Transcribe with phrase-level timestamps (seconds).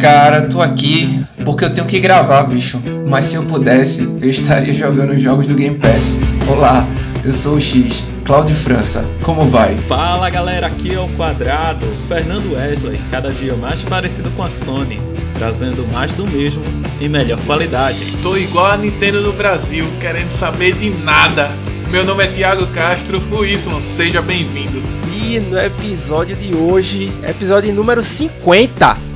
[0.00, 2.80] Cara, tô aqui porque eu tenho que gravar, bicho.
[3.06, 6.18] Mas se eu pudesse, eu estaria jogando os jogos do Game Pass.
[6.48, 6.88] Olá,
[7.22, 9.04] eu sou o X, Cláudio França.
[9.22, 9.76] Como vai?
[9.80, 14.98] Fala galera, aqui é o Quadrado, Fernando Wesley, cada dia mais parecido com a Sony,
[15.34, 16.64] trazendo mais do mesmo
[16.98, 18.16] em melhor qualidade.
[18.22, 21.50] Tô igual a Nintendo no Brasil, querendo saber de nada.
[21.90, 24.82] Meu nome é Thiago Castro, o Y, seja bem-vindo.
[25.14, 29.09] E no episódio de hoje, episódio número 50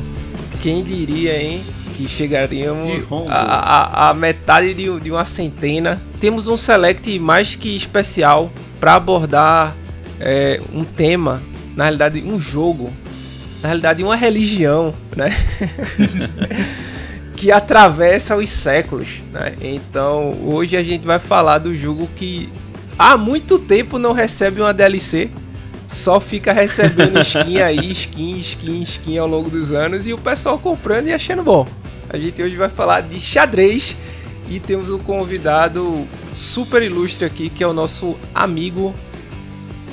[0.64, 1.62] quem diria, hein?
[1.94, 6.00] Que chegaríamos a, a, a, metade de, de, uma centena.
[6.18, 8.50] Temos um select mais que especial
[8.80, 9.76] para abordar
[10.18, 11.42] é, um tema,
[11.76, 12.90] na realidade, um jogo,
[13.60, 15.36] na realidade, uma religião, né?
[17.36, 19.56] que atravessa os séculos, né?
[19.60, 22.50] Então, hoje a gente vai falar do jogo que
[22.98, 25.30] há muito tempo não recebe uma DLC
[25.86, 30.58] só fica recebendo skin aí, skin, skin, skin ao longo dos anos e o pessoal
[30.58, 31.66] comprando e achando bom.
[32.08, 33.96] A gente hoje vai falar de xadrez
[34.48, 38.94] e temos um convidado super ilustre aqui que é o nosso amigo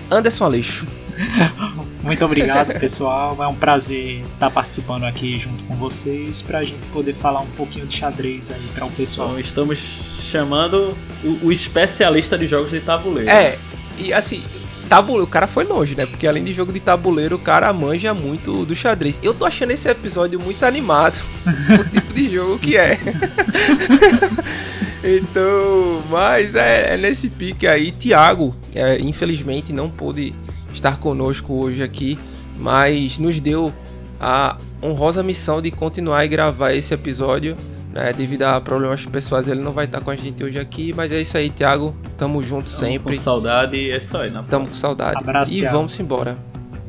[0.09, 0.99] Anderson Aleixo.
[2.03, 3.37] Muito obrigado, pessoal.
[3.41, 7.49] É um prazer estar participando aqui junto com vocês para a gente poder falar um
[7.51, 9.29] pouquinho de xadrez aí para o pessoal.
[9.29, 9.79] Então, estamos
[10.21, 13.29] chamando o, o especialista de jogos de tabuleiro.
[13.29, 13.57] É,
[13.97, 14.41] e assim,
[14.91, 16.05] tabuleiro, o cara foi longe, né?
[16.05, 19.17] Porque além de jogo de tabuleiro, o cara manja muito do xadrez.
[19.23, 21.17] Eu tô achando esse episódio muito animado.
[21.79, 22.99] o tipo de jogo que é.
[25.01, 27.93] então, mas é, é, nesse pique aí.
[27.93, 30.35] Tiago, é, infelizmente, não pôde
[30.73, 32.19] estar conosco hoje aqui,
[32.59, 33.73] mas nos deu
[34.19, 37.55] a honrosa missão de continuar e gravar esse episódio
[37.93, 41.11] né, devido a problemas pessoais, ele não vai estar com a gente hoje aqui, mas
[41.11, 41.95] é isso aí, Thiago.
[42.17, 43.15] Tamo junto Tamo sempre.
[43.15, 44.43] Com saudade, é só aí, né?
[44.49, 45.17] Tamo com saudade.
[45.17, 45.77] Abraço, e Thiago.
[45.77, 46.35] vamos embora.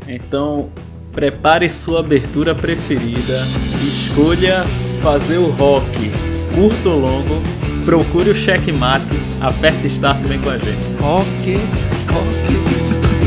[0.09, 0.71] Então,
[1.13, 3.41] prepare sua abertura preferida,
[3.83, 4.65] escolha
[5.03, 6.11] fazer o rock
[6.55, 7.43] curto ou longo,
[7.85, 9.05] procure o checkmate,
[9.41, 10.87] aperte start e vem com a gente.
[11.01, 11.57] Rock,
[12.13, 13.22] rock.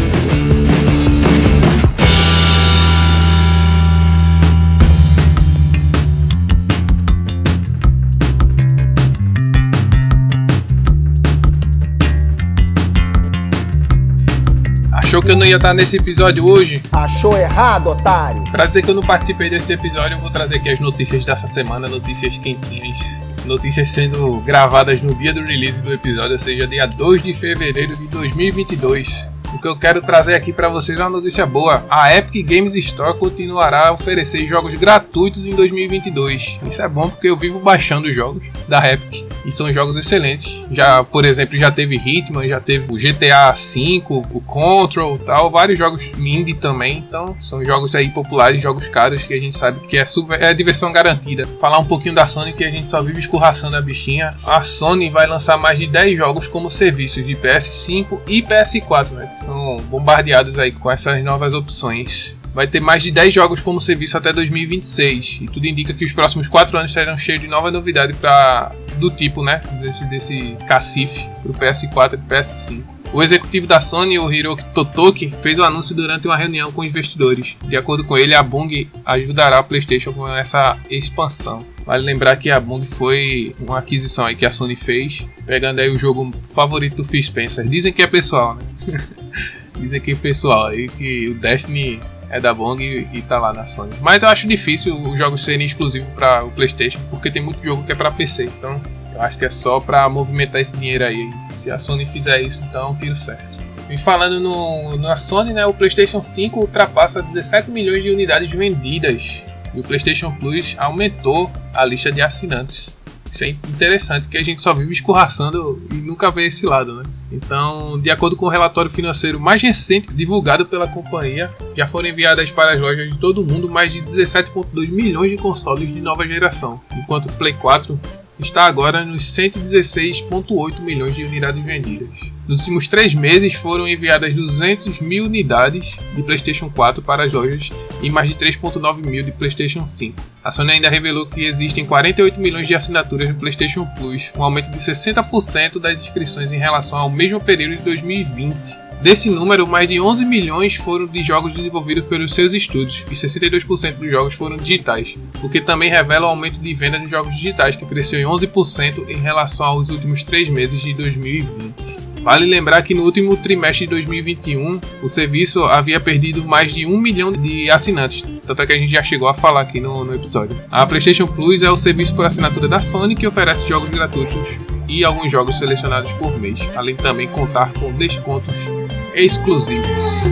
[15.15, 16.83] Achou que eu não ia estar nesse episódio hoje?
[16.91, 18.43] Achou errado, otário!
[18.51, 21.47] Pra dizer que eu não participei desse episódio, eu vou trazer aqui as notícias dessa
[21.47, 23.21] semana, notícias quentinhas.
[23.45, 27.95] Notícias sendo gravadas no dia do release do episódio, ou seja, dia 2 de fevereiro
[27.95, 29.29] de 2022.
[29.55, 31.85] O que eu quero trazer aqui para vocês é uma notícia boa.
[31.89, 36.59] A Epic Games Store continuará a oferecer jogos gratuitos em 2022.
[36.67, 40.61] Isso é bom porque eu vivo baixando jogos da Epic e são jogos excelentes.
[40.69, 45.77] Já, por exemplo, já teve Hitman, já teve o GTA V, o Control, tal, vários
[45.77, 46.97] jogos indie também.
[46.97, 50.53] Então, são jogos aí populares, jogos caros que a gente sabe que é super é
[50.53, 51.47] diversão garantida.
[51.61, 54.31] Falar um pouquinho da Sony que a gente só vive escorraçando a bichinha.
[54.43, 59.31] A Sony vai lançar mais de 10 jogos como serviços de PS5 e PS4, né?
[59.45, 62.35] São bombardeados aí com essas novas opções.
[62.53, 66.13] Vai ter mais de 10 jogos como serviço até 2026 e tudo indica que os
[66.13, 71.29] próximos 4 anos serão cheios de nova novidade para do tipo, né, desse, desse cacife
[71.44, 72.84] para o PS4 e PS5.
[73.13, 77.55] O executivo da Sony, o Hiroki Totoki, fez o anúncio durante uma reunião com investidores.
[77.63, 81.66] De acordo com ele, a Bung ajudará a PlayStation com essa expansão.
[81.85, 85.90] Vale lembrar que a Bung foi uma aquisição aí que a Sony fez, pegando aí
[85.90, 87.68] o jogo favorito do Phil Spencer.
[87.68, 88.97] Dizem que é pessoal, né?
[89.79, 93.53] Dizem que é pessoal aí que o Destiny é da Bong e, e tá lá
[93.53, 93.94] na Sony.
[94.01, 97.84] Mas eu acho difícil os jogos serem exclusivos para o PlayStation, porque tem muito jogo
[97.84, 98.46] que é para PC.
[98.46, 98.81] Então,
[99.13, 101.29] eu acho que é só para movimentar esse dinheiro aí.
[101.50, 103.63] Se a Sony fizer isso, então tiro certo.
[103.90, 109.46] E falando no, na Sony, né, o PlayStation 5 ultrapassa 17 milhões de unidades vendidas.
[109.75, 112.95] E o PlayStation Plus aumentou a lista de assinantes.
[113.29, 117.03] Isso é interessante, que a gente só vive escorraçando e nunca vê esse lado, né?
[117.31, 122.49] Então, de acordo com o relatório financeiro mais recente divulgado pela companhia, já foram enviadas
[122.51, 126.25] para as lojas de todo o mundo mais de 17,2 milhões de consoles de nova
[126.25, 127.99] geração, enquanto o Play 4
[128.40, 132.32] está agora nos 116,8 milhões de unidades vendidas.
[132.47, 137.72] Nos últimos três meses foram enviadas 200 mil unidades de PlayStation 4 para as lojas
[138.03, 140.22] e mais de 3,9 mil de PlayStation 5.
[140.43, 144.70] A Sony ainda revelou que existem 48 milhões de assinaturas no PlayStation Plus, um aumento
[144.70, 148.84] de 60% das inscrições em relação ao mesmo período de 2020.
[149.01, 153.97] Desse número, mais de 11 milhões foram de jogos desenvolvidos pelos seus estúdios e 62%
[153.97, 157.75] dos jogos foram digitais, o que também revela o aumento de venda de jogos digitais,
[157.75, 162.15] que cresceu em 11% em relação aos últimos três meses de 2020.
[162.25, 166.97] Vale lembrar que no último trimestre de 2021 o serviço havia perdido mais de um
[166.97, 170.16] milhão de assinantes, tanto é que a gente já chegou a falar aqui no, no
[170.16, 170.59] episódio.
[170.72, 174.57] A PlayStation Plus é o serviço por assinatura da Sony que oferece jogos gratuitos
[174.89, 178.71] e alguns jogos selecionados por mês, além também contar com descontos
[179.13, 180.25] exclusivos.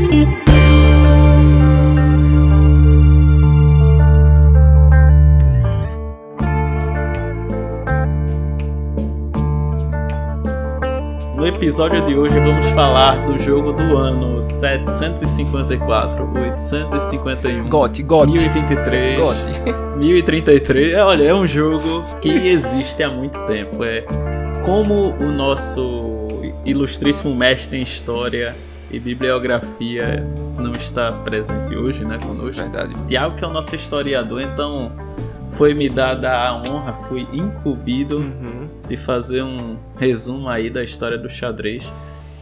[11.44, 18.32] No episódio de hoje vamos falar do jogo do ano 754, 851, Gote, gote.
[18.32, 19.52] 1023, Gote.
[20.00, 20.98] 1033.
[21.00, 23.84] Olha, é um jogo que existe há muito tempo.
[23.84, 24.06] É
[24.64, 26.30] como o nosso
[26.64, 28.56] ilustríssimo mestre em história
[28.90, 30.26] e bibliografia
[30.58, 32.62] não está presente hoje, né, conosco.
[32.62, 32.96] Verdade.
[33.10, 34.94] Tiago, que é o nosso historiador, então
[35.58, 38.63] foi me dada a honra, fui incumbido Uhum.
[38.96, 41.92] De fazer um resumo aí da história do xadrez.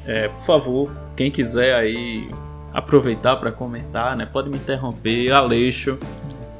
[0.06, 2.27] É, por favor, quem quiser aí
[2.74, 4.25] aproveitar para comentar, né?
[4.25, 5.98] Pode me interromper, Aleixo.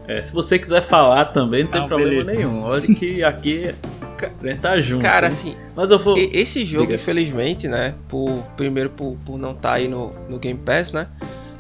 [0.08, 2.34] É, se você quiser falar também, não tem Não, problema beleza.
[2.34, 2.64] nenhum.
[2.64, 3.76] Olha que aqui
[4.22, 5.02] a gente tá junto.
[5.02, 5.30] Cara, hein?
[5.30, 6.16] assim, Mas eu vou.
[6.18, 6.96] Esse jogo, Diga.
[6.96, 7.94] infelizmente, né?
[8.08, 11.08] Por, primeiro por, por não estar aí no, no Game Pass, né?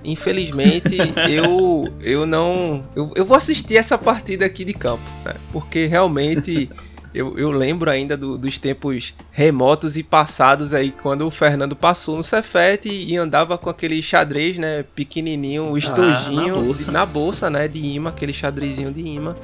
[0.03, 0.97] Infelizmente,
[1.29, 2.83] eu eu não.
[2.95, 5.35] Eu, eu vou assistir essa partida aqui de campo, né?
[5.51, 6.69] Porque realmente
[7.13, 12.15] eu, eu lembro ainda do- dos tempos remotos e passados aí, quando o Fernando passou
[12.17, 14.83] no Cefete e, andava com aquele xadrez, né?
[14.95, 16.83] Pequenininho, o estojinho na bolsa.
[16.85, 17.67] de- na bolsa, né?
[17.67, 19.35] De imã, aquele xadrezinho de imã.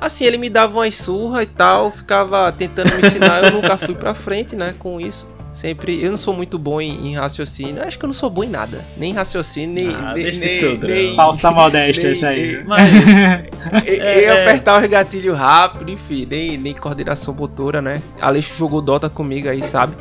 [0.00, 3.94] Assim, ele me dava uma surra e tal, ficava tentando me ensinar, eu nunca fui
[3.94, 5.28] pra frente, né, com isso.
[5.52, 8.44] Sempre, eu não sou muito bom em, em raciocínio, acho que eu não sou bom
[8.44, 9.94] em nada, nem em raciocínio, nem...
[9.94, 12.64] Ah, nem, nem, nem- Falsa modéstia nem- esse aí.
[12.64, 12.88] Mas
[13.84, 14.42] e- É, eu é.
[14.42, 18.00] apertar os gatilhos rápido, enfim, nem, nem coordenação motora, né?
[18.20, 19.96] Aleixo jogou Dota comigo aí, sabe?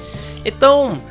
[0.46, 1.02] Então,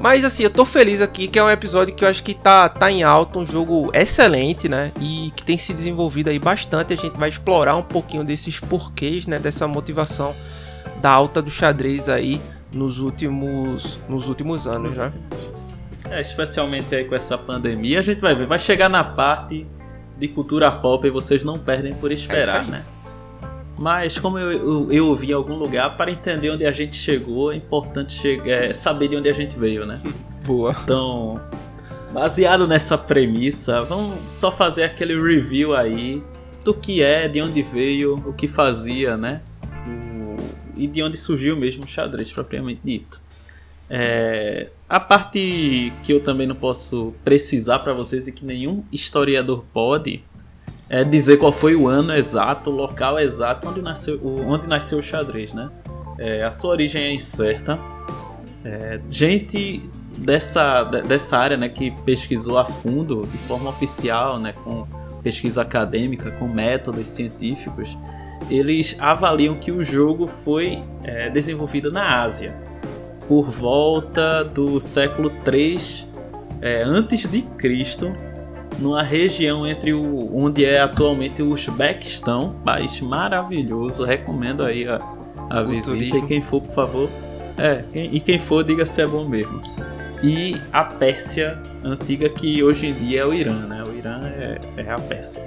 [0.00, 2.68] mas assim, eu tô feliz aqui que é um episódio que eu acho que tá,
[2.68, 4.92] tá em alta, um jogo excelente, né?
[5.00, 6.92] E que tem se desenvolvido aí bastante.
[6.92, 9.38] A gente vai explorar um pouquinho desses porquês, né?
[9.40, 10.34] Dessa motivação
[11.02, 12.40] da alta do xadrez aí
[12.72, 15.12] nos últimos, nos últimos anos, né?
[16.10, 18.46] é, especialmente aí com essa pandemia, a gente vai ver.
[18.46, 19.66] Vai chegar na parte
[20.18, 22.70] de cultura pop e vocês não perdem por É esperar, aí.
[22.70, 22.84] né?
[23.78, 27.52] Mas como eu, eu, eu ouvi em algum lugar, para entender onde a gente chegou,
[27.52, 30.00] é importante chegar, é, saber de onde a gente veio, né?
[30.46, 30.74] Boa.
[30.82, 31.38] Então,
[32.12, 36.22] baseado nessa premissa, vamos só fazer aquele review aí
[36.64, 39.42] do que é, de onde veio, o que fazia, né?
[40.76, 43.20] E de onde surgiu mesmo o xadrez propriamente dito.
[43.88, 49.64] É, a parte que eu também não posso precisar para vocês e que nenhum historiador
[49.72, 50.22] pode
[50.88, 55.02] é dizer qual foi o ano exato, o local exato onde nasceu, onde nasceu o
[55.02, 55.68] xadrez, né?
[56.18, 57.78] É, a sua origem é incerta.
[58.64, 59.82] É, gente
[60.16, 64.86] dessa, de- dessa área, né, que pesquisou a fundo, de forma oficial, né, com
[65.22, 67.98] pesquisa acadêmica, com métodos científicos,
[68.50, 72.54] eles avaliam que o jogo foi é, desenvolvido na Ásia,
[73.28, 76.06] por volta do século 3
[76.62, 78.12] é, antes de Cristo,
[78.78, 85.00] numa região entre o onde é atualmente o Uzbequistão, país maravilhoso, recomendo aí a,
[85.50, 86.18] a O visita turismo.
[86.18, 87.08] e quem for, por favor,
[87.58, 89.60] é, quem- e quem for diga se é bom mesmo.
[90.22, 93.82] E a Pérsia antiga que hoje em dia é o Irã, né?
[93.86, 95.42] O Irã é, é a Pérsia.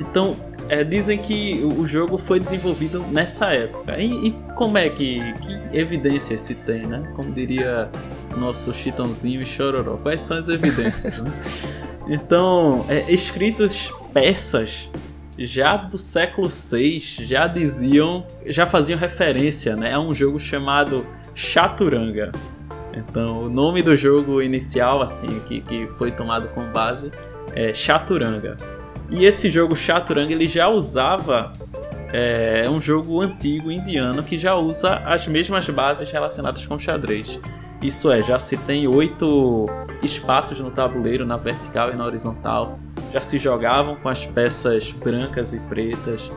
[0.00, 0.36] Então,
[0.68, 3.98] é, dizem que o jogo foi desenvolvido nessa época.
[3.98, 7.10] E, e como é que, que evidências se tem, né?
[7.14, 7.88] Como diria
[8.36, 9.96] nosso Chitãozinho e Chororó.
[9.96, 11.32] Quais são as evidências, né?
[12.06, 14.90] Então, é, escritos persas
[15.38, 22.30] já do século VI já diziam, já faziam referência né, a um jogo chamado Chaturanga.
[22.92, 27.10] Então, o nome do jogo inicial, assim, que, que foi tomado como base,
[27.52, 28.56] é Chaturanga.
[29.14, 31.52] E esse jogo Chaturanga ele já usava
[32.12, 37.38] é, um jogo antigo indiano que já usa as mesmas bases relacionadas com xadrez.
[37.80, 39.66] Isso é, já se tem oito
[40.02, 42.76] espaços no tabuleiro, na vertical e na horizontal.
[43.12, 46.28] Já se jogavam com as peças brancas e pretas.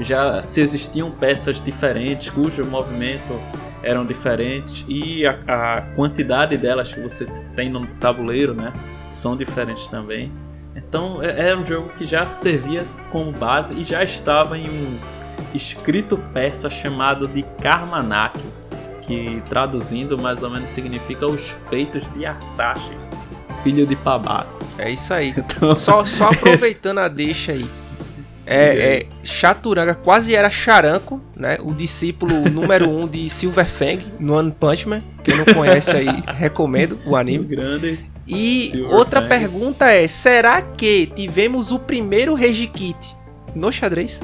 [0.00, 3.40] Já se existiam peças diferentes cujo movimento
[3.82, 8.74] eram diferentes e a, a quantidade delas que você tem no tabuleiro, né,
[9.10, 10.30] são diferentes também.
[10.76, 14.98] Então é, é um jogo que já servia como base e já estava em um
[15.54, 18.38] escrito persa chamado de Karmanak,
[19.02, 23.16] que traduzindo mais ou menos significa os feitos de Artaxerxes,
[23.62, 24.64] filho de Pabaco.
[24.78, 25.34] É isso aí.
[25.38, 27.66] Então, Só, só aproveitando a deixa aí.
[28.48, 31.56] É, é, Chaturanga quase era Charanco, né?
[31.60, 36.96] O discípulo número um de Silverfang no One Punch Man, Quem não conhece aí, recomendo
[37.06, 37.44] o O anime.
[37.44, 37.98] grande.
[38.26, 39.28] E Silver outra Fang.
[39.28, 43.16] pergunta é: será que tivemos o primeiro Regikit
[43.54, 44.20] no xadrez?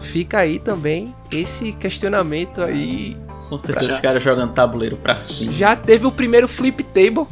[0.00, 3.16] Fica aí também esse questionamento aí.
[3.48, 5.52] Com certeza Já- os caras jogando tabuleiro pra cima.
[5.52, 7.26] Já teve o primeiro flip table?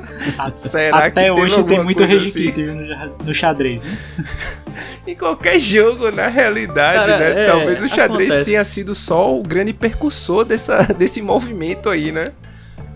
[0.54, 2.70] Será que Até teve hoje tem muito Regikit assim?
[3.18, 3.84] no, no xadrez.
[3.84, 3.96] viu?
[5.06, 7.42] Em qualquer jogo, na realidade, Cara, né?
[7.44, 8.44] é, Talvez o xadrez acontece.
[8.50, 12.26] tenha sido só o grande percussor dessa, desse movimento aí, né?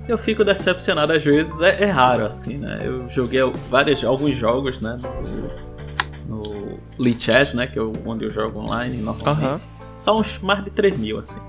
[0.08, 2.80] Eu fico decepcionado às vezes, é, é raro assim, né?
[2.82, 4.98] Eu joguei vários, alguns jogos, né?
[6.26, 7.66] No, no Lee Chess, né?
[7.66, 9.66] Que é onde eu jogo online normalmente.
[9.98, 11.40] São uns mais de 3 mil, assim.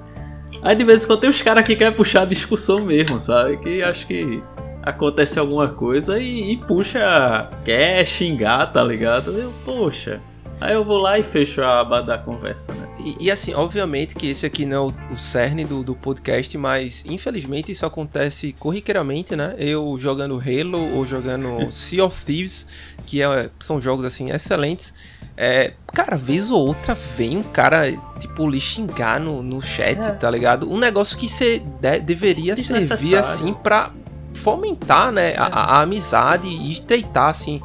[0.61, 3.57] Aí de vez em quando tem uns caras que querem puxar a discussão mesmo, sabe?
[3.57, 4.43] Que acho que
[4.83, 9.31] acontece alguma coisa e, e puxa, quer xingar, tá ligado?
[9.31, 10.19] Eu, poxa.
[10.61, 12.87] Aí eu vou lá e fecho a aba da conversa, né?
[12.99, 16.57] E, e, assim, obviamente que esse aqui não é o, o cerne do, do podcast,
[16.57, 19.55] mas infelizmente isso acontece corriqueiramente, né?
[19.57, 22.67] Eu jogando Halo ou jogando Sea of Thieves,
[23.05, 24.93] que é- são jogos assim excelentes.
[25.37, 27.89] É, cara, vez ou outra vem um cara,
[28.19, 30.11] tipo, lhe xingar no, no chat, É.
[30.11, 30.69] tá ligado?
[30.69, 33.19] Um negócio que você de- deveria servir Desnecessário.
[33.19, 33.91] assim pra
[34.33, 37.61] fomentar, né, a, a- a amizade e estreitar, assim.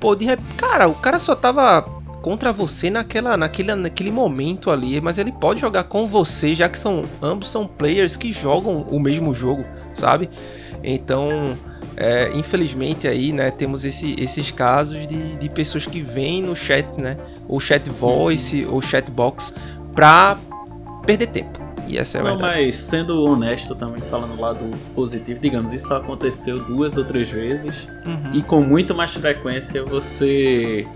[0.00, 0.40] Pô, de rep...
[0.56, 1.82] cara, o cara só tava
[2.28, 6.78] contra você naquela, naquele, naquele momento ali, mas ele pode jogar com você, já que
[6.78, 10.28] são ambos são players que jogam o mesmo jogo, sabe?
[10.84, 11.56] Então,
[11.96, 17.00] é, infelizmente aí, né, temos esse- esses casos de, de pessoas que vêm no chat,
[17.00, 17.16] né,
[17.48, 19.54] ou chat voice ou chat box
[19.94, 20.36] pra
[21.06, 21.58] perder tempo.
[21.88, 22.56] E essa é a Não, verdade.
[22.66, 27.88] mas sendo honesto também, falando do lado positivo, digamos, isso aconteceu duas ou três vezes.
[28.04, 28.34] Uhum.
[28.34, 30.86] E com muito mais frequência você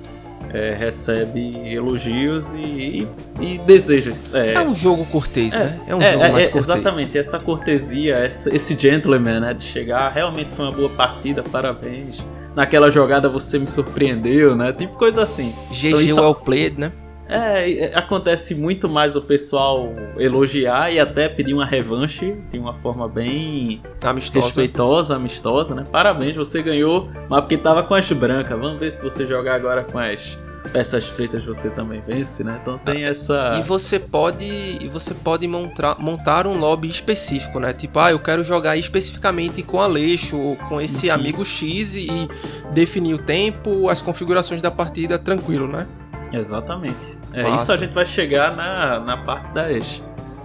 [0.52, 3.08] é, recebe elogios e, e-
[3.40, 4.34] e desejos.
[4.34, 5.80] É, É um jogo cortês, É, né?
[5.87, 6.78] É um é, jogo é, mais cortês.
[6.78, 9.54] Exatamente, essa cortesia, essa- esse gentleman, né?
[9.54, 12.25] De chegar, realmente foi uma boa partida, parabéns.
[12.54, 14.72] Naquela jogada você me surpreendeu, né?
[14.72, 15.54] Tipo coisa assim.
[15.70, 16.92] GG Então isso- well played, né?
[17.32, 22.74] É, é, acontece muito mais o pessoal elogiar e até pedir uma revanche de uma
[22.74, 24.46] forma bem Amistosa.
[24.46, 25.84] respeitosa, amistosa, né?
[25.90, 28.58] Parabéns, você ganhou, mas porque tava com as brancas.
[28.58, 30.36] Vamos ver se você jogar agora com as
[30.72, 32.58] peças pretas você também vence, né?
[32.62, 33.50] Então tem essa.
[33.58, 37.72] E você pode, e você pode montar, montar um lobby específico, né?
[37.72, 41.14] Tipo, ah, eu quero jogar especificamente com Aleixo ou com esse Uhum.
[41.14, 42.28] amigo X e, e
[42.72, 45.86] definir o tempo, as configurações da partida tranquilo, né?
[46.32, 47.18] Exatamente.
[47.32, 47.62] É, Massa.
[47.62, 50.02] isso a gente vai chegar na, na parte das.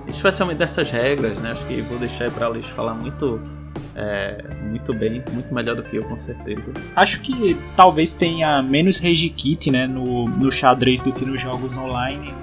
[0.07, 1.51] Especialmente dessas regras, né?
[1.51, 3.41] Acho que vou deixar aí pra Liz falar muito.
[3.95, 6.71] é, muito bem, muito melhor do que eu, com certeza.
[6.95, 12.33] Acho que talvez tenha menos regikit né, no, no xadrez do que nos jogos online.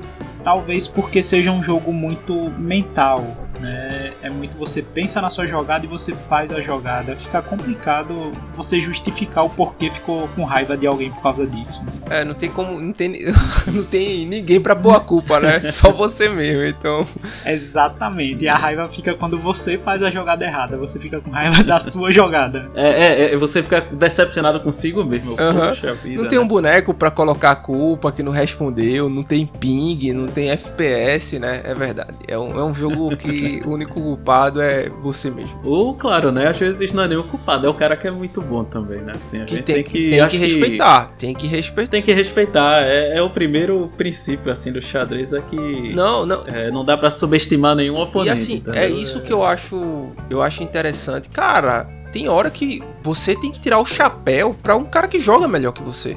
[0.42, 3.24] Talvez porque seja um jogo muito mental.
[3.60, 4.12] Né?
[4.22, 7.16] É muito você pensa na sua jogada e você faz a jogada.
[7.16, 11.84] Fica complicado você justificar o porquê ficou com raiva de alguém por causa disso.
[11.84, 11.92] né?
[12.20, 13.32] É, não tem como, não tem,
[13.66, 15.60] não tem ninguém pra pôr a culpa, né?
[15.72, 17.06] Só você mesmo, então.
[17.46, 18.44] Exatamente.
[18.44, 20.76] E a raiva fica quando você faz a jogada errada.
[20.76, 22.70] Você fica com raiva da sua jogada.
[22.74, 25.36] É, é, é, você fica decepcionado consigo mesmo.
[25.36, 26.22] Poxa vida.
[26.22, 26.48] Não tem um né?
[26.48, 31.62] boneco pra colocar a culpa que não respondeu, não tem ping, não tem FPS, né?
[31.64, 32.14] É verdade.
[32.26, 35.58] É um, é um jogo que o único culpado é você mesmo.
[35.64, 36.48] Ou, claro, né?
[36.48, 39.00] Às vezes não é nem o culpado, é o cara que é muito bom também,
[39.00, 39.14] né?
[39.14, 41.90] Assim, Que gente tem, que, tem que respeitar, tem que respeitar.
[41.90, 42.82] Tem que respeitar.
[42.82, 46.44] É, é o primeiro princípio, assim, do xadrez é que Não, não.
[46.46, 48.28] é, não dá pra subestimar nenhum oponente.
[48.30, 51.28] E assim, é isso que eu acho, eu acho interessante.
[51.30, 55.48] Cara, tem hora que você tem que tirar o chapéu pra um cara que joga
[55.48, 56.16] melhor que você.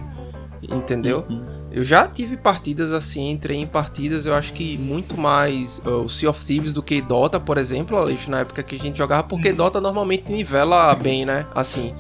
[0.62, 1.26] Entendeu?
[1.30, 1.57] Uhum.
[1.78, 6.10] Eu já tive partidas assim, entrei em partidas, eu acho que muito mais uh, o
[6.10, 9.22] Sea of Thieves do que Dota, por exemplo, Aleixo, na época que a gente jogava,
[9.22, 11.46] porque Dota normalmente nivela bem, né?
[11.54, 11.94] Assim.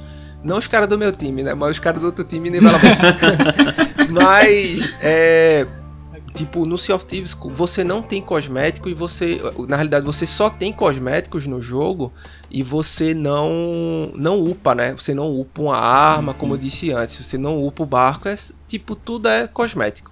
[0.43, 1.53] Não os caras do meu time, né?
[1.53, 4.10] Mas os caras do outro time nivelam bem.
[4.10, 5.67] Mas, é.
[6.38, 9.41] Tipo, no Sea of Thieves você não tem cosmético e você.
[9.67, 12.13] Na realidade, você só tem cosméticos no jogo
[12.51, 14.12] e você não.
[14.13, 14.94] Não upa, né?
[14.94, 17.25] Você não upa uma arma, como eu disse antes.
[17.25, 18.29] Você não upa o barco.
[18.29, 18.36] É,
[18.67, 20.12] tipo, tudo é cosmético.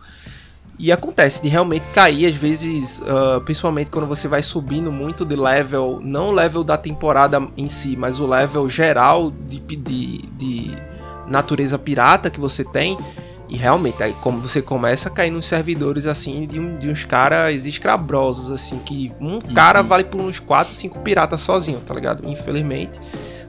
[0.80, 5.36] E acontece de realmente cair, às vezes, ah, principalmente quando você vai subindo muito de
[5.36, 10.72] level, não o level da temporada em si, mas o level geral de, de, de
[11.28, 12.98] natureza pirata que você tem.
[13.50, 17.04] E realmente, aí como você começa a cair nos servidores assim de, um- de uns
[17.06, 22.28] caras escrabrosos, assim, que um cara vale por uns 4, 5 piratas sozinho, tá ligado?
[22.28, 23.00] Infelizmente,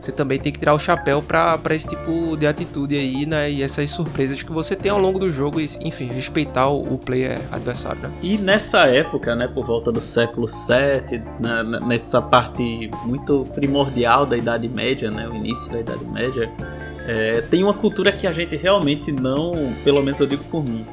[0.00, 3.50] você também tem que tirar o chapéu pra, pra esse tipo de atitude aí, né?
[3.50, 6.98] E essas surpresas que você tem ao longo do jogo, e, enfim, respeitar o, o
[6.98, 8.10] player adversário, né?
[8.22, 14.24] E nessa época, né, por volta do século VII, na- na- nessa parte muito primordial
[14.26, 16.48] da Idade Média, né, o início da Idade Média,
[17.06, 20.84] é, tem uma cultura que a gente realmente não, pelo menos eu digo por mim,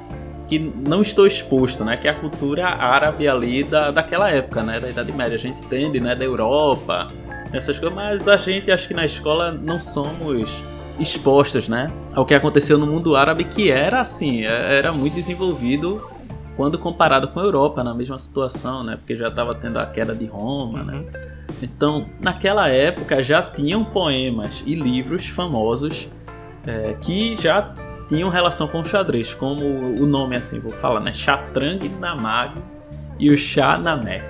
[0.48, 4.80] que não estou exposto, né, que é a cultura árabe ali da, daquela época, né,
[4.80, 5.36] da Idade Média.
[5.36, 7.08] A gente entende, né, da Europa,
[7.52, 10.64] essas coisas, mas a gente acho que na escola não somos
[11.00, 16.08] expostos, né, ao que aconteceu no mundo árabe, que era assim, é- era muito desenvolvido
[16.56, 18.96] quando comparado com a Europa, na mesma situação, né?
[18.96, 21.04] Porque já estava tendo a queda de Roma, né?
[21.64, 26.10] Então, naquela época já tinham poemas e livros famosos
[26.68, 27.74] é, que já
[28.10, 31.14] tinham relação com o xadrez, como o nome assim, vou falar, né?
[31.14, 32.62] Chatrang Namag
[33.18, 33.38] e o
[33.82, 34.22] Nameh.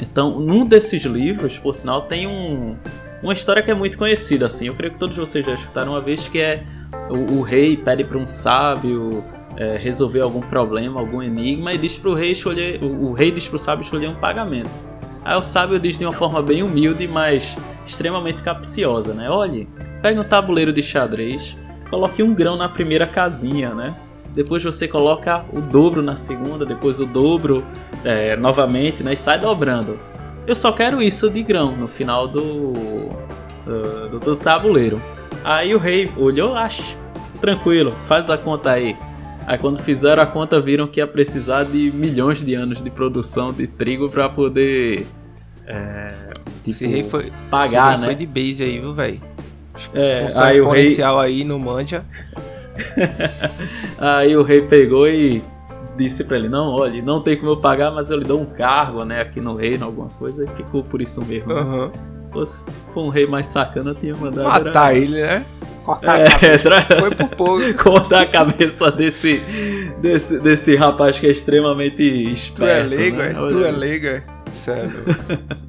[0.00, 2.76] Então, num desses livros, por sinal, tem um,
[3.24, 4.68] uma história que é muito conhecida assim.
[4.68, 6.62] Eu creio que todos vocês já escutaram uma vez que é
[7.10, 9.24] o, o rei pede para um sábio
[9.56, 12.80] é, resolver algum problema, algum enigma, e diz pro rei escolher.
[12.80, 14.70] O, o rei diz pro sábio escolher um pagamento.
[15.24, 17.56] Aí o sábio diz de uma forma bem humilde, mas
[17.86, 19.28] extremamente capciosa, né?
[19.30, 19.68] Olhe,
[20.02, 21.56] pegue um tabuleiro de xadrez,
[21.90, 23.94] coloque um grão na primeira casinha, né?
[24.32, 27.64] Depois você coloca o dobro na segunda, depois o dobro
[28.04, 29.12] é, novamente, né?
[29.14, 29.98] E sai dobrando.
[30.46, 32.72] Eu só quero isso de grão no final do,
[34.10, 35.00] do, do- tabuleiro.
[35.44, 36.96] Aí o rei olhou, acho,
[37.40, 38.96] tranquilo, faz a conta aí.
[39.48, 43.50] Aí quando fizeram a conta viram que ia precisar de milhões de anos de produção
[43.52, 45.06] de trigo para poder
[45.66, 46.08] é,
[46.62, 48.04] tipo, Esse rei foi, esse pagar, rei né?
[48.06, 49.20] foi de base aí, viu, velho?
[49.94, 52.04] É, Função aí o rei- exponencial aí no manja.
[53.98, 55.42] Aí o rei pegou e
[55.96, 58.46] disse pra ele: Não, olha, não tem como eu pagar, mas eu lhe dou um
[58.46, 61.52] cargo, né, aqui no reino, alguma coisa, e ficou por isso mesmo.
[61.52, 61.60] né?
[61.60, 61.92] Aham.
[62.30, 62.60] Pô, Se
[62.94, 64.46] for um rei mais sacana, eu tinha mandado.
[64.66, 65.44] Matar ele, né?
[65.88, 66.70] Cortar É, a cabeça.
[66.84, 67.74] tra- Foi pro povo.
[67.82, 69.38] cortar a cabeça desse,
[70.00, 72.64] desse, desse rapaz que é extremamente Tu esperto.
[72.64, 73.30] é leigo, né?
[73.30, 73.32] é?
[73.34, 74.22] Tu é leigo, é?
[74.52, 74.92] Sério.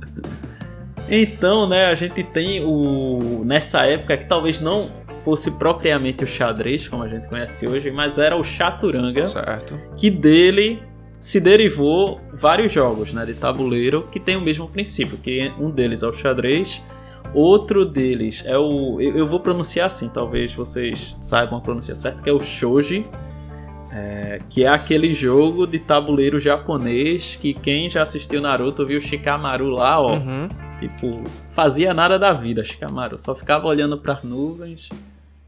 [1.11, 3.41] Então, né, a gente tem o.
[3.43, 4.91] Nessa época que talvez não
[5.23, 9.25] fosse propriamente o xadrez, como a gente conhece hoje, mas era o chaturanga.
[9.25, 9.79] certo.
[9.97, 10.83] que dele
[11.19, 16.03] se derivou vários jogos né, de tabuleiro que tem o mesmo princípio, que um deles
[16.03, 16.81] é o xadrez,
[17.33, 18.99] outro deles é o...
[18.99, 23.05] Eu vou pronunciar assim, talvez vocês saibam a pronúncia certa, que é o shoji,
[23.91, 29.69] é, que é aquele jogo de tabuleiro japonês que quem já assistiu Naruto viu Shikamaru
[29.69, 30.49] lá, ó, Uhum.
[30.79, 33.19] Tipo, fazia nada da vida, Shikamaru.
[33.19, 34.89] Só ficava olhando para nuvens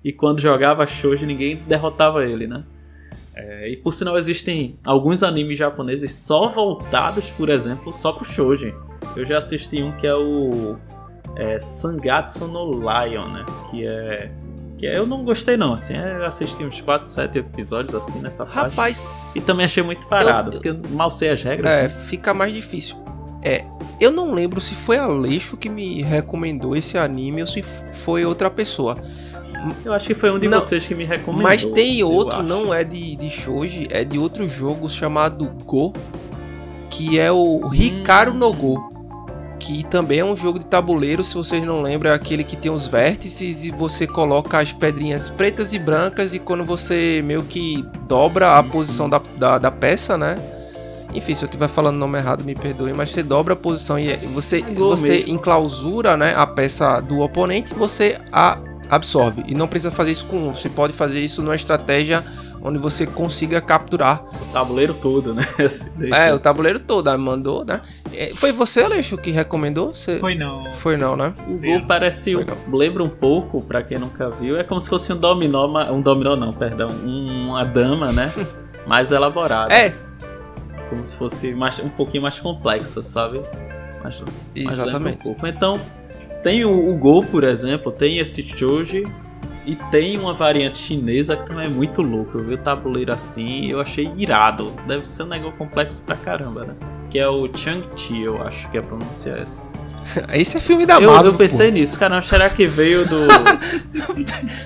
[0.04, 2.64] e quando jogava Shoji ninguém derrotava ele, né?
[3.34, 8.74] É, e por sinal existem alguns animes japoneses só voltados, por exemplo, só pro Shoji.
[9.16, 10.76] Eu já assisti um que é o
[11.36, 13.46] é, Sangatsu no Lion, né?
[13.70, 14.32] Que é,
[14.78, 18.20] que é- eu não gostei não, assim, é, eu assisti uns 4, 7 episódios assim
[18.20, 21.70] nessa faixa Rapaz, e também achei muito parado, eu- porque eu mal sei as regras.
[21.70, 21.90] é, né?
[21.90, 22.98] fica mais difícil.
[23.44, 23.64] É,
[24.00, 28.50] eu não lembro se foi Aleixo que me recomendou esse anime ou se foi outra
[28.52, 28.98] pessoa.
[29.86, 31.44] Eu acho que foi um de Não, vocês que me recomendou.
[31.44, 32.44] Mas tem outro, acho.
[32.48, 35.94] não é de, de Shoji, é de outro jogo chamado Go,
[36.90, 39.01] que é o Hikaru no Go.
[39.62, 42.72] Que também é um jogo de tabuleiro, se vocês não lembram, é aquele que tem
[42.72, 47.86] os vértices e você coloca as pedrinhas pretas e brancas e quando você meio que
[48.08, 50.40] dobra a posição da, da, da peça, né?
[51.14, 54.00] Enfim, se eu estiver falando o nome errado, me perdoe, mas você dobra a posição
[54.00, 55.30] e você, Go você mesmo.
[55.36, 58.58] enclausura né, a peça do oponente e você a
[58.90, 59.44] absorve.
[59.48, 62.26] E não precisa fazer isso com um, você pode fazer isso numa estratégia
[62.64, 65.46] onde você consiga capturar O tabuleiro todo, né?
[66.16, 67.82] É, o tabuleiro todo, aí mandou, né?
[68.14, 69.94] É, Foi você, Aleixo, que recomendou?
[69.94, 70.18] Você...
[70.20, 70.72] Foi não.
[70.74, 71.34] Foi não, né?
[71.48, 72.34] O gol parece.
[72.34, 75.66] Foi um- lembra um pouco, pra quem nunca viu, é como se fosse um dominó.
[75.92, 76.90] Um dominó não, perdão.
[76.90, 78.32] um- Uma dama, né?
[78.88, 79.74] Mais elaborada.
[79.74, 79.94] É,
[80.90, 83.42] Como se fosse mais, um pouquinho mais complexa, sabe?
[84.04, 85.20] Mas, mas exatamente.
[85.20, 85.48] Um pouco.
[85.48, 85.80] Então,
[86.44, 89.06] tem o, o Go, por exemplo, tem esse Choji.
[89.66, 92.38] E tem uma variante chinesa que também é muito louco.
[92.38, 94.74] Eu vi o tabuleiro assim e eu achei irado.
[94.88, 96.74] Deve ser um negócio complexo pra caramba, né?
[97.10, 99.64] Que é o Chang-Chi, eu acho que é a pronúncia é essa.
[100.34, 101.32] Esse é filme da Eu, Marvel.
[101.32, 102.22] eu pensei nisso, cara.
[102.24, 103.28] Será que veio do.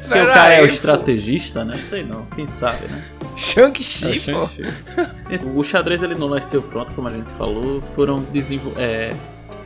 [0.08, 1.76] Porque o cara é o estrategista, né?
[1.76, 3.04] Sei não, quem sabe, né?
[3.22, 4.48] É o Shang-Chi, pô.
[4.48, 5.46] Shang-Chi.
[5.54, 7.82] O xadrez ele não nasceu pronto, como a gente falou.
[7.96, 8.74] Foram desenvol...
[8.78, 9.14] é,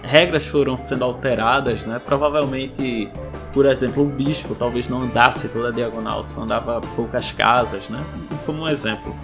[0.02, 2.02] regras foram sendo alteradas, né?
[2.04, 3.08] Provavelmente,
[3.54, 8.04] por exemplo, um bispo talvez não andasse toda a diagonal, só andava poucas casas, né?
[8.46, 9.16] Como um exemplo.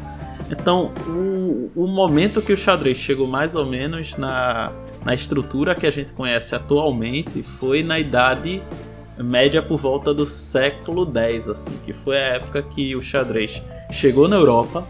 [0.49, 4.71] Então, o, o momento que o xadrez chegou mais ou menos na,
[5.03, 8.61] na estrutura que a gente conhece atualmente foi na idade
[9.17, 14.27] média por volta do século X, assim, que foi a época que o xadrez chegou
[14.27, 14.85] na Europa,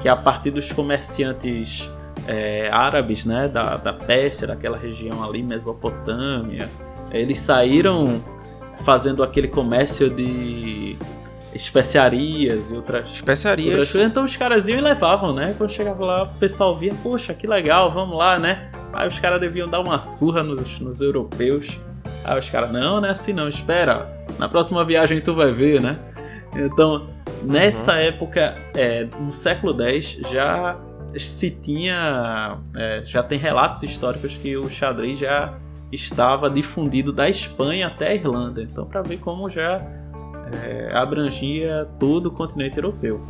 [0.00, 1.90] que a partir dos comerciantes
[2.26, 6.68] é, árabes, né, da, da Pérsia, daquela região ali, Mesopotâmia,
[7.10, 8.22] eles saíram
[8.82, 10.96] fazendo aquele comércio de
[11.54, 13.70] especiarias e outras, Especiarias.
[13.70, 14.10] outras coisas.
[14.10, 15.54] Então os caras iam e levavam, né?
[15.56, 18.70] Quando chegava lá, o pessoal via, poxa, que legal, vamos lá, né?
[18.92, 21.80] Aí os caras deviam dar uma surra nos, nos europeus.
[22.24, 24.08] Aí os caras, não, não é assim não, espera.
[24.38, 25.98] Na próxima viagem tu vai ver, né?
[26.54, 27.06] Então,
[27.42, 30.78] nessa época, é, no século X, já
[31.18, 32.58] se tinha.
[32.76, 35.56] é, já tem relatos históricos que o xadrez já
[35.94, 38.62] estava difundido da Espanha até a Irlanda.
[38.62, 39.80] Então, para ver como já
[40.52, 43.20] é, abrangia todo o continente europeu.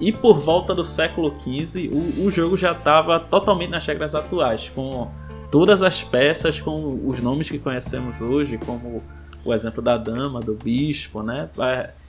[0.00, 4.68] E por volta do século XV, o, o jogo já estava totalmente nas regras atuais,
[4.68, 5.08] com
[5.50, 9.02] todas as peças com os nomes que conhecemos hoje, como
[9.44, 11.48] o exemplo da dama, do bispo, né?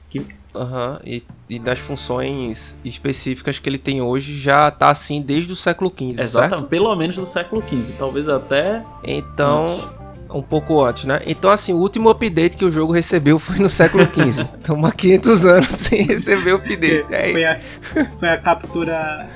[0.09, 5.51] Que Aham, e, e das funções específicas que ele tem hoje já tá assim desde
[5.51, 6.69] o século XV, Exatamente, certo?
[6.69, 10.02] pelo menos no século XV, talvez até Então, antes.
[10.33, 11.21] Um pouco antes, né?
[11.27, 14.41] Então, assim, o último update que o jogo recebeu foi no século XV.
[14.59, 17.05] Estamos há 500 anos sem receber o update.
[17.11, 17.59] É, Foi a,
[18.19, 19.29] foi a captura.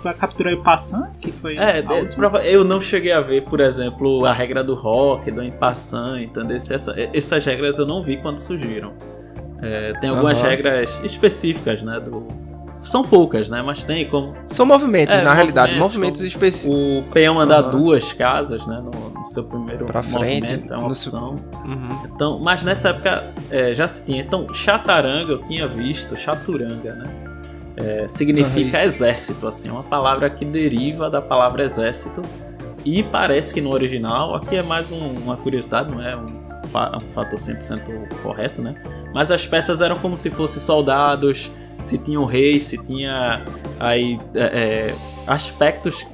[0.00, 1.56] Foi a captura passando que foi.
[1.58, 1.82] É,
[2.14, 6.56] prova- eu não cheguei a ver, por exemplo, a regra do rock, do impassan, entendeu?
[6.56, 8.92] Essa- essas regras eu não vi quando surgiram.
[9.60, 10.48] É, tem algumas Aham.
[10.50, 11.98] regras específicas, né?
[11.98, 12.28] Do...
[12.88, 13.62] São poucas, né?
[13.62, 16.78] Mas tem como São movimentos, É, na realidade, movimentos, movimentos como- específicos.
[16.78, 17.70] o peão andar Aham.
[17.70, 18.82] duas casas, né?
[18.82, 21.36] No, no seu primeiro Pra frente, movimento, é uma no seu- opção.
[21.66, 21.98] Uhum.
[22.14, 24.22] Então, mas nessa época é, já se tinha.
[24.22, 27.10] Então, chataranga eu tinha visto, chaturanga, né?
[27.76, 32.22] É, significa Aham, exército, assim, uma palavra que deriva da palavra exército.
[32.84, 36.26] E parece que no original, aqui é mais um- uma curiosidade, não é um,
[36.72, 37.82] fa- um fator 100%
[38.22, 38.74] correto, né?
[39.12, 43.44] Mas as peças eram como se fossem soldados, se tinha um rei, se tinha
[43.78, 44.40] aí é,
[44.90, 44.94] é,
[45.26, 46.06] aspectos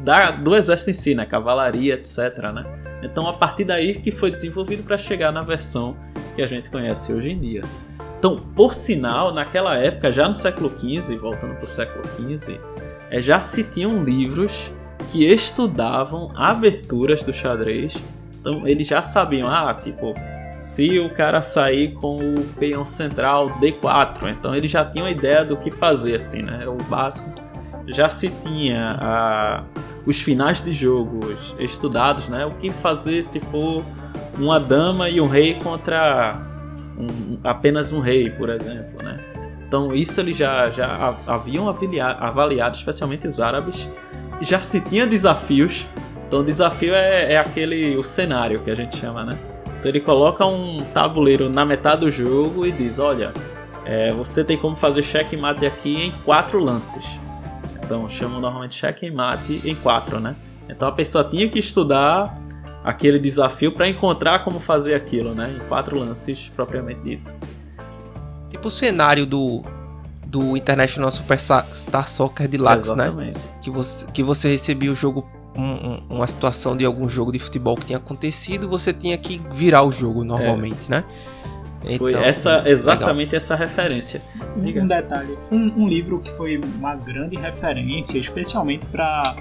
[0.00, 1.24] da- do exército em si, né?
[1.26, 2.64] Cavalaria, etc, né?
[3.02, 5.96] Então a partir daí que foi desenvolvido para chegar na versão
[6.34, 7.62] que a gente conhece hoje em dia.
[8.18, 12.58] Então, por sinal, naquela época, já no século XV, voltando para o século XV,
[13.10, 14.72] eh, já se tinham livros
[15.12, 18.02] que estudavam aberturas do xadrez.
[18.40, 20.14] Então, eles já sabiam, ah, tipo,
[20.66, 25.44] se o cara sair com o peão central D4, então eles já tinham a ideia
[25.44, 26.66] do que fazer, assim, né?
[26.66, 27.30] O básico.
[27.86, 29.62] Já se tinha a,
[30.04, 32.44] os finais de jogos estudados, né?
[32.44, 33.84] O que fazer se for
[34.36, 36.36] uma dama e um rei contra
[36.98, 39.20] um- apenas um rei, por exemplo, né?
[39.68, 43.88] Então isso eles já, já haviam avalia- avaliado, especialmente os árabes.
[44.40, 45.86] Já se tinha desafios.
[46.26, 49.38] Então desafio é, é aquele o cenário que a gente chama, né?
[49.86, 53.32] Então ele coloca um tabuleiro na metade do jogo e diz, olha,
[53.84, 57.20] é, você tem como fazer checkmate aqui em quatro lances.
[57.80, 60.34] Então chamam normalmente checkmate em quatro, né?
[60.68, 62.36] Então a pessoa tinha que estudar
[62.82, 65.56] aquele desafio para encontrar como fazer aquilo, né?
[65.56, 67.32] Em quatro lances propriamente dito.
[68.50, 69.62] Tipo o cenário do,
[70.26, 71.64] do International Superstar
[72.08, 73.04] Soccer Deluxe, né?
[73.06, 73.40] Exatamente.
[73.62, 77.38] que você, que você recebia o jogo, um- um- uma situação de algum jogo de
[77.38, 81.04] futebol que tinha acontecido, você tinha que virar o jogo normalmente, né?
[81.98, 82.66] Foi Então, essa legal.
[82.72, 84.20] exatamente essa referência.
[84.56, 84.82] Diga.
[84.82, 89.36] Um detalhe, um, um livro que foi uma grande referência, especialmente para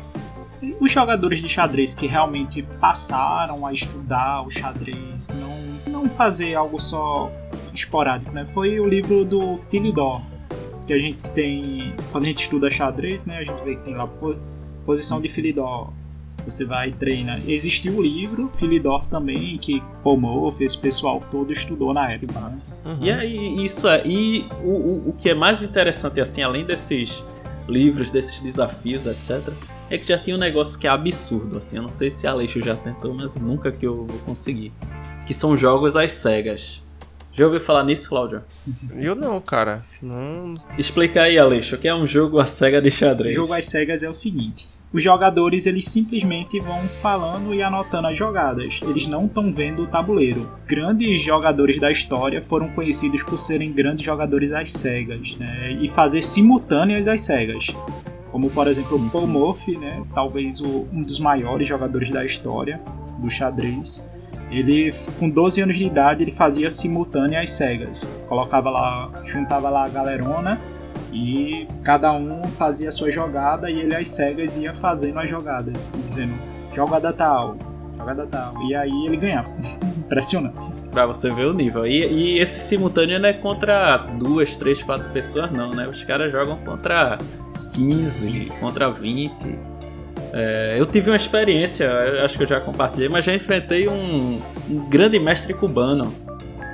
[0.79, 6.79] os jogadores de xadrez que realmente passaram a estudar o xadrez, não, não fazer algo
[6.79, 7.31] só
[7.73, 8.45] esporádico, né?
[8.45, 10.21] Foi o livro do Philidor,
[10.85, 13.39] que a gente tem, quando a gente estuda xadrez, né?
[13.39, 14.35] A gente vê que tem lá po-
[14.85, 15.89] posição de Philidor.
[16.45, 17.41] Você vai e treina.
[17.47, 22.39] Existiu o livro, Philidor também, que Pomov, esse pessoal todo estudou na época.
[22.39, 22.61] Né?
[22.85, 22.97] Uhum.
[23.01, 24.05] E aí, isso é.
[24.05, 27.23] E o, o, o que é mais interessante, assim, além desses
[27.67, 29.51] livros, desses desafios, etc.,
[29.89, 31.77] é que já tinha um negócio que é absurdo, assim.
[31.77, 34.71] Eu não sei se a Aleixo já tentou, mas nunca que eu vou conseguir.
[35.27, 36.81] Que são jogos às cegas.
[37.31, 38.41] Já ouviu falar nisso, Cláudio?
[38.95, 39.83] Eu não, cara.
[40.01, 40.55] Não.
[40.77, 43.35] Explica aí, Aleixo, o que é um jogo à cega de O xadrez?
[43.35, 48.17] jogo às cegas é o seguinte: os jogadores eles simplesmente vão falando e anotando as
[48.17, 48.79] jogadas.
[48.81, 50.49] Eles não estão vendo o tabuleiro.
[50.65, 55.73] Grandes jogadores da história foram conhecidos por serem grandes jogadores às cegas, né?
[55.81, 57.67] E fazer simultâneas às cegas.
[58.31, 60.01] Como por exemplo o Paul Murphy, né?
[60.13, 62.79] Talvez o- um dos maiores jogadores da história
[63.19, 64.07] do xadrez.
[64.51, 68.09] Ele, com 12 anos de idade, ele fazia simultânea às cegas.
[68.29, 70.59] Colocava lá, juntava lá a galerona
[71.15, 75.93] e cada um fazia a sua jogada e ele às cegas ia fazendo as jogadas,
[76.05, 76.33] dizendo
[76.73, 77.57] jogada tal,
[77.97, 78.61] jogada tal.
[78.63, 79.49] E aí ele ganhava.
[79.97, 80.81] Impressionante.
[80.91, 81.87] Pra você ver o nível.
[81.87, 85.87] E, e, esse simultâneo não é contra duas, três, quatro pessoas, não, né?
[85.87, 87.17] Os caras jogam contra
[87.73, 89.33] 15, contra 20.
[90.33, 91.89] É, eu tive uma experiência,
[92.25, 96.13] acho que eu já compartilhei, mas já enfrentei um, um grande mestre cubano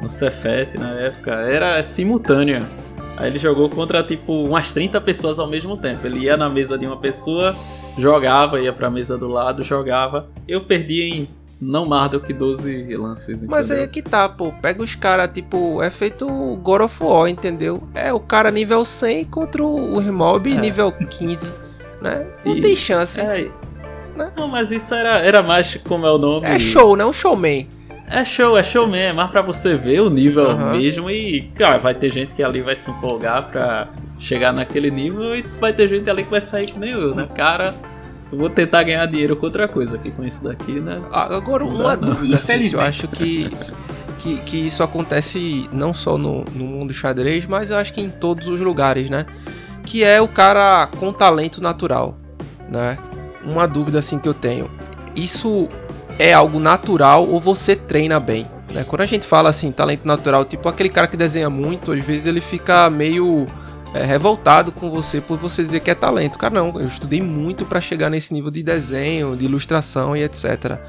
[0.02, 1.32] no Cefet na época.
[1.32, 2.62] Era simultânea.
[3.22, 6.08] Aí ele jogou contra tipo umas 30 pessoas ao mesmo tempo.
[6.08, 7.56] Ele ia na mesa de uma pessoa,
[7.96, 10.28] jogava, ia pra mesa do lado, jogava.
[10.48, 11.30] Eu perdi em
[11.62, 13.44] não mais do que 12 lances.
[13.44, 14.52] Mas aí é que tá, pô.
[14.60, 16.28] Pega os caras, tipo, é feito
[16.64, 17.84] God of War, entendeu?
[17.94, 20.58] É o cara nível 100 contra o Remob é.
[20.58, 21.54] nível 15,
[22.02, 22.26] né?
[22.44, 23.20] Não e, tem chance.
[23.20, 23.52] É,
[24.18, 24.32] né?
[24.36, 26.48] Não, mas isso era, era mais como é o nome.
[26.48, 27.06] É show, né?
[27.06, 27.68] Um showman.
[28.12, 30.72] É show, é show mesmo, é mais pra você ver o nível uhum.
[30.74, 33.88] mesmo e, cara, vai ter gente que ali vai se empolgar pra
[34.20, 37.26] chegar naquele nível e vai ter gente ali que vai sair que nem eu, né?
[37.34, 37.74] Cara,
[38.30, 41.02] eu vou tentar ganhar dinheiro com outra coisa aqui com isso daqui, né?
[41.10, 43.50] Ah, agora, uma dúvida, assim, eu acho que,
[44.20, 48.10] que, que isso acontece não só no, no mundo xadrez, mas eu acho que em
[48.10, 49.26] todos os lugares, né?
[49.86, 52.18] Que é o cara com talento natural,
[52.70, 52.98] né?
[53.44, 54.70] Uma dúvida assim que eu tenho.
[55.16, 55.70] Isso
[56.20, 58.48] é algo natural ou você treina bem.
[58.72, 58.84] Né?
[58.84, 62.26] Quando a gente fala assim, talento natural, tipo aquele cara que desenha muito, às vezes
[62.26, 63.48] ele fica meio
[63.94, 66.38] é, revoltado com você por você dizer que é talento.
[66.38, 70.80] Cara, não, eu estudei muito para chegar nesse nível de desenho, de ilustração e etc.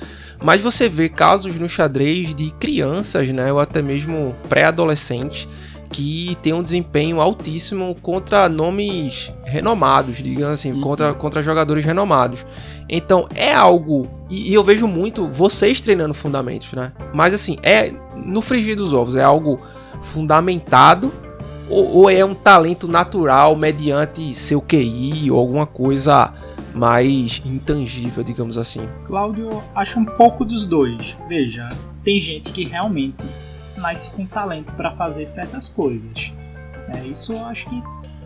[0.43, 5.49] Mas você vê casos no xadrez de crianças, né, ou até mesmo pré-adolescentes,
[5.93, 10.81] que tem um desempenho altíssimo contra nomes renomados, digamos assim, uhum.
[10.81, 12.45] contra, contra jogadores renomados.
[12.89, 14.09] Então é algo.
[14.31, 16.93] E, e, eu vejo muito vocês treinando fundamentos, né?
[17.13, 17.93] Mas assim, é.
[18.15, 19.59] No frigir dos ovos, é algo
[20.01, 21.13] fundamentado
[21.69, 26.33] ou, ou é um talento natural mediante seu QI ou alguma coisa
[26.75, 28.89] mais intangível, digamos assim?
[29.05, 31.17] Cláudio, acho um pouco dos dois.
[31.29, 31.69] Veja,
[32.05, 33.27] tem gente que realmente
[33.83, 36.33] nasce com talento para fazer certas coisas.
[36.89, 37.83] É, isso eu acho que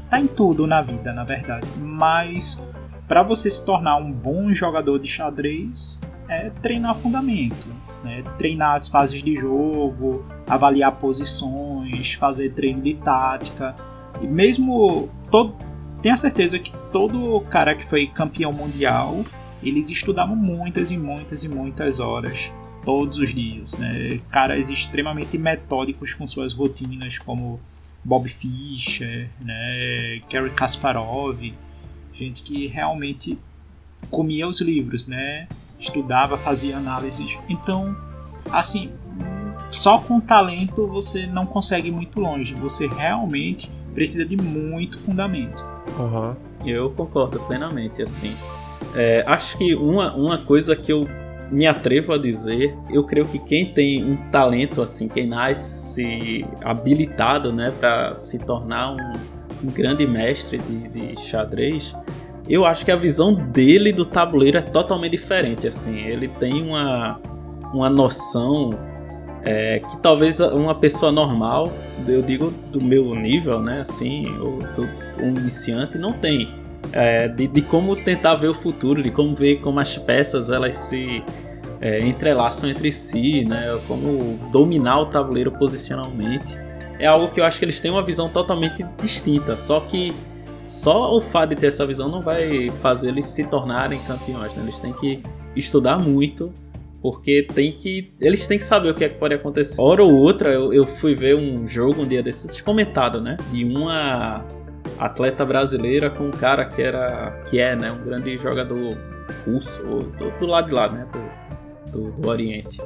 [0.08, 1.72] tá em tudo na vida, na verdade.
[1.76, 2.64] Mas
[3.08, 7.66] para você se tornar um bom jogador de xadrez, é treinar fundamento,
[8.02, 8.22] né?
[8.36, 13.74] treinar as fases de jogo, avaliar posições, fazer treino de tática.
[14.20, 15.54] E mesmo todo,
[16.02, 19.24] tenho certeza que todo cara que foi campeão mundial,
[19.62, 22.52] eles estudavam muitas e muitas e muitas horas
[22.86, 24.18] todos os dias, né?
[24.30, 27.60] Caras extremamente metódicos com suas rotinas, como
[28.02, 30.22] Bob Fischer, né?
[30.32, 31.52] Gary Kasparov,
[32.14, 33.36] gente que realmente
[34.08, 35.48] comia os livros, né?
[35.80, 37.36] Estudava, fazia análises.
[37.48, 37.94] Então,
[38.52, 38.92] assim,
[39.72, 42.54] só com talento você não consegue ir muito longe.
[42.54, 45.60] Você realmente precisa de muito fundamento.
[45.98, 46.36] Uhum.
[46.64, 48.34] Eu concordo plenamente, assim.
[48.94, 51.08] É, acho que uma, uma coisa que eu
[51.50, 57.52] me atrevo a dizer, eu creio que quem tem um talento assim, quem nasce habilitado,
[57.52, 59.12] né, para se tornar um,
[59.64, 61.94] um grande mestre de, de, xadrez,
[62.48, 65.66] eu acho que a visão dele do tabuleiro é totalmente diferente.
[65.66, 67.20] Assim, ele tem uma,
[67.72, 68.70] uma noção
[69.44, 71.72] é, que talvez uma pessoa normal,
[72.06, 74.88] eu digo do meu nível, né, assim, ou do,
[75.20, 76.48] um iniciante não tem
[76.92, 80.76] é, de, de, como tentar ver o futuro, de como ver como as peças elas
[80.76, 81.22] se
[81.80, 83.78] é, entrelaçam entre si, né?
[83.86, 86.56] Como dominar o tabuleiro posicionalmente.
[86.98, 89.56] É algo que eu acho que eles têm uma visão totalmente distinta.
[89.56, 90.14] Só que
[90.66, 94.54] só o fato de ter essa visão não vai fazer eles se tornarem campeões.
[94.56, 94.62] Né?
[94.64, 95.22] Eles têm que
[95.54, 96.52] estudar muito
[97.02, 99.80] porque tem que eles têm que saber o que, é que pode acontecer.
[99.80, 103.64] Hora ou outra eu, eu fui ver um jogo um dia desses comentado, né, de
[103.64, 104.44] uma
[104.98, 108.96] atleta brasileira com um cara que era que é, né, um grande jogador
[109.44, 112.80] russo do, do lado de lá, né, do, do, do Oriente.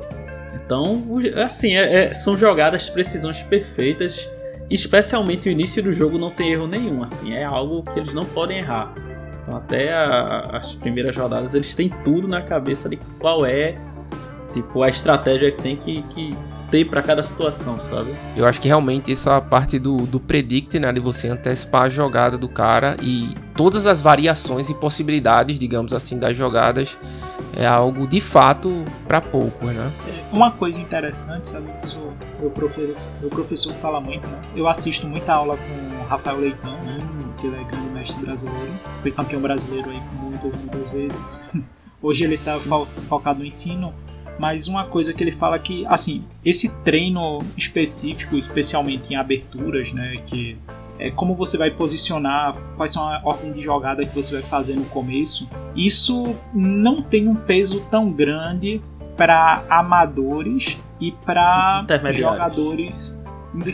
[0.64, 1.05] Então,
[1.44, 4.31] assim, é, é, são jogadas precisões perfeitas,
[4.68, 8.25] especialmente o início do jogo não tem erro nenhum, assim, é algo que eles não
[8.25, 8.94] podem errar.
[9.42, 13.77] Então, até a, as primeiras rodadas eles têm tudo na cabeça de qual é
[14.53, 16.37] tipo a estratégia que tem que, que
[16.71, 18.15] ter para cada situação, sabe?
[18.37, 22.39] Eu acho que realmente essa parte do, do predict, né, de você antecipar a jogada
[22.39, 26.97] do cara e todas as variações e possibilidades, digamos assim, das jogadas
[27.53, 29.93] é algo de fato para poucos, né?
[30.09, 31.99] É, uma coisa interessante, sabe, isso
[32.39, 34.41] meu professor, meu professor fala muito, né?
[34.55, 36.99] Eu assisto muita aula com o Rafael Leitão, né?
[37.41, 41.57] Que ele é grande mestre brasileiro, foi campeão brasileiro aí muitas, muitas vezes.
[42.03, 42.59] Hoje ele está
[43.09, 43.93] focado no ensino,
[44.40, 50.16] mas uma coisa que ele fala que, assim, esse treino específico, especialmente em aberturas, né,
[50.26, 50.57] que
[50.98, 54.76] é como você vai posicionar, quais são a ordem de jogada que você vai fazer
[54.76, 58.81] no começo, isso não tem um peso tão grande
[59.14, 63.22] para amadores e para jogadores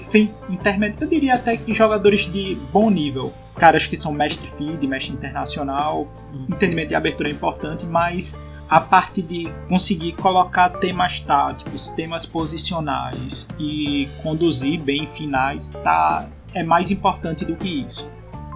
[0.00, 3.32] sem intermédio, eu diria até que jogadores de bom nível.
[3.56, 6.08] Caras que são mestre feed, mestre internacional,
[6.48, 8.36] entendimento de abertura é importante, mas
[8.68, 16.62] a parte de conseguir colocar temas táticos, temas posicionais e conduzir bem finais, tá, é
[16.62, 18.10] mais importante do que isso.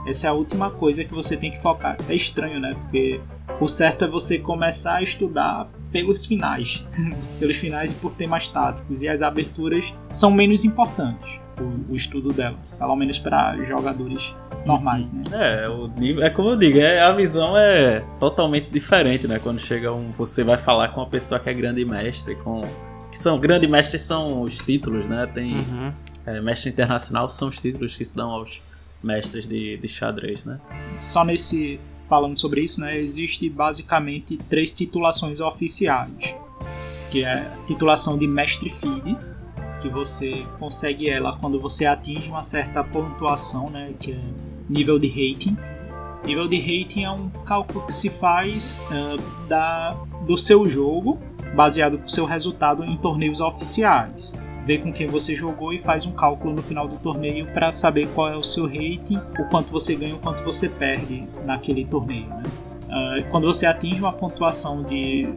[0.07, 1.97] Essa é a última coisa que você tem que focar.
[2.09, 2.75] É estranho, né?
[2.75, 3.21] Porque
[3.61, 6.85] o certo é você começar a estudar pelos finais,
[7.39, 11.41] pelos finais e por temas táticos, e as aberturas são menos importantes.
[11.61, 15.25] O, o estudo dela, pelo menos para jogadores normais, né?
[15.33, 19.39] É, o nível, é como eu digo, é, a visão é totalmente diferente, né?
[19.39, 22.63] Quando chega um, você vai falar com uma pessoa que é grande mestre, com
[23.11, 25.27] que são grande mestres são os títulos, né?
[25.35, 25.93] Tem Uhum.
[26.27, 28.61] é, mestre internacional são os títulos que se dão aos
[29.03, 30.59] mestres de, de xadrez, né?
[31.01, 32.99] Só nesse falando sobre isso, né?
[32.99, 36.35] Existe basicamente três titulações oficiais,
[37.11, 39.17] que é a titulação de mestre feed,
[39.81, 43.93] que você consegue ela quando você atinge uma certa pontuação, né?
[43.99, 44.21] Que é
[44.69, 45.57] nível de rating.
[46.25, 51.19] Nível de rating é um cálculo que se faz eh, da, do seu jogo,
[51.55, 54.35] baseado no seu resultado em torneios oficiais.
[54.67, 58.07] Vê com quem você jogou e faz um cálculo no final do torneio para saber
[58.15, 62.29] qual é o seu rating, o quanto você ganha, o quanto você perde naquele torneio.
[62.29, 62.43] né?
[62.91, 65.33] Ah, quando você atinge uma pontuação de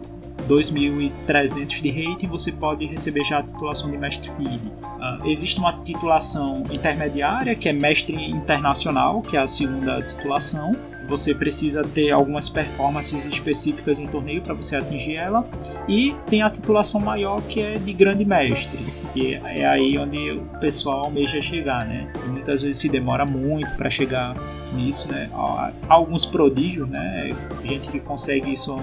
[0.48, 4.72] 2.300 de rating, você pode receber já a titulação de mestre feed.
[4.84, 10.72] Ah, existe uma titulação intermediária, que é mestre internacional, que é a segunda titulação.
[11.08, 15.46] Você precisa ter algumas performances específicas em torneio para você atingir ela.
[15.88, 18.80] E tem a titulação maior, que é de grande mestre,
[19.12, 22.10] que é aí onde o pessoal almeja chegar, né?
[22.26, 24.36] E muitas vezes se demora muito para chegar
[24.74, 25.30] nisso, né?
[25.34, 27.36] Há alguns prodígios, né?
[27.66, 28.74] Gente que consegue isso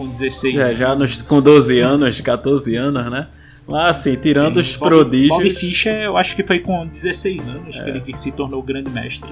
[0.00, 1.18] com 16 É, já anos.
[1.18, 3.26] nos, com 12 anos, 14 anos, né?
[3.68, 7.76] Mas assim, tirando os Bob- prodígios, Bob Fischer, eu acho que foi com 16 anos
[7.78, 7.82] É.
[7.84, 9.30] que ele se tornou grande mestre.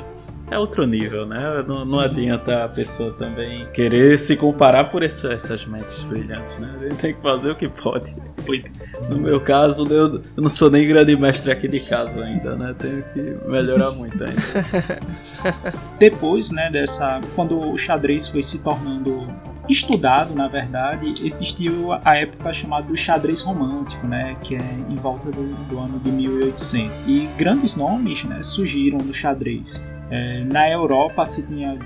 [0.50, 1.62] é outro nível, né?
[1.68, 6.74] Não, não adianta a pessoa também querer se comparar por esse- essas mentes brilhantes, né?
[6.80, 8.16] Ele tem que fazer o que pode.
[8.46, 8.70] Pois é.
[9.10, 12.74] No meu caso, eu, eu não sou nem grande mestre aqui de casa ainda, né?
[12.78, 15.00] Tenho que melhorar muito ainda.
[15.98, 19.26] Depois, né, dessa, quando o xadrez foi se tornando
[19.68, 25.30] estudado, na verdade, existiu a época chamada do xadrez romântico, né, que é em volta
[25.30, 26.96] do, do ano de 1800.
[27.06, 29.84] E grandes nomes, né, surgiram no xadrez.
[30.10, 31.78] É, na Europa se tinha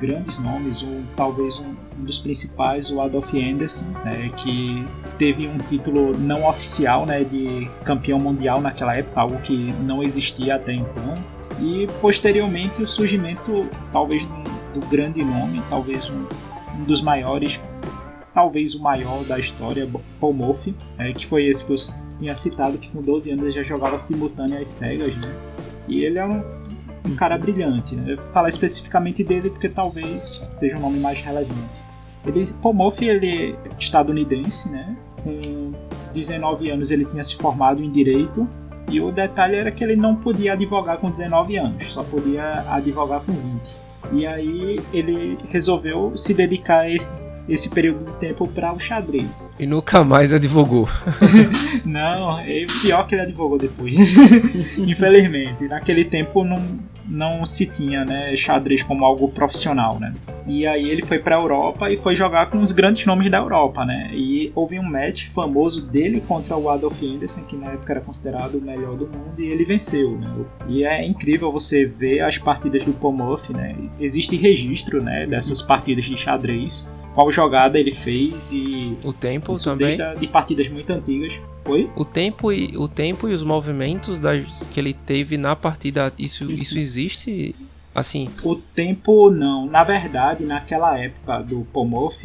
[0.00, 4.84] grandes nomes, um, talvez um, um dos principais, o Adolf Andersen, né, que
[5.18, 10.56] teve um título não oficial né, de campeão mundial naquela época, algo que não existia
[10.56, 11.14] até então.
[11.60, 16.24] E posteriormente o surgimento, talvez, do, do grande nome, talvez um,
[16.80, 17.60] um dos maiores,
[18.32, 19.88] talvez o maior da história,
[20.20, 21.76] Paul Morphy, é, que foi esse que eu
[22.18, 25.34] tinha citado, que com 12 anos já jogava simultâneo às cegas, né?
[25.86, 26.42] E ele é um,
[27.04, 28.12] um cara brilhante, né?
[28.12, 31.82] Eu vou falar especificamente dele porque talvez seja o nome mais relevante.
[32.26, 34.96] Ele, Paul Morphy, ele é estadunidense, né?
[35.22, 35.72] Com
[36.12, 38.48] 19 anos ele tinha se formado em Direito
[38.90, 43.20] e o detalhe era que ele não podia advogar com 19 anos, só podia advogar
[43.20, 43.89] com 20.
[44.12, 46.86] E aí ele resolveu se dedicar
[47.48, 49.52] esse período de tempo para o xadrez.
[49.58, 50.88] E nunca mais advogou.
[51.84, 53.96] Não, é pior que ele advogou depois.
[54.78, 56.62] Infelizmente, naquele tempo não,
[57.06, 60.14] não se tinha né, xadrez como algo profissional, né?
[60.46, 63.38] E aí ele foi para a Europa e foi jogar com os grandes nomes da
[63.38, 64.10] Europa, né?
[64.12, 68.56] E houve um match famoso dele contra o Adolf Andersen, que na época era considerado
[68.56, 70.28] o melhor do mundo, e ele venceu, né?
[70.68, 73.76] E é incrível você ver as partidas do Pomorf, né?
[73.98, 79.88] Existe registro, né, dessas partidas de xadrez, qual jogada ele fez e O tempo também.
[79.88, 81.40] desde a- de partidas muito antigas.
[81.64, 81.90] Oi?
[81.94, 86.50] O tempo e o tempo e os movimentos das, que ele teve na partida, isso,
[86.50, 87.54] isso existe
[87.94, 88.30] assim.
[88.44, 89.66] O tempo não.
[89.66, 92.24] Na verdade, naquela época do Pomorf,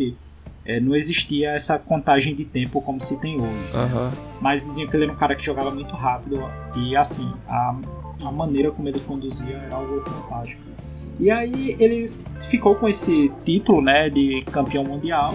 [0.65, 3.71] eh, não existia essa contagem de tempo como se tem hoje.
[3.73, 4.11] Aham.
[4.41, 6.39] Mas diziam que ele era um cara que jogava muito rápido
[6.75, 7.75] e assim, a,
[8.23, 10.61] a maneira como ele conduzia era algo fantástico.
[11.19, 12.11] E aí ele
[12.49, 15.33] ficou com esse título, né, de campeão mundial.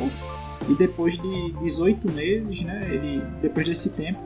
[0.69, 4.21] E depois de 18 meses, né, ele depois desse tempo,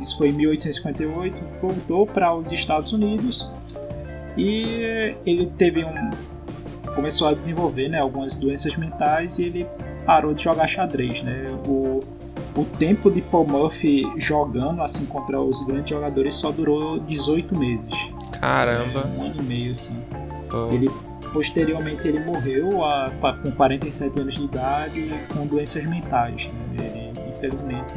[0.00, 3.50] isso foi em 1858, voltou para os Estados Unidos
[4.36, 6.10] e ele teve um
[6.94, 9.66] começou a desenvolver, né, algumas doenças mentais e ele
[10.04, 11.48] parou de jogar xadrez, né?
[11.64, 12.02] O,
[12.56, 17.94] o tempo de Paul Murphy jogando assim contra os grandes jogadores só durou 18 meses.
[18.40, 19.06] Caramba.
[19.06, 19.96] Um ano e meio assim.
[20.50, 20.70] Pô.
[20.72, 20.90] Ele
[21.32, 23.10] posteriormente ele morreu a-
[23.42, 26.48] com 47 anos de idade com doenças mentais.
[26.74, 27.12] Né?
[27.14, 27.94] Ele infelizmente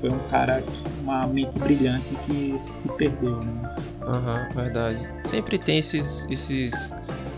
[0.00, 0.62] foi um cara,
[1.02, 3.74] uma mente brilhante que se perdeu, né?
[4.06, 5.06] Aham, verdade.
[5.20, 6.94] Sempre tem esses, esses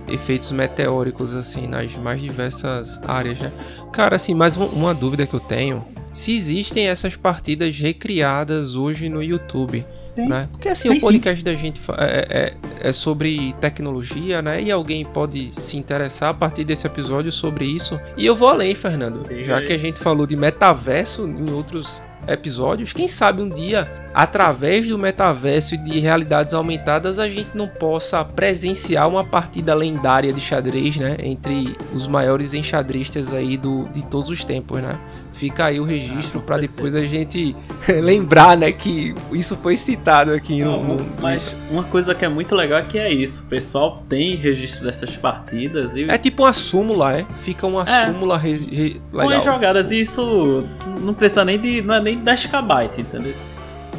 [0.09, 3.51] efeitos meteóricos, assim, nas mais diversas áreas, né?
[3.93, 5.85] Cara, assim, mais um- uma dúvida que eu tenho.
[6.13, 9.85] Se existem essas partidas recriadas hoje no YouTube,
[10.15, 10.29] Tem.
[10.29, 10.49] né?
[10.53, 11.07] Porque, assim, Tem o sim.
[11.07, 12.53] podcast da gente é,
[12.83, 14.63] é- é sobre tecnologia, né?
[14.63, 17.99] E alguém pode se interessar a partir desse episódio sobre isso.
[18.17, 19.25] E eu vou além, Fernando.
[19.43, 24.87] Já que a gente falou de metaverso em outros episódios, quem sabe um dia, através
[24.89, 30.41] do metaverso e de realidades aumentadas, a gente não possa presenciar uma partida lendária de
[30.41, 31.17] xadrez, né?
[31.23, 34.99] Entre os maiores enxadristas aí do, de todos os tempos, né?
[35.33, 36.61] Fica aí o registro Ah, com certeza.
[36.61, 37.57] depois a gente
[38.03, 38.71] lembrar, né?
[38.71, 40.83] Que isso foi citado aqui no.
[40.83, 43.45] no- Mas uma coisa que é muito legal é que é isso.
[43.45, 47.25] O pessoal tem registro dessas partidas e É tipo uma súmula, é?
[47.41, 48.07] Fica uma É.
[48.07, 49.43] súmula re- re- com as legal.
[49.45, 50.63] jogadas e isso
[51.01, 51.81] não precisa nem de.
[51.83, 53.33] não é nem 10 KB, entendeu?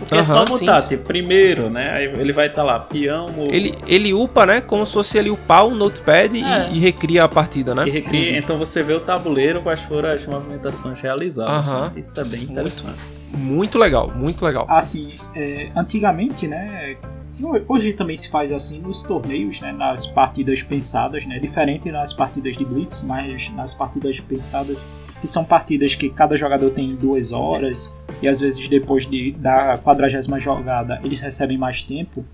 [0.03, 1.91] Porque é só botar, sim, tipo, primeiro, né?
[1.91, 4.61] Aí ele vai estar lá, peão, Ele, ele upa, né?
[4.61, 6.69] Como se fosse ele upar o notepad e- É.
[6.71, 7.83] e, recria a partida, né?
[7.83, 8.37] recria.
[8.37, 11.53] Então você vê o tabuleiro, quais foram as movimentações realizadas.
[11.53, 11.81] Aham.
[11.85, 11.91] né?
[11.97, 12.51] Isso é bem Muito.
[12.51, 13.03] interessante.
[13.33, 14.65] Muito legal, muito legal.
[14.69, 16.95] Assim, é, antigamente, né?
[17.39, 22.13] e Hoje também se faz assim nos torneios, né, nas partidas pensadas, né, diferente nas
[22.13, 24.87] partidas de blitz, mas nas partidas pensadas,
[25.23, 29.77] que são partidas que cada jogador tem duas horas e às vezes depois de, da
[29.77, 32.25] quadragésima jogada eles recebem mais tempo.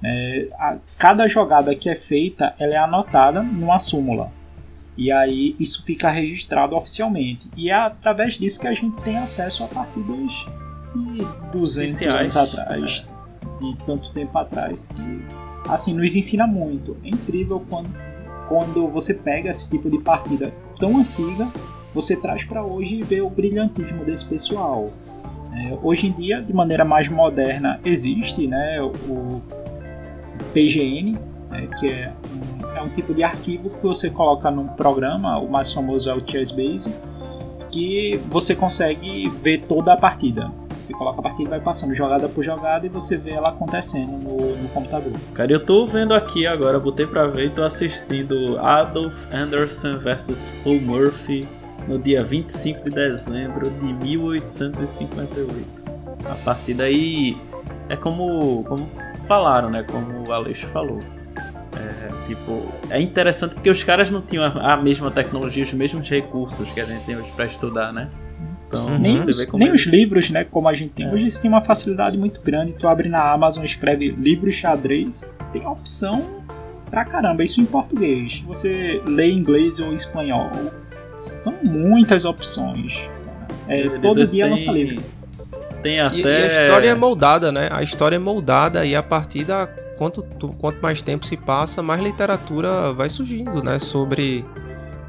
[0.00, 4.30] é, a- cada jogada que é feita, ela é anotada numa súmula.
[4.96, 7.48] E aí isso fica registrado oficialmente.
[7.56, 10.46] E é através disso que a gente tem acesso a partidas
[10.94, 13.08] de 200 Oficiais, anos atrás,
[13.60, 15.24] de tanto tempo atrás, que
[15.68, 16.96] assim nos ensina muito.
[17.02, 17.90] É incrível quando,
[18.48, 21.48] quando você pega esse tipo de partida tão antiga,
[21.94, 24.90] você traz para hoje e vê o brilhantismo desse pessoal.
[25.54, 29.40] É, hoje em dia, de maneira mais moderna, existe né, o
[30.52, 31.16] PGN,
[31.48, 35.48] né, que é um, é um tipo de arquivo que você coloca num programa, o
[35.48, 36.92] mais famoso é o ChessBase,
[37.70, 40.50] que você consegue ver toda a partida.
[40.80, 44.12] Você coloca a partida e vai passando jogada por jogada e você vê ela acontecendo
[44.12, 45.12] no, no computador.
[45.32, 50.52] Cara, eu tô vendo aqui agora, botei pra ver e tô assistindo Adolf Anderson versus
[50.62, 51.48] Paul Murphy
[51.88, 55.84] no dia 25 de dezembro de 1858.
[56.30, 57.36] A partir daí
[57.88, 58.88] é como, como
[59.26, 59.82] falaram, né?
[59.90, 61.00] Como o Aleixo falou.
[61.76, 66.08] É, tipo, é interessante porque os caras não tinham a, a mesma tecnologia, os mesmos
[66.08, 68.08] recursos que a gente tem hoje pra estudar, né?
[68.68, 68.98] Então, Uhum.
[68.98, 71.06] Nem, os, nem eles- os livros, né, como a gente tem.
[71.06, 71.12] É.
[71.12, 72.72] Hoje isso tem uma facilidade muito grande.
[72.72, 76.42] Tu abre na Amazon, escreve livro xadrez, tem opção
[76.90, 77.42] pra caramba.
[77.44, 78.40] Isso em português.
[78.46, 80.50] Você lê em inglês ou espanhol.
[81.16, 83.10] São muitas opções.
[83.68, 85.02] É, Eles todo dia têm- lança livro.
[85.82, 86.16] Tem E, até.
[86.18, 87.68] e a história é moldada, né?
[87.70, 89.66] A história é moldada e a partir da
[89.98, 93.78] quanto, tu- quanto mais tempo se passa, mais literatura vai surgindo, né?
[93.78, 94.44] Sobre,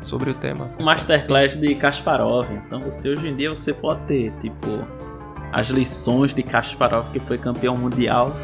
[0.01, 0.69] sobre o tema.
[0.79, 2.47] Masterclass de Kasparov.
[2.67, 4.85] Então você hoje em dia você pode ter, tipo,
[5.51, 8.35] as lições de Kasparov, que foi campeão mundial,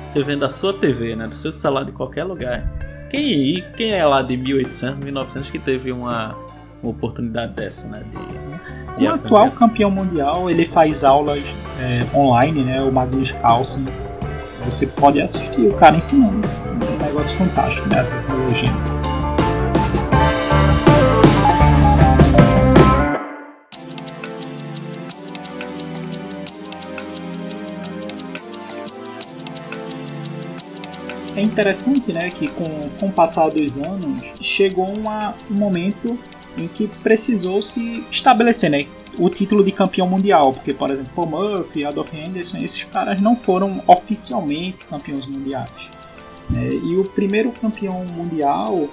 [0.00, 1.24] você vendo a sua TV, né?
[1.24, 2.64] Do seu celular de qualquer lugar.
[3.10, 6.36] Quem, quem é lá de 1800, 1900 que teve uma,
[6.82, 8.02] uma oportunidade dessa, né?
[8.12, 12.82] De, de O atual aprender campeão mundial, ele faz aulas é, online, né?
[12.82, 13.86] O Magnus Carlsen.
[14.64, 16.46] Você pode assistir o cara ensinando.
[16.46, 18.00] É um negócio fantástico, né?
[18.00, 18.70] A tecnologia.
[31.36, 32.64] É interessante, né, que com,
[32.98, 36.18] com o passar dos anos, chegou uma, um momento
[36.56, 38.86] em que precisou se estabelecer, né,
[39.18, 43.36] o título de campeão mundial, porque, por exemplo, Paul Murphy, Adolf Henderson, esses caras não
[43.36, 45.90] foram oficialmente campeões mundiais.
[46.48, 46.68] né?
[46.68, 48.88] E o primeiro campeão mundial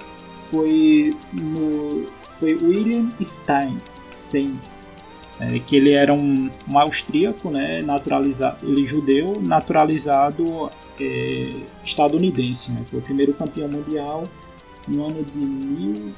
[0.50, 2.06] foi no
[2.38, 4.88] foi William Steins, Steins
[5.40, 11.48] é, que ele era um, um austríaco, né, naturalizado, ele judeu, naturalizado é,
[11.84, 14.24] estadunidense, né, foi o primeiro campeão mundial
[14.86, 16.12] no ano de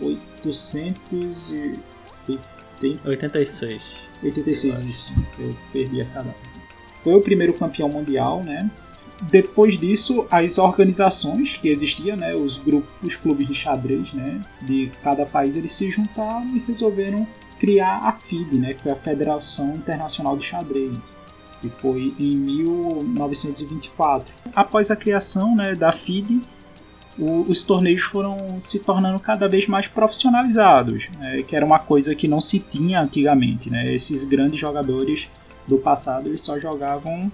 [0.00, 1.86] 1880
[3.04, 3.82] 86.
[4.22, 5.14] 86, isso.
[5.38, 6.38] Eu perdi essa data.
[6.96, 8.70] Foi o primeiro campeão mundial, né?
[9.22, 14.92] Depois disso, as organizações que existiam, né, os grupos, os clubes de xadrez, né, de
[15.02, 17.26] cada país, eles se juntaram e resolveram
[17.58, 21.16] criar a FIDE, né, que foi a Federação Internacional de Xadrez,
[21.62, 24.30] que foi em 1924.
[24.54, 26.42] Após a criação, né, da FIDE,
[27.18, 32.14] o, os torneios foram se tornando cada vez mais profissionalizados, né, que era uma coisa
[32.14, 33.70] que não se tinha antigamente.
[33.70, 33.92] Né?
[33.92, 35.28] Esses grandes jogadores
[35.66, 37.30] do passado eles só jogavam,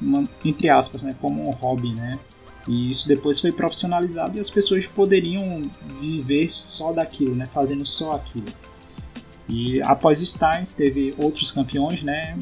[0.00, 1.94] uma, entre aspas, né, como um hobby.
[1.94, 2.18] Né?
[2.68, 5.70] E isso depois foi profissionalizado e as pessoas poderiam
[6.00, 8.46] viver só daquilo, né, fazendo só aquilo.
[9.48, 12.36] E após Steins teve outros campeões, né?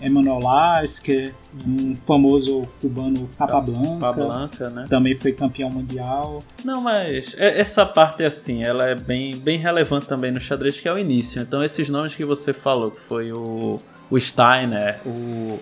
[0.00, 1.34] Emmanuel Lasker,
[1.66, 4.84] um famoso cubano Capablanca, Capablanca, né?
[4.88, 6.42] também foi campeão mundial.
[6.64, 10.88] Não, mas é- essa parte assim, ela é bem, bem relevante também no xadrez, que
[10.88, 11.40] é o início.
[11.40, 13.76] Então esses nomes que você falou, que foi o,
[14.10, 15.58] o Steiner, o,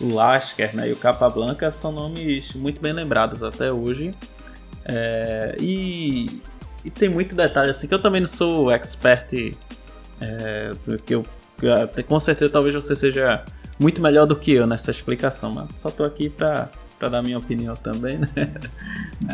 [0.00, 4.14] o Lasker né, e o Capablanca, são nomes muito bem lembrados até hoje.
[4.84, 6.40] É, e,
[6.84, 9.32] e tem muito detalhe assim, que eu também não sou expert,
[10.20, 11.24] é, porque eu,
[12.06, 13.44] com certeza talvez você seja
[13.78, 16.68] muito melhor do que eu nessa explicação, mas só tô aqui pra,
[16.98, 18.28] pra dar minha opinião também, né?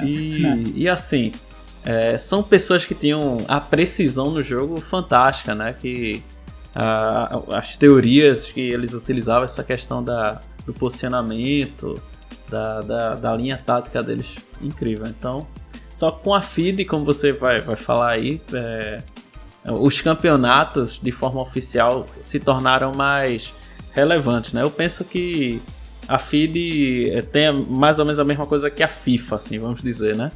[0.05, 1.33] E, e assim,
[1.85, 5.73] é, são pessoas que tinham a precisão no jogo fantástica, né?
[5.73, 6.23] Que
[6.75, 12.01] a- as teorias que eles utilizavam, essa questão da, do posicionamento,
[12.51, 15.07] da, da, da linha tática deles, incrível.
[15.09, 15.47] Então,
[15.93, 19.03] só com a FIDE, como você vai, vai falar aí, é,
[19.67, 23.55] os campeonatos de forma oficial se tornaram mais
[23.95, 24.63] relevantes, né?
[24.63, 25.63] Eu penso que
[26.09, 30.17] a FIDE tem mais ou menos a mesma coisa que a FIFA, assim, vamos dizer,
[30.17, 30.31] né?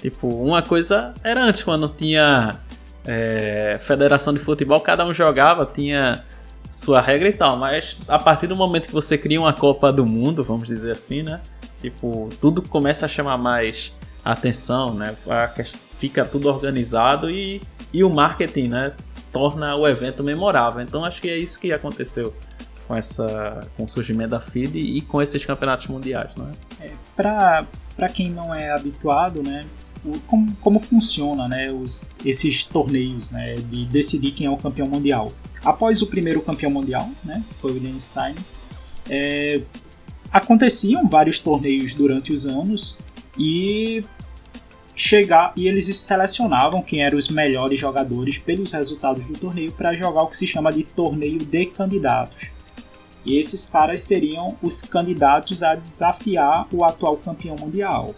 [0.00, 2.60] Tipo, uma coisa era antes, quando tinha
[3.04, 6.24] é, federação de futebol, cada um jogava, tinha
[6.70, 10.04] sua regra e tal, mas a partir do momento que você cria uma Copa do
[10.04, 11.40] Mundo, vamos dizer assim, né?
[11.80, 13.92] Tipo, tudo começa a chamar mais
[14.24, 15.16] atenção, né?
[15.98, 18.92] Fica tudo organizado e, e o marketing, né?
[19.32, 20.82] Torna o evento memorável.
[20.82, 22.34] Então acho que é isso que aconteceu
[22.88, 26.92] com essa com o surgimento da FIDE e com esses campeonatos mundiais, não é?
[27.14, 29.66] Para quem não é habituado, né,
[30.04, 34.88] o- como, como funciona né, os, esses torneios né, de decidir quem é o campeão
[34.88, 35.30] mundial.
[35.64, 38.34] Após o primeiro campeão mundial, né, foi o Stein,
[39.10, 39.60] é,
[40.30, 42.96] aconteciam vários torneios durante os anos
[43.36, 44.02] e
[44.94, 50.22] chegar e eles selecionavam quem eram os melhores jogadores pelos resultados do torneio para jogar
[50.22, 52.48] o que se chama de torneio de candidatos.
[53.24, 58.14] E esses caras seriam os candidatos a desafiar o atual campeão mundial.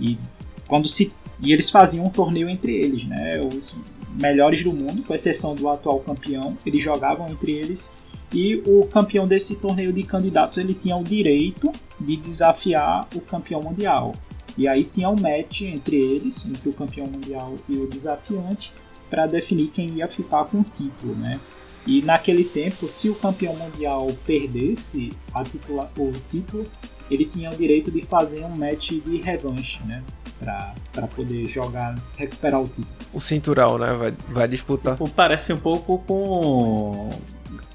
[0.00, 0.18] E
[0.66, 1.12] quando se
[1.42, 3.40] e eles faziam um torneio entre eles, né?
[3.40, 3.78] Os
[4.18, 7.96] melhores do mundo, com exceção do atual campeão, eles jogavam entre eles
[8.32, 13.62] e o campeão desse torneio de candidatos ele tinha o direito de desafiar o campeão
[13.62, 14.14] mundial.
[14.56, 18.72] E aí tinha um match entre eles, entre o campeão mundial e o desafiante,
[19.08, 21.40] para definir quem ia ficar com o título, né?
[21.86, 26.64] E naquele tempo, se o campeão mundial perdesse a titula- o título,
[27.10, 30.02] ele tinha o direito de fazer um match de revanche, né?
[30.38, 32.86] Pra, pra poder jogar, recuperar o título.
[33.12, 33.92] O cinturão, né?
[33.92, 34.94] Vai, vai disputar.
[34.96, 37.10] Tipo, parece um pouco com.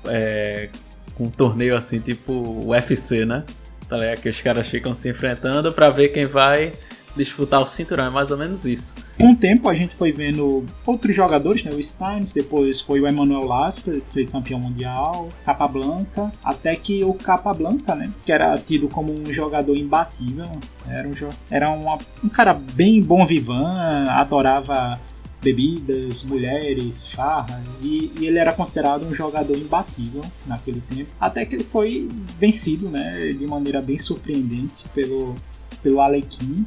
[0.06, 0.70] É,
[1.16, 2.34] com um torneio assim, tipo
[2.66, 3.44] UFC, né?
[3.88, 4.22] Tá ligado?
[4.22, 6.74] Que os caras ficam se enfrentando pra ver quem vai
[7.16, 8.06] disputar o cinturão.
[8.06, 8.96] É mais ou menos isso.
[9.18, 11.72] Com o tempo, a gente foi vendo outros jogadores, né?
[11.74, 17.14] O Steins, depois foi o Emmanuel Lasker, que foi campeão mundial, Capablanca, até que o
[17.14, 18.12] Capablanca, né?
[18.26, 20.46] Que era tido como um jogador imbatível,
[20.88, 21.14] era um,
[21.50, 23.70] era uma- um cara bem bom vivan,
[24.10, 25.00] adorava
[25.42, 31.56] bebidas, mulheres, farra, e, e ele era considerado um jogador imbatível naquele tempo, até que
[31.56, 32.10] ele foi
[32.40, 33.30] vencido, né?
[33.30, 35.36] De maneira bem surpreendente pelo,
[35.84, 36.66] pelo Alekhine,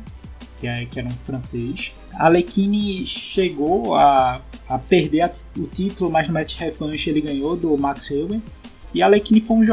[0.59, 1.93] que, é, que era um francês.
[2.15, 7.77] Alekhine chegou a, a perder a o título, mas no match revanche ele ganhou do
[7.77, 8.43] Max Eubank.
[8.95, 9.65] E Alekhine foi um,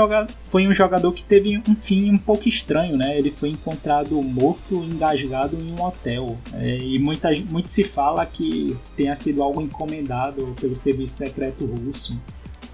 [0.43, 3.17] foi um jogador que teve um fim um pouco estranho, né?
[3.17, 6.37] Ele foi encontrado morto, engasgado em um hotel.
[6.53, 12.19] É, e muita, muito se fala que tenha sido algo encomendado pelo serviço secreto russo.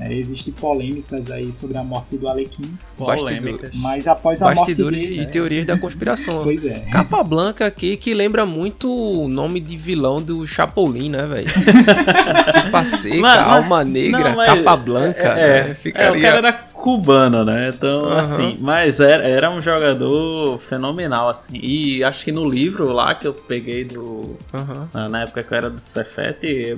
[0.02, 3.72] É, Existem polêmicas aí sobre a morte do Alekhine, Polêmicas.
[3.74, 5.16] mas após a morte Bastidores dele...
[5.16, 6.42] e né, teorias da conspiração.
[6.44, 6.80] Pois é.
[6.92, 11.48] Capa Blanca aqui que lembra muito o nome de vilão do Chapolin, né, velho?
[12.52, 15.22] Tipa seca, Mas- mas- alma negra, Não, mas- capa blanca.
[15.22, 15.70] É, né?
[15.72, 16.18] é, Ficaria...
[16.20, 17.70] o cara era cubano, né?
[17.74, 18.20] Então, Aham.
[18.20, 21.60] assim, mas era, era um jogador fenomenal, assim.
[21.62, 24.36] E acho que no livro lá que eu peguei do.
[24.54, 24.90] Aham.
[24.94, 26.76] na- Na época que eu era do Cefete,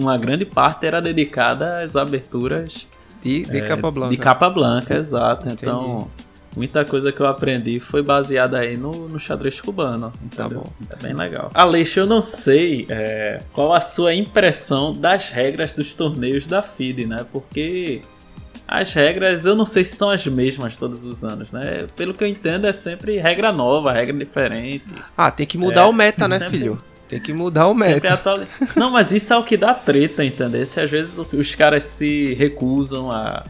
[0.00, 2.86] uma grande parte era dedicada às aberturas
[3.22, 4.10] De, de é, capa blanca.
[4.10, 5.48] de capa blanca, exato.
[5.50, 6.06] Então, Entendi.
[6.56, 10.12] muita coisa que eu aprendi foi baseada aí no, no xadrez cubano.
[10.36, 10.64] Tá entendeu?
[10.64, 10.72] bom.
[10.90, 11.50] É bem legal.
[11.52, 17.04] Aleixo, eu não sei é, qual a sua impressão das regras dos torneios da FIDE,
[17.06, 17.26] né?
[17.32, 18.00] Porque
[18.70, 21.86] as regras eu não sei se são as mesmas todos os anos, né?
[21.96, 24.84] Pelo que eu entendo, é sempre regra nova, regra diferente.
[25.16, 26.82] Ah, tem que mudar É, o meta, né, sempre- filho?
[27.08, 28.14] Tem que mudar o meta.
[28.14, 28.46] atuali-
[28.76, 30.64] Não, mas isso é o que dá treta, entendeu?
[30.64, 33.42] Se às vezes os caras se recusam a,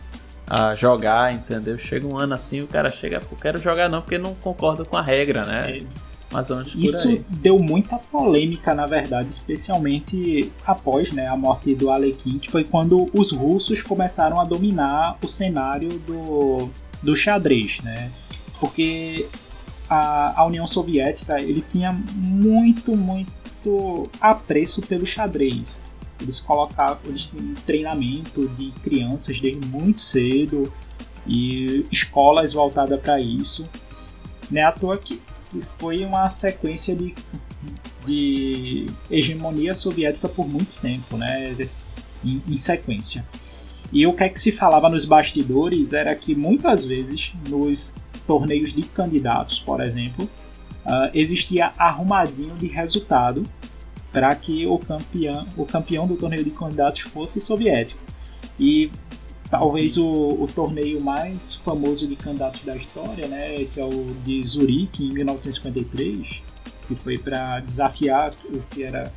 [0.48, 1.78] a jogar, entendeu?
[1.78, 4.96] Chega um ano assim, o cara chega, pô, quero jogar não, porque não concorda com
[4.96, 5.60] a regra, né?
[5.76, 5.82] É,
[6.76, 12.62] Isso deu muita polêmica, na verdade, especialmente após né, a morte do Alekhine, que foi
[12.62, 16.70] quando os russos começaram a dominar o cenário do,
[17.02, 18.10] do xadrez, né?
[18.60, 19.26] Porque
[19.88, 25.82] a, a União Soviética ele tinha muito, muito apreço pelo xadrez.
[26.20, 30.72] Eles colocavam, eles tinham treinamento de crianças desde muito cedo
[31.26, 33.68] e escolas voltadas para isso.
[34.50, 35.20] Não é à toa que
[35.50, 37.14] que foi uma sequência de,
[38.06, 41.54] de hegemonia soviética por muito tempo, né?
[42.24, 43.26] Em, em sequência.
[43.92, 47.96] E o que é que se falava nos bastidores era que muitas vezes nos
[48.26, 50.30] torneios de candidatos, por exemplo,
[50.86, 53.44] ah, existia arrumadinho de resultado
[54.12, 58.00] para que o campeão, o campeão do torneio de candidatos fosse soviético.
[58.58, 58.90] E
[59.50, 64.42] talvez o, o torneio mais famoso de candidatos da história, né, que é o de
[64.44, 66.42] Zurique em 1953,
[66.86, 69.12] que foi para desafiar o que era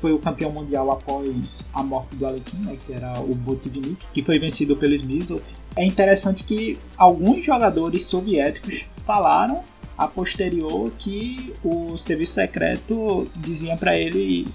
[0.00, 4.20] foi o campeão mundial após a morte do Alekhine, né, que era o Botvinnik, que
[4.20, 5.36] foi vencido pelo Smysl.
[5.76, 9.62] É interessante que alguns jogadores soviéticos falaram
[9.96, 14.48] a posterior que o serviço secreto dizia para ele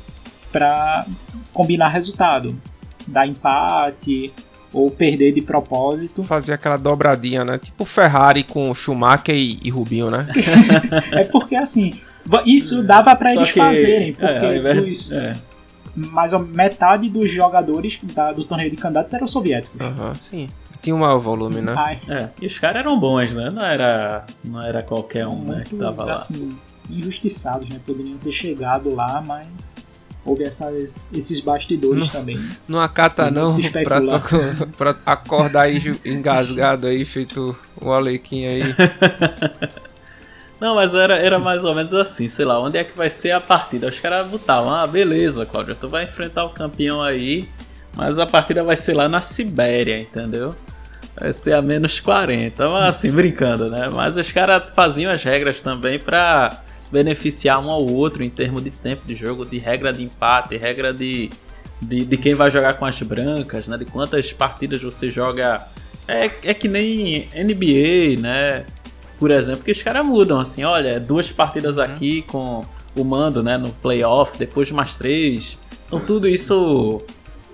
[0.52, 1.06] para
[1.54, 2.60] combinar resultado,
[3.08, 4.34] dar empate
[4.74, 6.24] ou perder de propósito.
[6.24, 7.58] Fazer aquela dobradinha, né?
[7.58, 10.28] Tipo Ferrari com Schumacher e, e Rubinho, né?
[11.12, 11.94] É porque assim,
[12.46, 15.34] isso dava para eles que- fazerem, é, porque invés- os- é.
[15.96, 19.80] mais ou metade dos jogadores da- do torneio de candidatos eram soviéticos.
[19.82, 20.48] Aham, sim.
[20.82, 21.74] Tinha um maior volume, né?
[21.76, 23.50] Ai, É, e os caras eram bons, né?
[23.50, 26.14] Não era, não era qualquer um né, que muitos, tava lá.
[26.14, 26.50] assim,
[26.90, 27.80] injustiçados, né?
[27.86, 29.76] Poderiam ter chegado lá, mas
[30.28, 32.08] houve essas, esses bastidores Não.
[32.10, 32.40] também.
[32.68, 38.64] Não acata não se pra, to- pra acordar aí engasgado aí, feito o Alequim aí.
[40.60, 43.30] Não, mas era, era mais ou menos assim, sei lá, onde é que vai ser
[43.32, 43.88] a partida?
[43.90, 47.48] Os caras botavam, ah, beleza, Cláudio, tu vai enfrentar o campeão aí,
[47.96, 50.56] mas a partida vai ser lá na Sibéria, entendeu?
[51.20, 53.88] Vai ser a menos 40, mas assim, brincando, né?
[53.94, 56.50] Mas os caras faziam as regras também pra
[56.92, 60.94] beneficiar um ao outro em termos de tempo de jogo, de regra de empate, regra
[60.94, 61.30] de,
[61.82, 63.78] de, de quem vai jogar com as brancas, né?
[63.78, 65.66] De quantas partidas você joga.
[66.08, 68.66] É, é que nem NBA, né?
[69.20, 72.64] Por exemplo, que os caras mudam assim, olha, duas partidas aqui com
[72.96, 73.58] o mando, né?
[73.58, 75.60] No playoff, depois mais três.
[75.86, 77.02] Então tudo isso.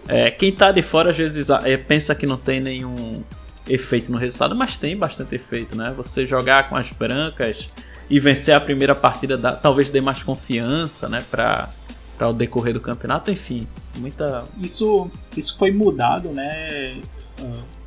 [0.08, 3.24] É, quem tá de fora às vezes é, pensa que não tem nenhum
[3.70, 5.94] efeito no resultado, mas tem bastante efeito, né?
[5.96, 7.70] Você jogar com as brancas
[8.16, 11.24] e vencer a primeira partida dá- talvez dê mais confiança, né?
[11.32, 11.70] Pra,
[12.18, 13.68] pra o decorrer do campeonato, enfim.
[13.98, 14.44] Muita.
[14.62, 17.02] Isso, isso foi mudado, né?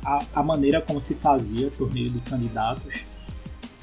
[0.05, 2.93] A, a maneira como se fazia torneio de candidatos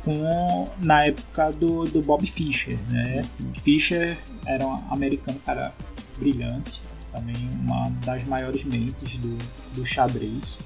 [0.04, 3.22] com, na época do, do Bob Fischer, né?
[3.64, 5.72] Fischer era um americano, cara
[6.18, 6.80] brilhante,
[7.10, 9.36] também uma das maiores mentes do,
[9.74, 10.60] do xadrez.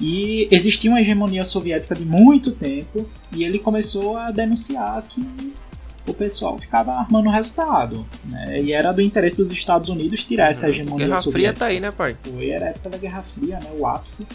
[0.00, 5.20] E existia uma hegemonia soviética de muito tempo e ele começou a denunciar que
[6.06, 8.06] o pessoal ficava armando o resultado.
[8.24, 8.62] Né?
[8.62, 11.58] E era do interesse dos Estados Unidos tirar essa hegemonia Guerra Fria soviética.
[11.58, 12.16] tá aí, né, pai?
[12.22, 14.26] Foi era a época da Guerra Fria, né, o ápice.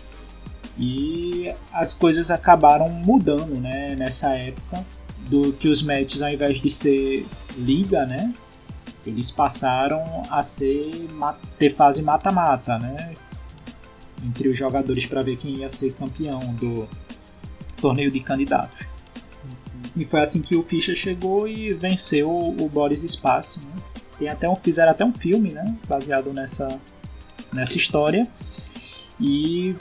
[0.77, 4.85] E as coisas acabaram mudando, né, nessa época,
[5.29, 7.25] do que os matches ao invés de ser
[7.57, 8.33] liga, né,
[9.05, 10.89] eles passaram a ser
[11.59, 13.13] ter fase mata-mata, né,
[14.23, 16.87] entre os jogadores para ver quem ia ser campeão do
[17.79, 18.85] torneio de candidatos.
[19.95, 23.73] E foi assim que o Fischer chegou e venceu o Boris Spassky, né?
[24.17, 26.79] Tem até um, fizeram até um filme, né, baseado nessa
[27.51, 28.27] nessa história.
[29.19, 29.75] E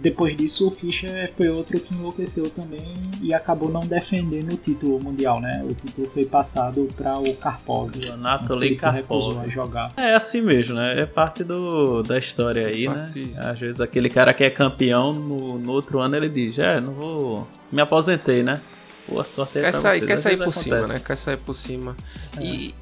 [0.00, 4.98] depois disso o Fischer foi outro que enlouqueceu também e acabou não defendendo o título
[5.02, 5.62] mundial, né?
[5.68, 7.90] O título foi passado para o Karpov.
[8.08, 9.44] O Anatoly ele se recusou Karpov.
[9.50, 9.92] a jogar.
[9.96, 11.00] É assim mesmo, né?
[11.00, 13.38] É parte do, da história aí, Parte- né?
[13.38, 16.92] Às vezes aquele cara que é campeão, no, no outro ano ele diz, é, não
[16.94, 17.48] vou.
[17.70, 18.60] Me aposentei, né?
[19.08, 20.08] Boa sorte aí Quer pra sair, vocês.
[20.10, 20.98] quer sair por cima, acontece.
[20.98, 21.04] né?
[21.06, 21.96] Quer sair por cima.
[22.40, 22.74] E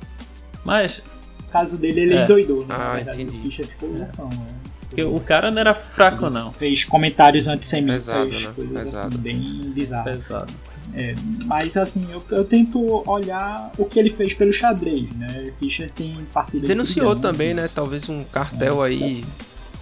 [0.64, 1.02] Mas
[1.42, 2.24] No caso dele, ele É.
[2.24, 2.66] endoidou, né?
[2.68, 3.38] Ah, Na verdade, entendi.
[3.38, 4.46] O Fischer ficou loucão, né?
[4.88, 6.52] Porque o cara não era fraco, não.
[6.52, 8.52] Fez comentários antissemitas, né?
[8.54, 9.08] coisas Pesado.
[9.08, 9.40] assim, bem
[9.74, 10.18] bizarras.
[10.18, 10.52] Pesado.
[10.94, 11.14] É,
[11.44, 15.52] mas assim, eu, eu tento olhar o que ele fez pelo xadrez, né?
[15.58, 17.22] Fischer tem partidas denunciou brilhantes.
[17.22, 17.68] também, né?
[17.72, 19.22] Talvez um cartel aí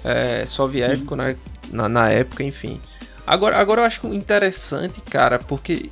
[0.04, 1.36] é, soviético né?
[1.70, 2.80] na, na época, enfim.
[3.24, 5.90] Agora, agora eu acho interessante, cara, porque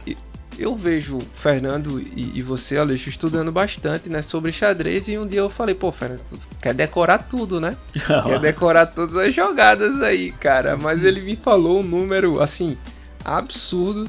[0.58, 5.40] eu vejo Fernando e, e você, Aleixo, estudando bastante, né, sobre xadrez e um dia
[5.40, 7.76] eu falei, pô, Fernando, tu quer decorar tudo, né?
[8.24, 10.76] quer decorar todas as jogadas aí, cara.
[10.76, 12.76] Mas ele me falou um número, assim,
[13.24, 14.08] absurdo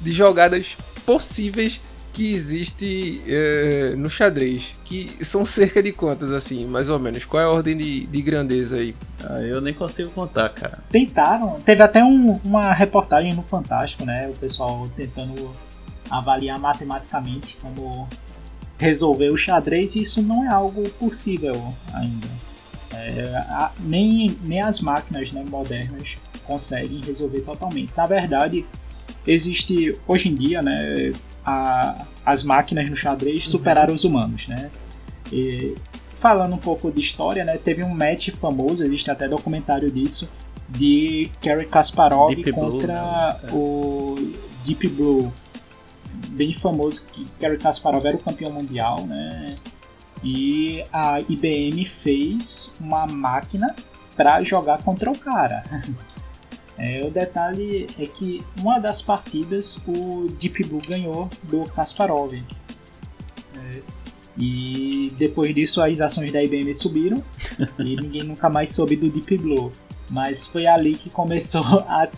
[0.00, 1.80] de jogadas possíveis
[2.12, 4.72] que existe é, no xadrez.
[4.84, 7.24] Que são cerca de quantas, assim, mais ou menos?
[7.24, 8.94] Qual é a ordem de, de grandeza aí?
[9.24, 10.78] Ah, eu nem consigo contar, cara.
[10.90, 11.58] Tentaram.
[11.64, 14.28] Teve até um, uma reportagem no Fantástico, né?
[14.28, 15.50] O pessoal tentando
[16.10, 18.08] avaliar matematicamente como
[18.78, 19.94] resolver o xadrez.
[19.94, 22.28] E isso não é algo possível ainda.
[22.92, 27.92] É, a, nem, nem as máquinas né, modernas conseguem resolver totalmente.
[27.96, 28.66] Na verdade,
[29.26, 31.12] existe hoje em dia, né?
[31.44, 33.50] A, as máquinas no xadrez uhum.
[33.50, 34.70] superaram os humanos, né?
[35.32, 35.74] E,
[36.16, 37.56] falando um pouco de história, né?
[37.56, 40.30] Teve um match famoso, existe até documentário disso,
[40.68, 43.52] de Gary Kasparov Deep contra Blue, né?
[43.52, 44.32] o
[44.64, 45.32] Deep Blue.
[46.28, 49.56] Bem famoso que Gary Kasparov era o campeão mundial, né?
[50.22, 53.74] E a IBM fez uma máquina
[54.16, 55.64] para jogar contra o cara.
[56.82, 62.32] É, o detalhe é que uma das partidas o Deep Blue ganhou do Kasparov.
[62.34, 63.82] É,
[64.38, 67.22] e depois disso as ações da IBM subiram
[67.78, 69.70] e ninguém nunca mais soube do Deep Blue.
[70.08, 72.08] Mas foi ali que começou a,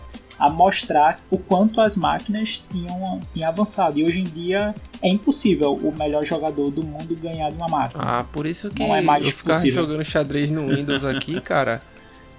[0.43, 3.97] a mostrar o quanto as máquinas tinham, tinham avançado.
[3.97, 8.03] E hoje em dia é impossível o melhor jogador do mundo ganhar de uma máquina.
[8.05, 11.81] Ah, por isso que Não é mais eu ficava jogando xadrez no Windows aqui, cara.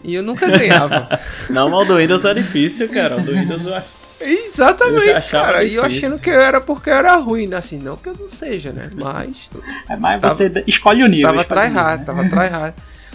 [0.03, 1.19] E eu nunca ganhava.
[1.49, 3.17] Não, mas o do Windows é difícil, cara.
[3.17, 4.05] O do Windows eu acho.
[4.21, 5.61] Exatamente, eu cara.
[5.61, 5.73] Difícil.
[5.73, 7.57] E eu achando que eu era porque eu era ruim, né?
[7.57, 8.91] assim, não que eu não seja, né?
[9.01, 9.49] Mas.
[9.89, 11.31] É, mas tava, você escolhe o nível.
[11.31, 12.05] Tava tryhard, né?
[12.05, 12.75] tava tryhard.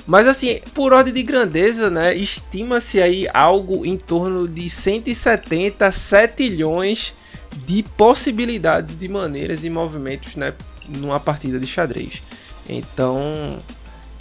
[0.10, 2.16] Mas assim, por ordem de grandeza, né?
[2.16, 6.58] Estima-se aí algo em torno de 170 7
[7.64, 10.56] de possibilidades de maneiras e movimentos, né?
[10.98, 12.24] Numa partida de xadrez.
[12.68, 13.60] Então,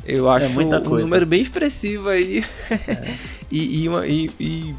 [0.05, 2.45] eu é acho é um número bem expressivo aí.
[2.71, 3.15] É.
[3.51, 4.75] e, e, uma, e, e,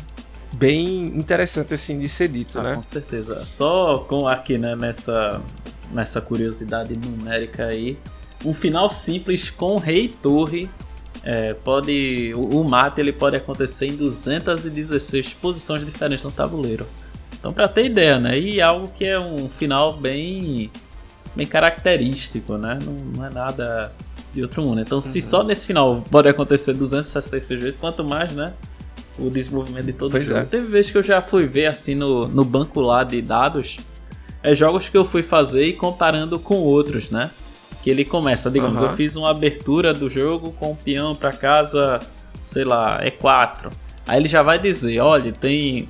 [0.54, 2.76] bem interessante assim de ser dito, ah, né?
[2.76, 3.44] Com certeza.
[3.46, 5.42] Só com aqui, né, nessa,
[5.92, 7.98] nessa curiosidade numérica aí,
[8.46, 10.70] um final simples com rei torre
[11.24, 16.86] é, pode o, o mate ele pode acontecer em 216 posições diferentes no tabuleiro.
[17.38, 18.38] Então para ter ideia, né?
[18.38, 20.72] E algo que é um final bem
[21.36, 22.78] bem característico, né?
[22.84, 23.94] Não, não é nada
[24.34, 24.82] de outro mundo.
[24.82, 25.02] Então, uhum.
[25.02, 28.54] se só nesse final pode acontecer 266 vezes, quanto mais, né?
[29.18, 30.42] O desenvolvimento de todo pois o jogo.
[30.42, 30.46] É.
[30.46, 33.78] Teve vezes que eu já fui ver assim no, no banco lá de dados,
[34.42, 37.30] é jogos que eu fui fazer e comparando com outros, né?
[37.84, 38.88] Que ele começa, digamos, uhum.
[38.88, 42.00] eu fiz uma abertura do jogo com o peão para casa,
[42.42, 43.72] sei lá, E4.
[44.08, 45.88] Aí ele já vai dizer, olha, tem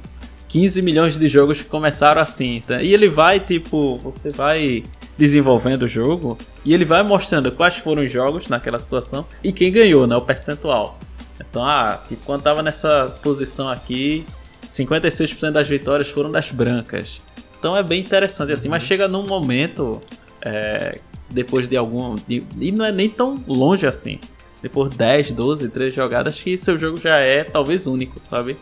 [0.50, 2.62] 15 milhões de jogos que começaram assim.
[2.66, 2.82] Tá?
[2.82, 4.84] E ele vai, tipo, você vai
[5.18, 9.72] desenvolvendo o jogo e ele vai mostrando quais foram os jogos naquela situação e quem
[9.72, 10.16] ganhou, né?
[10.16, 10.98] O percentual.
[11.40, 14.26] Então, ah, tipo, quando tava nessa posição aqui,
[14.68, 17.20] 56% das vitórias foram das brancas.
[17.58, 18.88] Então é bem interessante assim, mas uhum.
[18.88, 20.02] chega num momento
[20.42, 21.00] é,
[21.30, 22.16] depois de algum.
[22.28, 24.20] De, e não é nem tão longe assim.
[24.62, 28.58] Depois de 10, 12, 13 jogadas, que seu jogo já é talvez único, sabe?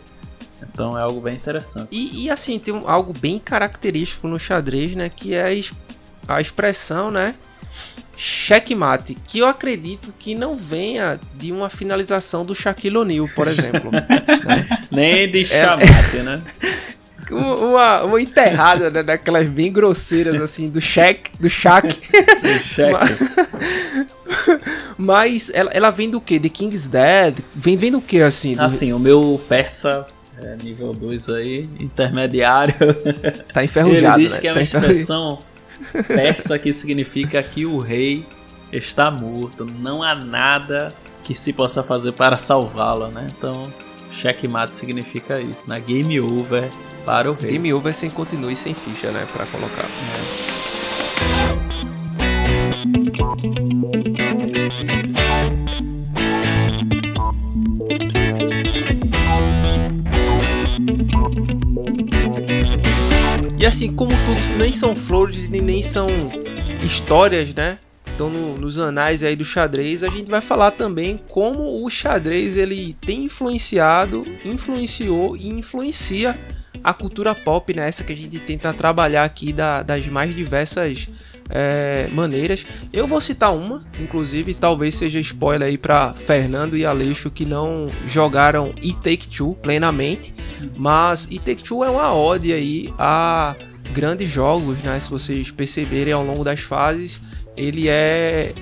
[0.61, 1.87] Então é algo bem interessante.
[1.91, 5.09] E, e assim, tem um, algo bem característico no xadrez, né?
[5.09, 5.59] Que é
[6.27, 7.35] a expressão, né?
[8.15, 13.91] Checkmate, que eu acredito que não venha de uma finalização do Shaquille O'Neal, por exemplo.
[13.91, 14.81] né?
[14.89, 16.41] Nem de é, chamate, é, né?
[17.33, 21.97] Uma, uma enterrada né, daquelas bem grosseiras assim do Shaq, do Shaq.
[22.41, 22.97] Do Shaq.
[24.97, 26.39] Mas ela, ela vem do que?
[26.39, 27.39] De King's Dead?
[27.55, 28.55] Vem, vem do que assim?
[28.55, 28.61] Do...
[28.61, 30.05] Assim, o meu persa
[30.41, 32.75] é, nível 2 aí, intermediário.
[33.53, 34.41] Tá enferrujado, Ele diz né?
[34.41, 35.39] que é uma tá expressão
[36.07, 38.25] persa que significa que o rei
[38.71, 43.27] está morto, não há nada que se possa fazer para salvá-lo, né?
[43.37, 43.71] Então,
[44.11, 45.79] checkmate significa isso, né?
[45.79, 46.69] Game over
[47.07, 47.71] para o rei.
[47.71, 49.25] Over sem continue sem ficha, né?
[49.31, 49.85] Para colocar.
[63.57, 66.09] E assim, como tudo nem são flores nem são
[66.83, 67.79] histórias, né?
[68.13, 72.57] Então, no, nos anais aí do xadrez, a gente vai falar também como o xadrez
[72.57, 76.35] ele tem influenciado, influenciou e influencia
[76.83, 77.87] a cultura pop, né?
[77.87, 81.09] Essa que a gente tenta trabalhar aqui da, das mais diversas
[81.49, 82.65] é, maneiras.
[82.91, 87.89] Eu vou citar uma, inclusive, talvez seja spoiler aí para Fernando e Aleixo que não
[88.07, 90.33] jogaram It Take Two plenamente,
[90.75, 93.55] mas It Take Two é uma ode aí a
[93.93, 94.99] grandes jogos, né?
[94.99, 97.21] Se vocês perceberem ao longo das fases,
[97.55, 98.53] ele é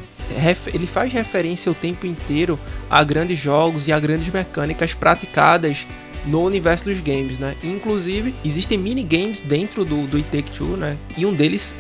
[0.74, 2.60] ele faz referência o tempo inteiro
[2.90, 5.86] a grandes jogos e a grandes mecânicas praticadas
[6.26, 7.56] no universo dos games, né?
[7.64, 10.98] Inclusive, existem minigames dentro do, do It Take Two, né?
[11.18, 11.76] E um deles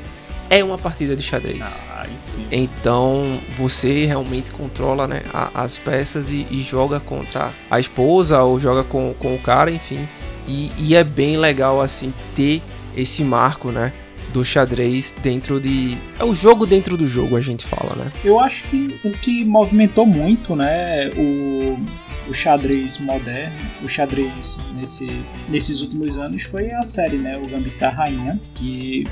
[0.49, 1.83] é uma partida de xadrez.
[1.89, 2.05] Ah.
[2.51, 8.59] Então você realmente controla né, a, as peças e, e, joga contra a esposa ou
[8.59, 10.07] joga com, com o cara, enfim.
[10.47, 12.61] E, e, é bem legal assim ter
[12.95, 13.93] esse marco, né?
[14.31, 15.97] Do xadrez dentro de.
[16.19, 18.11] É o jogo dentro do jogo, a gente fala, né?
[18.23, 21.09] Eu acho que o que movimentou muito, né?
[21.15, 21.79] O,
[22.27, 25.07] o xadrez moderno, o xadrez nesse,
[25.49, 27.37] nesses últimos anos foi a série, né?
[27.37, 29.05] O Gambito da Rainha, que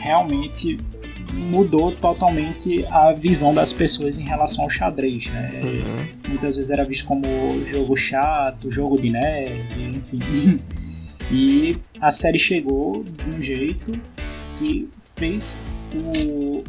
[0.00, 0.78] realmente
[1.32, 5.60] mudou totalmente a visão das pessoas em relação ao xadrez, né?
[5.64, 6.30] Uhum.
[6.30, 7.24] Muitas vezes era visto como
[7.70, 10.58] jogo chato, jogo de nerd, enfim.
[11.30, 13.92] e a série chegou de um jeito
[14.58, 15.62] que fez
[15.94, 16.64] o,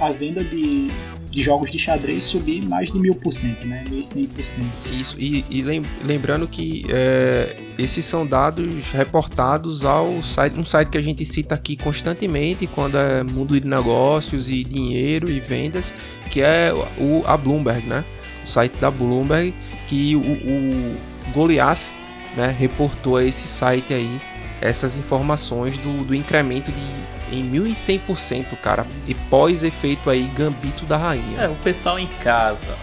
[0.00, 0.88] a venda de
[1.34, 3.84] de jogos de xadrez subir mais de mil por cento, né?
[3.90, 4.64] 1100%.
[4.92, 5.62] Isso, e, e
[6.04, 11.56] lembrando que é, esses são dados reportados ao site, um site que a gente cita
[11.56, 15.92] aqui constantemente quando é mundo de negócios e dinheiro e vendas,
[16.30, 18.04] que é o, a Bloomberg, né?
[18.44, 19.52] O site da Bloomberg,
[19.88, 20.96] que o, o
[21.32, 21.82] Goliath
[22.36, 24.20] né, reportou a esse site aí
[24.60, 28.86] essas informações do, do incremento de em 1100%, cara.
[29.06, 31.42] E pós-efeito aí, Gambito da Rainha.
[31.42, 32.74] É, o pessoal em casa,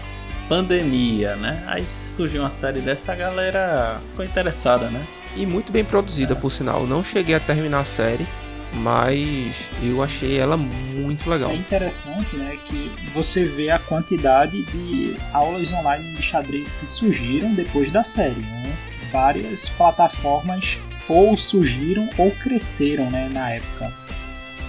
[0.48, 1.62] pandemia, né?
[1.66, 5.06] Aí surgiu uma série dessa, a galera ficou interessada, né?
[5.36, 6.36] E muito bem produzida, é.
[6.36, 6.86] por sinal.
[6.86, 8.26] Não cheguei a terminar a série,
[8.74, 11.50] mas eu achei ela muito legal.
[11.50, 17.52] É interessante, né, que você vê a quantidade de aulas online de xadrez que surgiram
[17.54, 18.76] depois da série, né?
[19.10, 20.78] Várias plataformas
[21.08, 23.92] ou surgiram ou cresceram, né, na época.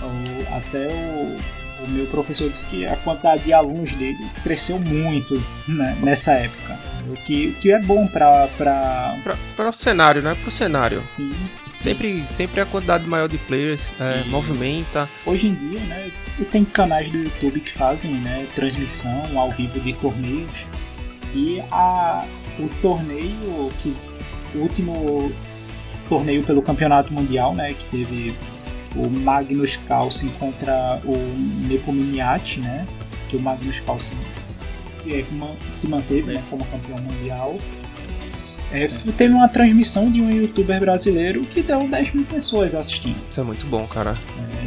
[0.04, 5.44] O, até o, o, meu professor disse que a quantidade de alunos dele cresceu muito
[5.68, 6.78] né, nessa época.
[7.10, 8.48] O que, o que é bom para
[9.56, 10.36] para o cenário, né?
[10.36, 11.04] Para o cenário.
[11.08, 11.36] Sim.
[11.84, 15.10] Sempre, sempre a quantidade maior de players é, movimenta.
[15.26, 16.10] Hoje em dia, né,
[16.50, 20.66] tem canais do YouTube que fazem né, transmissão ao vivo de torneios.
[21.36, 22.26] E a,
[22.58, 23.94] o torneio que
[24.56, 25.30] o último
[26.08, 28.34] torneio pelo campeonato mundial, né, que teve
[28.96, 31.18] o Magnus Carlsen contra o
[31.68, 32.86] Nepomniachtchi, né?
[33.30, 34.18] Que o Magnus Carlsen
[34.48, 35.26] se,
[35.74, 37.58] se manteve né, como campeão mundial.
[38.72, 43.16] É, teve uma transmissão de um youtuber brasileiro que deu 10 mil pessoas assistindo.
[43.30, 44.18] Isso é muito bom, cara.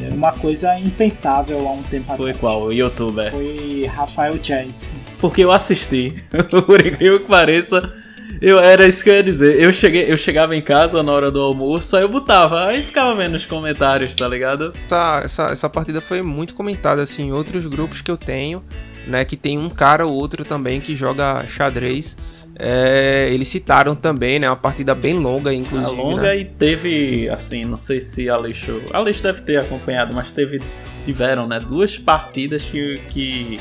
[0.01, 2.37] É uma coisa impensável há um tempo Foi atrás.
[2.37, 2.63] qual?
[2.63, 3.33] O youtuber?
[3.33, 4.93] Foi Rafael Chase.
[5.19, 6.23] Porque eu assisti.
[6.67, 7.93] Por incrível que pareça
[8.41, 9.61] eu, era isso que eu ia dizer.
[9.61, 13.15] Eu, cheguei, eu chegava em casa na hora do almoço, aí eu botava, aí ficava
[13.15, 14.73] vendo os comentários, tá ligado?
[14.87, 18.63] Essa, essa, essa partida foi muito comentada, assim, em outros grupos que eu tenho,
[19.07, 19.25] né?
[19.25, 22.17] Que tem um cara ou outro também que joga xadrez.
[22.59, 24.49] É, eles citaram também, né?
[24.49, 25.93] Uma partida bem longa, inclusive.
[25.93, 26.39] A longa né?
[26.39, 28.81] e teve, assim, não sei se Aleixo.
[28.93, 30.61] Aleixo deve ter acompanhado, mas teve.
[31.05, 31.61] Tiveram, né?
[31.61, 32.99] Duas partidas que.
[33.11, 33.61] que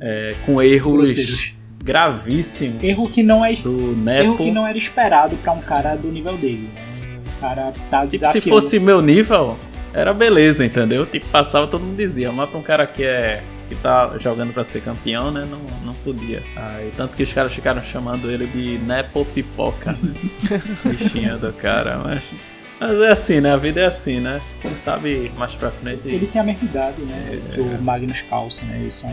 [0.00, 1.12] é, com erros.
[1.12, 2.78] Grosseiros gravíssimo.
[2.82, 4.24] Erro que não é do Nepo.
[4.24, 6.68] erro que não era esperado para um cara do nível dele.
[6.74, 7.20] Né?
[7.36, 9.56] O cara tá tipo, se fosse meu nível,
[9.92, 11.06] era beleza, entendeu?
[11.06, 14.64] Tipo, passava todo mundo dizia, mas pra um cara que é que tá jogando para
[14.64, 15.46] ser campeão, né?
[15.48, 16.42] Não, não podia.
[16.56, 19.94] Aí, tanto que os caras ficaram chamando ele de Nepo Pipoca.
[20.84, 22.24] Bichinha do cara, mas
[22.80, 23.52] mas é assim, né?
[23.52, 24.40] A vida é assim, né?
[24.62, 26.00] Quem sabe mais pra frente.
[26.06, 27.28] Ele tem a mesma idade, né?
[27.30, 28.78] É, que o Magnus Carlsen, né?
[28.80, 29.10] Eles são,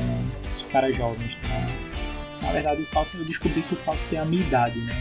[0.57, 1.37] são caras jovens.
[1.43, 1.67] Né?
[2.47, 4.93] Na verdade, o Falso, eu descobri que o Falso tem a minha idade, né?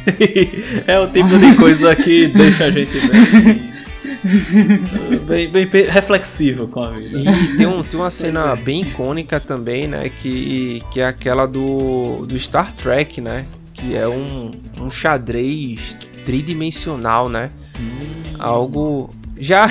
[0.84, 2.99] é o tipo de coisa que deixa a gente
[5.28, 7.18] bem, bem, bem, reflexivo com a vida.
[7.18, 10.09] E tem, um, tem uma cena bem icônica também, né?
[10.09, 13.47] Que, que é aquela do, do Star Trek, né?
[13.72, 17.51] Que é um, um xadrez tridimensional, né?
[17.78, 18.34] Hum.
[18.40, 19.68] Algo já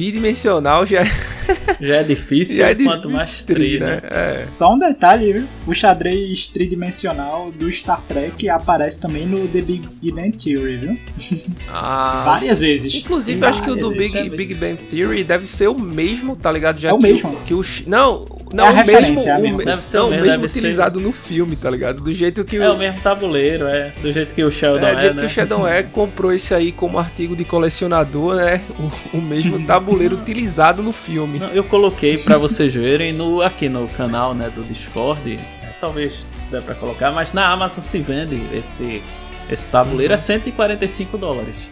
[0.00, 1.04] bidimensional já
[1.78, 3.96] já é difícil, já é quanto mais tri, né?
[3.96, 4.00] né?
[4.10, 4.46] É.
[4.50, 5.44] Só um detalhe, viu?
[5.66, 10.98] O xadrez tridimensional do Star Trek aparece também no The Big Bang Theory, viu?
[11.72, 12.94] Ah, Várias vezes.
[12.94, 16.78] Inclusive, acho que o do Big, Big Bang Theory deve ser o mesmo, tá ligado?
[16.80, 17.32] Já é o que mesmo.
[17.32, 19.64] O, que o, não, não, é o mesmo, é o, mesmo.
[19.64, 21.06] Deve ser não, o mesmo, mesmo utilizado ser.
[21.06, 22.00] no filme, tá ligado?
[22.00, 22.62] Do jeito que o...
[22.62, 23.92] É o mesmo tabuleiro, é.
[24.02, 24.94] Do jeito que o Sheldon é.
[24.94, 28.60] Do jeito é, que o Sheldon é, comprou esse aí como artigo de colecionador, né?
[29.12, 31.38] O, o mesmo tabuleiro utilizado no filme.
[31.38, 35.38] Não, eu coloquei para vocês verem no, aqui no canal, né, do Discord.
[35.62, 39.02] É, talvez se der pra colocar, mas na Amazon se vende esse,
[39.50, 40.20] esse tabuleiro uhum.
[40.20, 41.68] a 145 dólares.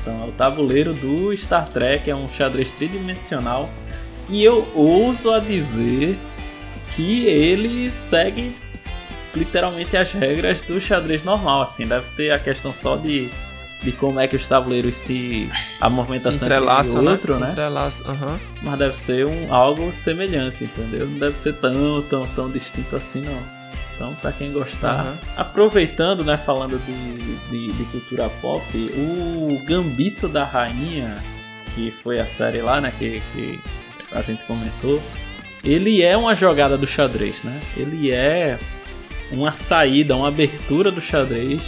[0.00, 3.70] Então é o tabuleiro do Star Trek, é um xadrez tridimensional.
[4.28, 6.18] E eu ouso a dizer
[6.94, 8.54] que ele segue
[9.34, 13.30] literalmente as regras do xadrez normal, assim, deve ter a questão só de,
[13.82, 17.40] de como é que os tabuleiros se a movimentação se entrelaça, entre outro, né?
[17.40, 17.46] né?
[17.46, 18.40] Se entrelaça, aham.
[18.62, 21.06] Mas deve ser um algo semelhante, entendeu?
[21.08, 23.62] Não deve ser tão tão tão distinto assim não.
[23.94, 25.18] Então, pra quem gostar, Aham.
[25.36, 31.22] aproveitando, né, falando de, de, de cultura pop, o Gambito da Rainha,
[31.74, 33.60] que foi a série lá, né, que, que
[34.10, 35.00] a gente comentou,
[35.62, 37.60] ele é uma jogada do xadrez, né?
[37.76, 38.58] Ele é
[39.30, 41.62] uma saída, uma abertura do xadrez,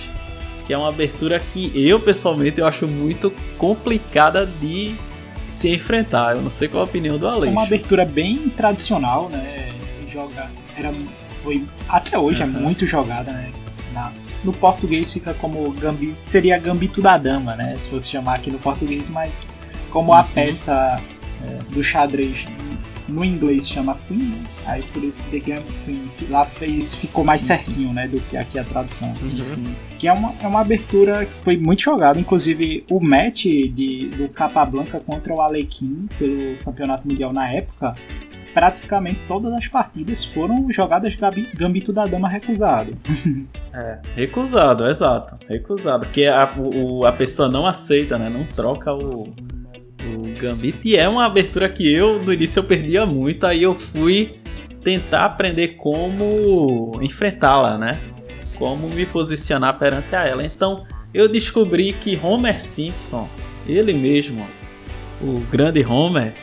[0.67, 4.95] que é uma abertura que eu pessoalmente eu acho muito complicada de
[5.47, 6.37] se enfrentar.
[6.37, 7.53] Eu não sei qual a opinião do É Aleixo.
[7.53, 9.69] uma abertura bem tradicional, né?
[10.12, 10.93] Joga, era,
[11.37, 12.61] foi, até hoje é Aham.
[12.61, 13.51] muito jogada, né?
[13.93, 14.12] Na-
[14.45, 17.75] no português fica como gambi, seria Gambito da Dama, né?
[17.77, 19.47] Se fosse chamar aqui no português, mas
[19.91, 20.27] como a Uhum.
[20.35, 21.01] peça
[21.47, 22.47] é, do xadrez
[23.09, 27.43] no inglês chama Queen, aí por isso The Game Queen que lá fez ficou mais
[27.43, 28.09] certinho, né?
[28.09, 29.15] Do que aqui a tradução.
[29.23, 29.75] Uhum.
[29.99, 34.29] Que é uma, é uma abertura que foi muito jogada, inclusive o match de, do
[34.29, 37.95] Capablanca contra o Alequim pelo Campeonato Mundial na época,
[38.55, 41.17] praticamente todas as partidas foram jogadas
[41.55, 42.97] Gambito da Dama recusado.
[43.77, 45.37] É, recusado, exato.
[45.49, 46.05] Recusado.
[46.05, 48.31] Porque a, o, a pessoa não aceita, né?
[48.31, 49.35] Não troca o,
[50.07, 50.79] o Gambit.
[50.85, 53.47] E é uma abertura que eu, no início, eu perdia muito.
[53.47, 54.35] Aí eu fui
[54.83, 58.01] tentar aprender como enfrentá-la, né?
[58.59, 60.45] Como me posicionar perante a ela.
[60.45, 63.29] Então, eu descobri que Homer Simpson,
[63.67, 64.47] ele mesmo,
[65.21, 66.35] o grande Homer,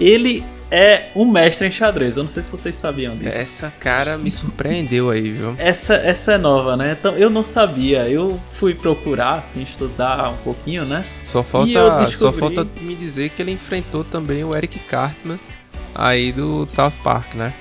[0.00, 2.16] ele é um mestre em xadrez.
[2.16, 3.36] Eu não sei se vocês sabiam disso.
[3.36, 5.54] Essa cara me surpreendeu aí, viu?
[5.58, 6.96] Essa, essa é nova, né?
[6.98, 8.08] Então eu não sabia.
[8.08, 11.04] Eu fui procurar, assim, estudar um pouquinho, né?
[11.24, 11.66] Só falta,
[12.00, 15.38] descobri- só falta me dizer que ele enfrentou também o Eric Cartman
[15.94, 17.52] aí do South Park, né?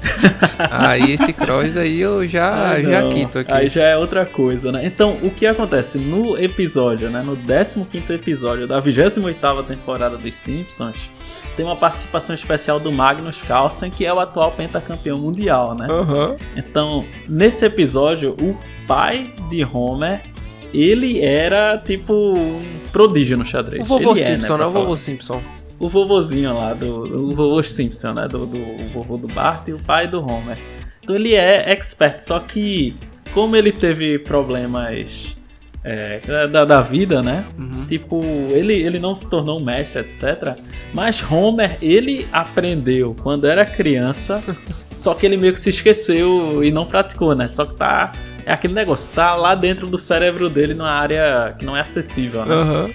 [0.70, 3.52] aí esse cross aí eu já, Ah, já quito aqui.
[3.52, 4.82] Aí já é outra coisa, né?
[4.84, 5.98] Então, o que acontece?
[5.98, 7.22] No episódio, né?
[7.22, 11.10] No 15 episódio da 28ª temporada dos Simpsons,
[11.58, 15.88] tem uma participação especial do Magnus Carlsen, que é o atual pentacampeão mundial, né?
[15.90, 16.36] Aham.
[16.56, 18.56] Então, nesse episódio, o
[18.86, 20.20] pai de Homer,
[20.72, 23.82] ele era tipo um prodígio no xadrez.
[23.82, 24.66] O vovô Ele é, Simpson, pra né?
[24.66, 24.84] O falar.
[24.84, 25.42] vovô Simpson.
[25.80, 28.28] o vovozinho lá, do, o vovô Simpson, né?
[28.28, 30.56] Do, do o vovô do Bart e o pai do Homer.
[31.02, 32.94] Então ele é expert, só que
[33.34, 35.36] como ele teve problemas
[35.84, 37.44] é, da, da vida, né?
[37.58, 37.86] Uhum.
[37.86, 38.20] Tipo,
[38.50, 40.56] ele, ele não se tornou um mestre, etc.
[40.92, 44.42] Mas Homer, ele aprendeu quando era criança,
[44.96, 47.48] só que ele meio que se esqueceu e não praticou, né?
[47.48, 48.12] Só que tá.
[48.44, 52.46] É aquele negócio, tá lá dentro do cérebro dele numa área que não é acessível,
[52.46, 52.54] né?
[52.54, 52.90] Aham.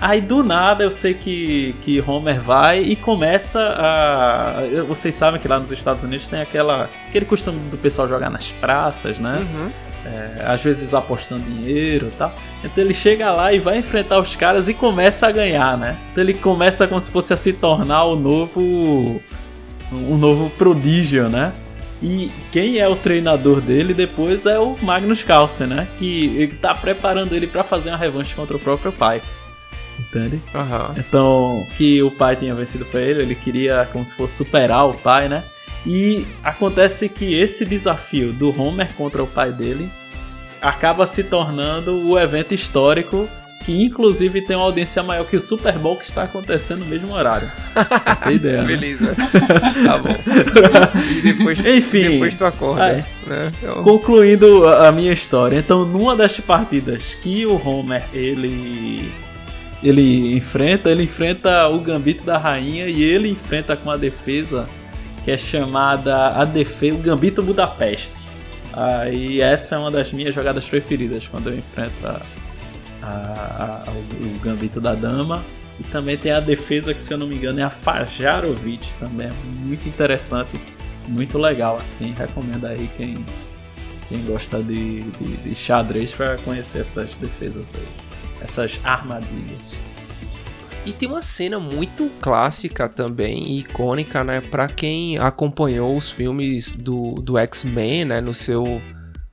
[0.00, 4.62] Aí do nada eu sei que, que Homer vai e começa a.
[4.86, 6.88] Vocês sabem que lá nos Estados Unidos tem aquela.
[7.08, 9.38] aquele costume do pessoal jogar nas praças, né?
[9.38, 9.70] Uhum.
[10.04, 12.32] É, às vezes apostando dinheiro e tal.
[12.62, 15.96] Então ele chega lá e vai enfrentar os caras e começa a ganhar, né?
[16.12, 19.20] Então ele começa como se fosse a se tornar o novo.
[19.90, 21.52] um novo prodígio, né?
[22.02, 25.88] E quem é o treinador dele depois é o Magnus Carlsen, né?
[25.98, 29.22] Que tá preparando ele pra fazer uma revanche contra o próprio pai.
[30.08, 30.40] Entende?
[30.54, 30.94] Aham.
[30.96, 34.94] Então, que o pai tinha vencido pra ele, ele queria como se fosse superar o
[34.94, 35.42] pai, né?
[35.84, 39.88] E acontece que esse desafio do Homer contra o pai dele
[40.60, 43.28] acaba se tornando o evento histórico
[43.64, 47.12] que inclusive tem uma audiência maior que o Super Bowl que está acontecendo no mesmo
[47.12, 47.50] horário.
[48.22, 48.66] Tem ideia, né?
[48.68, 49.12] Beleza.
[49.84, 50.16] tá bom.
[51.16, 52.84] E depois, Enfim, depois tu acorda.
[52.84, 53.04] Ai.
[53.26, 53.52] Né?
[53.60, 59.10] Eu- concluindo a a minha história, então numa das partidas que o Homer ele
[59.82, 64.66] ele enfrenta, ele enfrenta o Gambito da Rainha e ele enfrenta com a defesa
[65.24, 68.26] que é chamada a defesa o Gambito Budapeste.
[68.72, 72.20] Aí essa é uma das minhas jogadas preferidas quando eu enfrento a,
[73.02, 75.42] a- a- o, Gambito da Dama.
[75.78, 79.28] E também tem a defesa que, se eu não me engano, é a Fajarovic também.
[79.44, 80.58] Muito interessante,
[81.06, 82.14] muito legal, assim.
[82.16, 83.18] Recomendo aí quem,
[84.08, 88.05] quem gosta de, de, de xadrez para conhecer essas defesas aí.
[88.46, 89.60] Essas armadilhas.
[90.84, 94.40] E tem uma cena muito clássica também, icônica, né?
[94.40, 98.20] Pra quem acompanhou os filmes do, do X-Men, né?
[98.20, 98.80] No seu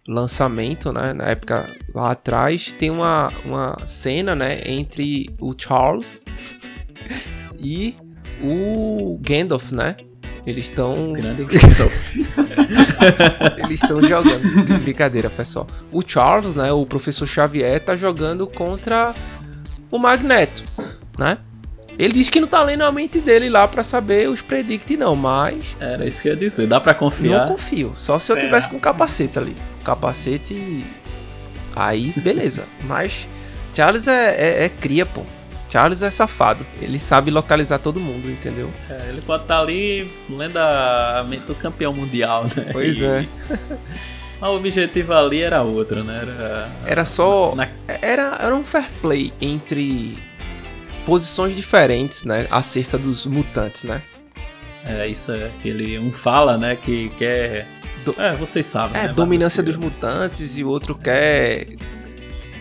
[0.07, 1.13] lançamento, né?
[1.13, 4.61] Na época lá atrás, tem uma, uma cena, né?
[4.65, 6.25] Entre o Charles
[7.63, 7.95] e
[8.41, 9.95] o Gandalf, né?
[10.45, 12.15] Eles estão Gandalf.
[13.63, 14.79] eles estão jogando.
[14.81, 15.67] Brincadeira, pessoal.
[15.91, 19.13] O Charles, né, o professor Xavier, tá jogando contra
[19.89, 20.63] o Magneto,
[21.17, 21.37] né?
[21.97, 25.15] Ele disse que não tá lendo a mente dele lá pra saber os predict não,
[25.15, 26.65] mas Era isso que eu ia dizer.
[26.67, 27.41] Dá pra confiar?
[27.41, 27.91] não confio.
[27.95, 28.47] Só se eu Será?
[28.47, 29.55] tivesse com capacete ali.
[29.83, 30.85] Capacete.
[31.75, 32.65] Aí, beleza.
[32.85, 33.27] Mas
[33.73, 35.21] Charles é, é, é cria, pô.
[35.73, 36.63] Charles é safado.
[36.79, 38.71] Ele sabe localizar todo mundo, entendeu?
[38.87, 42.69] É, ele pode estar ali lendo a mente do campeão mundial, né?
[42.71, 43.25] Pois E- é.
[44.39, 46.19] Mas o objetivo ali era outro, né?
[46.21, 47.55] Era, Era só.
[47.55, 50.15] na- Era, era um fair play entre
[51.07, 52.45] posições diferentes, né?
[52.51, 53.99] Acerca dos mutantes, né?
[54.85, 57.65] É, isso é que ele um fala, né, que quer
[58.05, 61.65] Do- É, vocês sabem, É, né, dominância dos mutantes e o outro quer.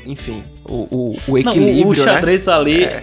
[0.07, 3.03] Enfim, o, o, o Não, o- equilíbrio, o xadrez ali né?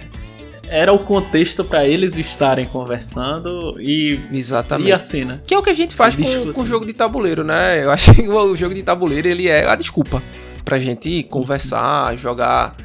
[0.68, 4.88] É, era o contexto pra eles estarem conversando e exatamente.
[4.88, 5.40] e assim, né?
[5.46, 6.14] Que é o que a gente faz
[6.52, 7.82] com o jogo de tabuleiro, né?
[7.84, 10.22] Eu acho que o jogo de tabuleiro ele é a desculpa
[10.64, 12.76] pra gente conversar, jogar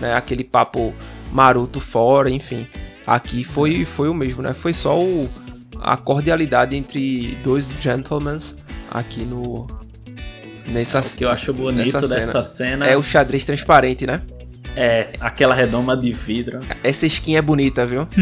[0.00, 0.94] né, aquele papo
[1.30, 2.66] maroto fora, enfim.
[3.06, 4.54] Aqui foi, foi o mesmo, né?
[4.54, 5.28] Foi só o,
[5.82, 8.38] a cordialidade entre dois gentlemen
[8.90, 9.66] aqui no.
[10.66, 12.14] Nessa, O que eu acho bonito nessa cena.
[12.20, 14.20] dessa cena É o xadrez transparente, né?
[14.76, 16.58] é aquela redoma de vidro.
[16.82, 18.08] Essa skin é bonita, viu?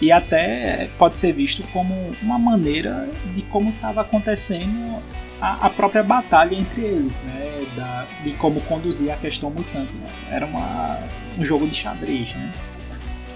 [0.00, 5.02] E até pode ser visto como uma maneira de como estava acontecendo
[5.40, 7.66] a, a própria batalha entre eles, né?
[7.76, 9.96] Da- de como conduzir a questão mutante.
[9.96, 10.08] Né?
[10.30, 11.00] Era uma,
[11.36, 12.52] um jogo de xadrez, né?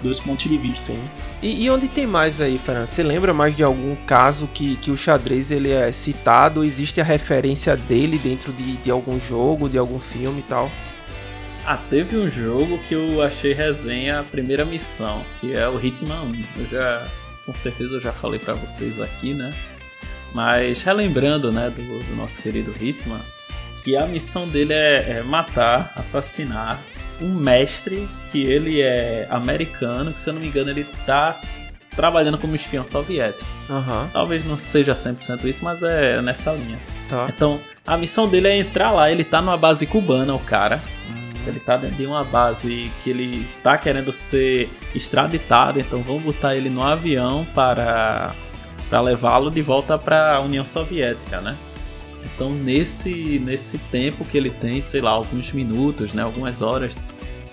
[0.03, 0.93] Dois pontos de vista.
[0.93, 1.01] Sim.
[1.41, 2.87] E, e onde tem mais aí, Fernando?
[2.87, 6.63] Você lembra mais de algum caso que, que o xadrez ele é citado?
[6.63, 10.69] Existe a referência dele dentro de, de algum jogo, de algum filme e tal?
[11.65, 16.21] Ah, teve um jogo que eu achei resenha a primeira missão, que é o Hitman
[16.21, 16.43] 1.
[16.57, 17.07] Eu já,
[17.45, 19.55] com certeza eu já falei pra vocês aqui, né?
[20.33, 23.21] Mas relembrando, né, do, do nosso querido Hitman,
[23.83, 26.81] que a missão dele é, é matar, assassinar
[27.21, 31.33] um mestre que ele é americano, que se eu não me engano ele tá
[31.95, 33.45] trabalhando como espião soviético.
[33.69, 36.79] Aham, Talvez não seja 100% isso, mas é nessa linha.
[37.07, 37.27] tá.
[37.29, 40.81] Então, a missão dele é entrar lá, ele tá numa base cubana, o cara.
[41.45, 46.55] Ele tá dentro de uma base que ele tá querendo ser extraditado, então vão botar
[46.55, 48.33] ele no avião para,
[48.89, 51.57] para levá-lo de volta para a União Soviética, né?
[52.23, 56.95] Então nesse, nesse tempo que ele tem, sei lá, alguns minutos, né, algumas horas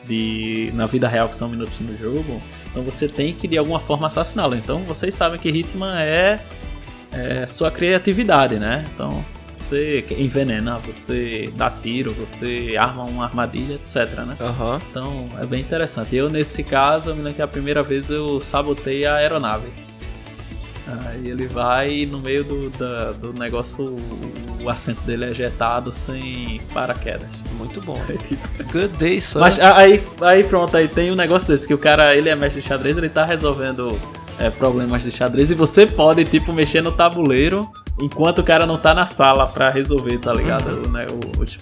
[0.06, 2.40] de na vida real que são minutos no jogo,
[2.70, 4.56] então você tem que de alguma forma assassiná-lo.
[4.56, 6.40] Então vocês sabem que Hitman é,
[7.12, 8.84] é sua criatividade, né?
[8.94, 9.24] Então
[9.58, 14.36] você envenena, você dá tiro, você arma uma armadilha, etc, né?
[14.40, 14.80] Aham.
[14.90, 16.16] Então é bem interessante.
[16.16, 19.68] Eu, nesse caso, eu me lembro que a primeira vez eu sabotei a aeronave.
[21.06, 23.96] Aí ele vai no meio do, da- do negócio,
[24.62, 27.28] o assento dele é ejetado sem paraquedas.
[27.56, 28.00] Muito bom.
[28.08, 29.38] É tipo- Good day, sir.
[29.38, 32.60] Mas aí, aí pronto, aí tem um negócio desse, que o cara, ele é mestre
[32.62, 33.98] de xadrez, ele tá resolvendo
[34.38, 37.70] é, problemas de xadrez e você pode, tipo, mexer no tabuleiro
[38.00, 40.86] enquanto o cara não tá na sala pra resolver, tá ligado?
[40.86, 41.58] O, né, o- os,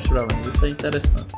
[0.00, 0.46] os problemas.
[0.54, 1.32] Isso é interessante.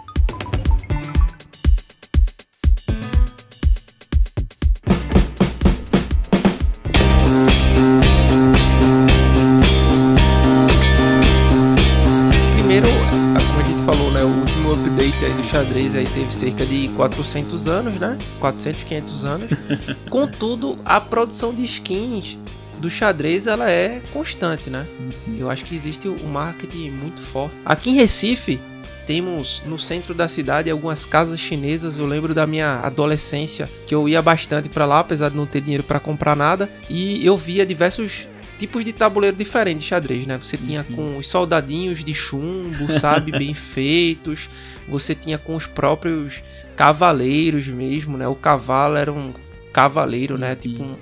[15.74, 18.16] 2013 aí teve cerca de 400 anos, né?
[18.38, 19.50] 400, 500 anos.
[20.08, 22.38] Contudo, a produção de skins
[22.78, 24.86] do xadrez ela é constante, né?
[25.00, 25.36] Uhum.
[25.36, 27.56] Eu acho que existe um marketing muito forte.
[27.64, 28.60] Aqui em Recife,
[29.04, 31.96] temos no centro da cidade algumas casas chinesas.
[31.96, 35.60] Eu lembro da minha adolescência que eu ia bastante para lá, apesar de não ter
[35.60, 38.28] dinheiro para comprar nada, e eu via diversos
[38.58, 40.38] tipos de tabuleiro diferentes de xadrez, né?
[40.38, 44.48] Você tinha com os soldadinhos de chumbo, sabe, bem feitos.
[44.88, 46.42] Você tinha com os próprios
[46.76, 48.26] cavaleiros mesmo, né?
[48.28, 49.32] O cavalo era um
[49.72, 50.54] cavaleiro, né?
[50.54, 50.96] Tipo um,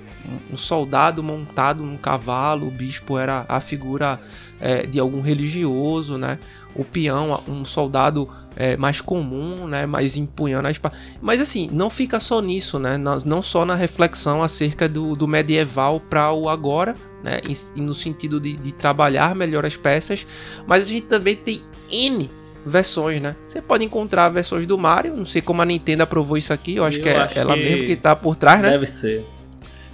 [0.51, 2.67] um- soldado montado num cavalo.
[2.67, 4.19] O bispo era a figura
[4.59, 6.39] é, de algum religioso, né?
[6.75, 9.85] O peão, um soldado é, mais comum, né?
[9.85, 10.95] Mais empunhando a espada.
[11.21, 12.97] Mas assim, não fica só nisso, né?
[12.97, 17.39] Não, não só na reflexão acerca do, do medieval para o agora, né?
[17.47, 20.25] Em- no sentido de, de trabalhar melhor as peças,
[20.65, 22.29] mas a gente também tem N
[22.65, 23.35] versões, né?
[23.45, 26.85] Você pode encontrar versões do Mario, não sei como a Nintendo aprovou isso aqui, eu
[26.85, 28.69] acho Eu que é acho ela que mesmo que tá por trás, né?
[28.71, 29.25] Deve ser.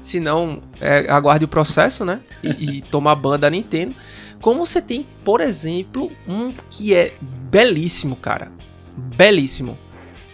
[0.04, 2.22] Se não, é, aguarde o processo, né?
[2.44, 3.94] E, e tomar ban da Nintendo.
[4.42, 8.52] Como você tem, por exemplo, um que é belíssimo, cara.
[8.98, 9.78] Belíssimo.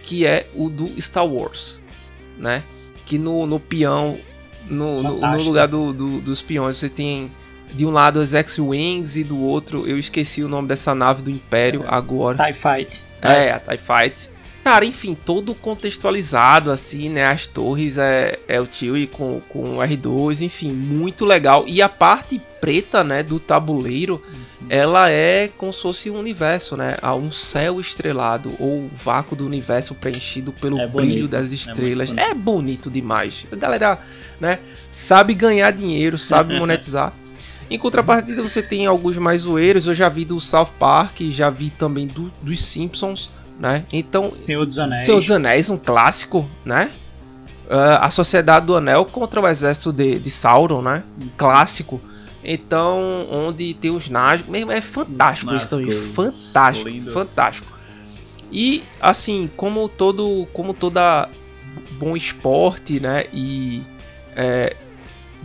[0.03, 1.81] Que é o do Star Wars,
[2.37, 2.63] né?
[3.05, 4.17] Que no, no peão,
[4.69, 7.31] no, no, no lugar do, do- dos peões, você tem
[7.73, 11.29] de um lado as X-Wings e do outro, eu esqueci o nome dessa nave do
[11.31, 12.37] Império agora.
[12.45, 13.03] TIE Fight.
[13.21, 14.29] É, a TIE Fight.
[14.65, 17.23] Cara, enfim, todo contextualizado, assim, né?
[17.27, 21.65] As torres é, é o tio e com, com o R2, enfim, muito legal.
[21.67, 24.19] E a parte preta, né, do tabuleiro,
[24.67, 26.97] ela é como se fosse um universo, né?
[26.99, 31.51] Há um céu estrelado, ou o vácuo do universo preenchido pelo É brilho bonito, das
[31.51, 32.09] é estrelas.
[32.09, 33.45] muito É, bonito demais.
[33.51, 33.99] A galera,
[34.41, 34.57] né,
[34.91, 37.13] sabe ganhar dinheiro, sabe monetizar.
[37.69, 39.85] Em contrapartida, você tem alguns mais zoeiros.
[39.85, 43.29] Eu já vi do South Park, já vi também do, dos Simpsons,
[43.59, 43.85] né?
[43.91, 45.03] Então, Senhor dos Anéis.
[45.03, 46.89] Senhor dos Anéis, um clássico, né?
[47.69, 51.03] Ah, a Sociedade do Anel contra o Exército de, de Sauron, né?
[51.19, 51.99] Um clássico.
[52.43, 57.11] Então, onde tem os Nazgûl, mesmo é fantástico isso também, fantástico, lindos.
[57.11, 57.67] fantástico.
[58.51, 61.27] E assim, como todo, como toda
[61.97, 63.25] bom esporte, né?
[63.33, 63.81] E
[64.35, 64.75] é,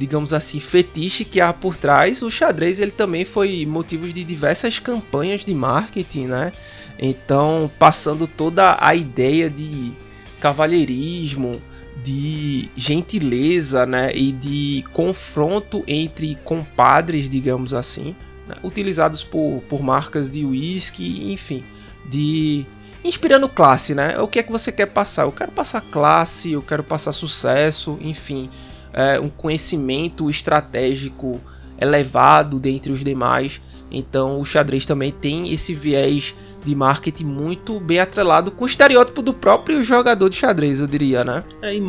[0.00, 4.78] digamos assim, fetiche que há por trás, o xadrez ele também foi motivo de diversas
[4.78, 6.54] campanhas de marketing, né?
[6.98, 9.92] Então, passando toda a ideia de
[10.40, 11.60] cavalheirismo,
[12.02, 18.16] de gentileza, né, e de confronto entre compadres, digamos assim,
[18.48, 21.62] né, utilizados por, por marcas de whisky, enfim,
[22.08, 22.64] de
[23.04, 24.18] inspirando classe, né?
[24.18, 25.24] O que é que você quer passar?
[25.24, 28.48] Eu quero passar classe, eu quero passar sucesso, enfim,
[28.92, 31.40] é, um conhecimento estratégico
[31.80, 33.60] elevado dentre os demais.
[33.90, 36.34] Então, o xadrez também tem esse viés
[36.64, 41.24] de marketing muito bem atrelado com o estereótipo do próprio jogador de xadrez, eu diria,
[41.24, 41.42] né?
[41.62, 41.80] É, e,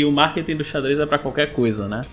[0.00, 2.04] e o marketing do xadrez é pra qualquer coisa, né?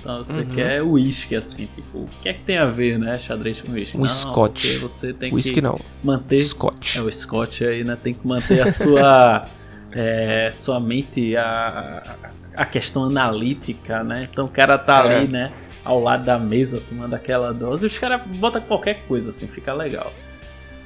[0.00, 0.46] Então você Uhum.
[0.46, 3.96] quer uísque, assim, tipo, o que é que tem a ver, né, xadrez com uísque?
[3.96, 4.78] Um Não, scotch.
[4.78, 6.40] Você tem Whisky que não, manter...
[6.40, 6.96] Scotch.
[6.96, 9.46] É, o Scott aí, né, tem que manter a sua...
[9.92, 12.16] é, sua mente, a,
[12.56, 14.22] a questão analítica, né?
[14.28, 15.16] Então o cara tá É.
[15.18, 15.52] ali, né,
[15.84, 19.72] ao lado da mesa, tomando aquela dose, e os caras botam qualquer coisa, assim, fica
[19.72, 20.12] legal.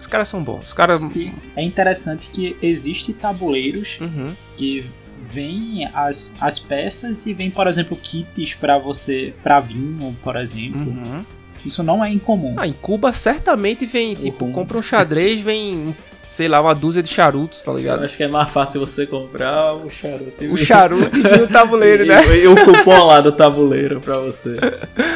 [0.01, 0.65] Os caras são bons.
[0.65, 1.01] Os caras.
[1.15, 4.35] E é interessante que existem tabuleiros Uhum.
[4.57, 4.86] que
[5.32, 10.81] vêm as, as peças e vem, por exemplo, kits pra você, pra vinho, por exemplo.
[10.82, 11.24] Uhum.
[11.65, 12.55] Isso não é incomum.
[12.59, 14.53] Ah, em Cuba certamente vem, tipo, Uhum.
[14.53, 15.97] compra um xadrez, vem,
[16.35, 18.05] sei lá, uma dúzia de charutos, tá Eu ligado?
[18.05, 20.43] acho que é mais fácil você comprar o charuto.
[20.43, 22.20] e O charuto e o tabuleiro, né?
[22.36, 24.56] E, e o cupom lá do tabuleiro pra você.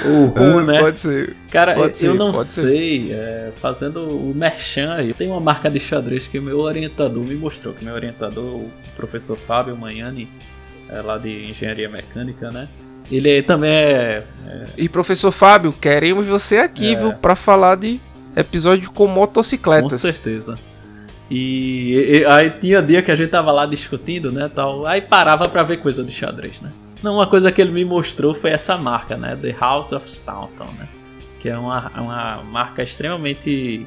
[0.06, 0.78] O rum, né?
[0.78, 1.34] Pode ser.
[1.50, 5.80] Cara, pode eu ser, não sei, é, fazendo o merchan aí, tem uma marca de
[5.80, 10.28] xadrez que o meu orientador me mostrou, que meu orientador, o professor Fábio Manhani,
[10.88, 12.68] é lá de engenharia mecânica, né?
[13.10, 14.22] Ele também é.
[14.76, 16.94] E professor Fábio, queremos você aqui, É.
[16.94, 17.98] viu, pra falar de
[18.36, 20.00] episódio com Com motocicletas.
[20.00, 20.56] certeza.
[21.30, 25.48] E, e- aí tinha dia que a gente tava lá discutindo, né, tal, aí parava
[25.48, 26.70] pra ver coisa de xadrez, né?
[27.02, 30.64] Não, uma coisa que ele me mostrou foi essa marca, né, The House of Staunton,
[30.78, 30.88] né?
[31.40, 33.84] Que é uma, uma marca extremamente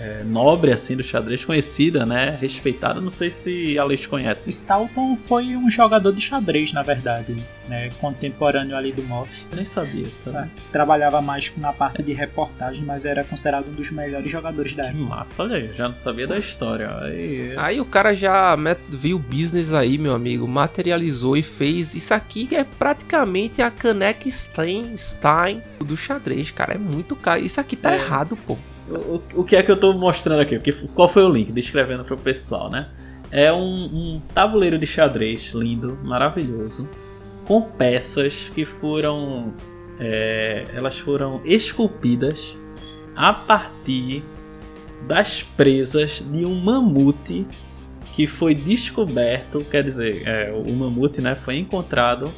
[0.00, 4.48] é, nobre, assim, do xadrez, conhecida, né, respeitada, não sei se a Alex conhece.
[4.50, 7.36] Staunton foi um jogador de xadrez, na verdade,
[7.68, 7.90] né?
[8.00, 9.44] Contemporâneo ali do Moff.
[9.50, 10.06] Eu nem sabia.
[10.24, 10.48] Tá?
[10.72, 14.88] Trabalhava mais na parte de reportagem, mas era considerado um dos melhores jogadores da Que
[14.90, 15.04] época.
[15.04, 16.88] massa, olha aí, já não sabia da história.
[17.02, 21.94] Aí, Aí o cara já met- viu o business aí, meu amigo, materializou e fez.
[21.94, 26.74] Isso aqui é praticamente a caneca Stein, Stein do xadrez, cara.
[26.74, 27.42] É muito caro.
[27.44, 27.96] Isso aqui tá É.
[27.96, 28.56] errado, pô.
[28.90, 30.56] O, o que é que eu tô mostrando aqui?
[30.56, 31.52] O qual foi o link?
[31.52, 32.88] Descrevendo pro pessoal, né?
[33.30, 36.88] É um, um tabuleiro de xadrez lindo, maravilhoso,
[37.44, 39.54] com peças que foram.
[39.98, 42.56] é, elas foram esculpidas
[43.14, 44.24] a partir
[45.06, 47.46] das presas de um mamute
[48.12, 52.30] que foi descoberto, quer dizer, é, o mamute né, foi encontrado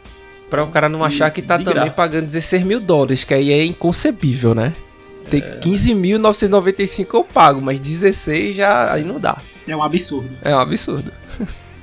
[0.51, 1.91] Pra o cara não achar que tá também graça.
[1.93, 4.73] pagando 16 mil dólares, que aí é inconcebível, né?
[5.29, 5.59] Tem É.
[5.61, 9.39] 15.995 eu pago, mas 16 já aí não dá.
[9.67, 10.31] É um absurdo.
[10.43, 11.13] É um absurdo.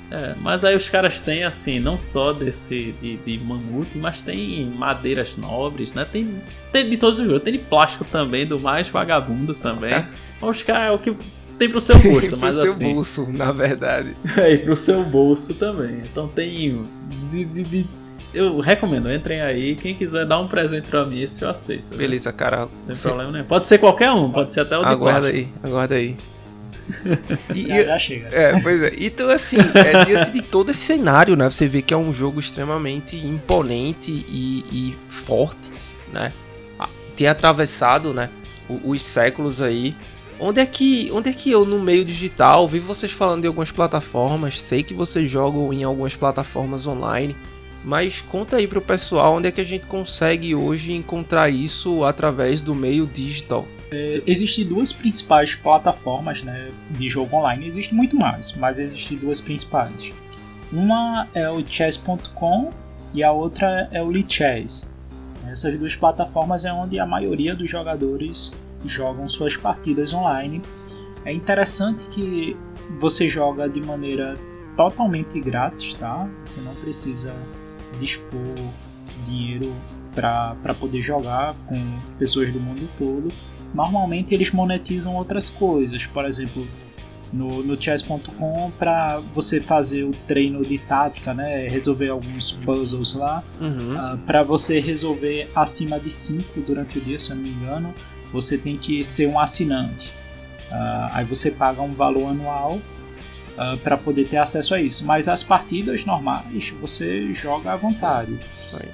[0.09, 4.63] É, mas aí os caras têm assim, não só desse de, de mamute, mas tem
[4.77, 6.05] madeiras nobres, né?
[6.09, 6.41] Tem,
[6.71, 9.89] tem de todos os jogos, tem de plástico também, do mais vagabundo também.
[9.89, 10.07] Tá.
[10.41, 11.13] Os caras é o que
[11.57, 12.93] tem pro seu gosto, Pro mas seu assim.
[12.93, 14.15] bolso, na verdade.
[14.37, 16.03] É, e pro seu bolso também.
[16.09, 16.85] Então tem.
[17.31, 17.87] de- de- de-
[18.33, 19.75] eu recomendo, entrem aí.
[19.75, 21.83] Quem quiser dar um presente pra mim, esse eu aceito.
[21.91, 21.97] né?
[21.97, 22.61] Beleza, cara.
[22.61, 23.45] Não tem Você- problema nenhum.
[23.45, 26.15] Pode ser qualquer um, pode ser até o de Aguarda aí, aguarda aí.
[27.55, 28.27] E, Já, já chega.
[28.31, 28.93] É, pois é.
[28.97, 31.49] Então, assim, é, diante de todo esse cenário, né?
[31.49, 35.71] Você vê que é um jogo extremamente imponente e, e forte,
[36.11, 36.33] né?
[36.77, 38.29] Ah, Tem atravessado, né?
[38.67, 39.95] o- Os séculos aí.
[40.39, 43.71] Onde é que, onde é que eu, no meio digital, vi vocês falando de algumas
[43.71, 47.33] plataformas, sei que vocês jogam em algumas plataformas online,
[47.83, 52.61] mas conta aí pro pessoal onde é que a gente consegue hoje encontrar isso através
[52.61, 53.67] do meio digital.
[54.25, 57.67] Existem duas principais plataformas né, de jogo online.
[57.67, 60.11] Existe muito mais, mas existem duas principais.
[60.71, 62.71] Uma é o chess.com
[63.13, 64.89] e a outra é o Lichess.
[65.47, 68.51] Essas duas plataformas é onde a maioria dos jogadores
[68.85, 70.61] jogam suas partidas online.
[71.23, 72.57] É interessante que
[72.99, 74.35] você joga de maneira
[74.75, 76.27] totalmente grátis, tá?
[76.43, 77.33] Você não precisa
[77.99, 78.55] dispor
[79.25, 79.73] dinheiro
[80.13, 83.31] para poder jogar com pessoas do mundo todo
[83.73, 86.05] normalmente eles monetizam outras coisas.
[86.05, 86.67] Por exemplo,
[87.33, 93.43] no, no chess.com para você fazer o treino de tática, né, resolver alguns puzzles lá,
[93.59, 94.17] Uhum.
[94.27, 97.93] para você resolver acima de 5 durante o dia, se eu não me engano,
[98.31, 100.13] você tem que ser um assinante.
[100.71, 102.79] Ah, aí você paga um valor anual
[103.83, 105.05] para poder ter acesso a isso.
[105.05, 108.37] Mas as partidas normais você joga à vontade.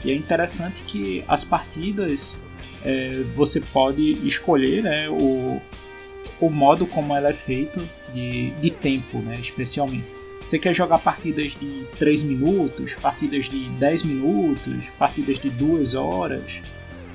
[0.04, 2.42] E é interessante que as partidas
[2.84, 5.62] é, você pode escolher né, o,
[6.40, 7.82] o modo como ela é feita
[8.14, 10.14] de, de tempo, né, especialmente.
[10.46, 16.62] Você quer jogar partidas de 3 minutos, partidas de 10 minutos, partidas de 2 horas.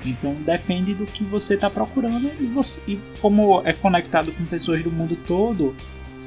[0.05, 4.81] Então depende do que você está procurando e, você, e como é conectado com pessoas
[4.83, 5.75] do mundo todo,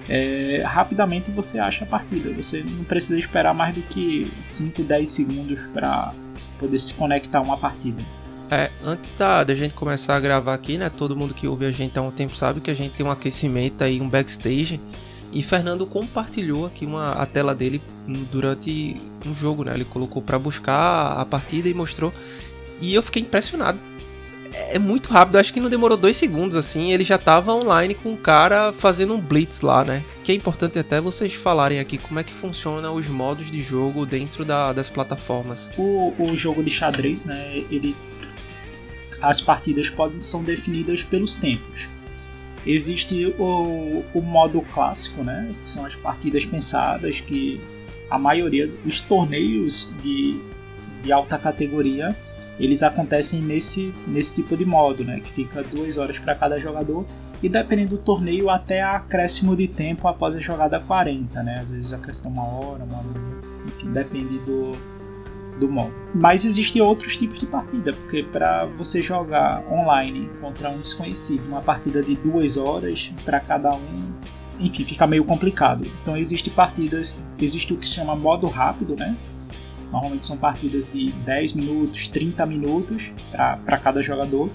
[0.09, 2.33] é, rapidamente você acha a partida.
[2.33, 6.13] Você não precisa esperar mais do que 5, 10 segundos para
[6.59, 8.03] poder se conectar a uma partida.
[8.51, 10.89] É, antes da, da gente começar a gravar aqui, né?
[10.89, 13.11] Todo mundo que ouve a gente há um tempo sabe que a gente tem um
[13.11, 14.81] aquecimento aí, um backstage.
[15.31, 17.83] E Fernando compartilhou aqui uma, a tela dele
[18.33, 19.75] durante um jogo, né?
[19.75, 22.13] Ele colocou pra buscar a partida e mostrou.
[22.81, 23.79] E eu fiquei impressionado.
[24.53, 26.93] É é muito rápido, acho que não demorou dois segundos assim.
[26.93, 30.05] Ele já tava online com o cara fazendo um blitz lá, né?
[30.25, 34.05] Que é importante até vocês falarem aqui como é que funciona os modos de jogo
[34.07, 35.71] dentro da- das plataformas.
[35.77, 37.95] O, o jogo de xadrez, né, ele
[39.21, 41.89] as partidas podem são definidas pelos tempos.
[42.67, 47.61] Existe o, o modo clássico, né, que são as partidas pensadas que
[48.11, 50.39] a maioria dos torneios de,
[51.03, 52.15] de alta categoria
[52.59, 57.07] eles acontecem nesse, nesse tipo de modo, né, que fica duas horas para cada jogador
[57.43, 61.93] e dependendo do torneio até acréscimo de tempo após a jogada 40, né, às vezes
[61.93, 63.07] acrescenta uma hora, uma hora,
[63.67, 64.77] enfim, depende do,
[65.59, 65.93] do modo.
[66.15, 71.61] Mas existem outros tipos de partida, porque para você jogar online contra um desconhecido, uma
[71.61, 74.13] partida de duas horas para cada um,
[74.59, 75.87] enfim, fica meio complicado.
[76.03, 79.17] Então existe partidas, existe o que se chama modo rápido, né?
[79.91, 84.51] Normalmente são partidas de 10 minutos, 30 minutos para cada jogador.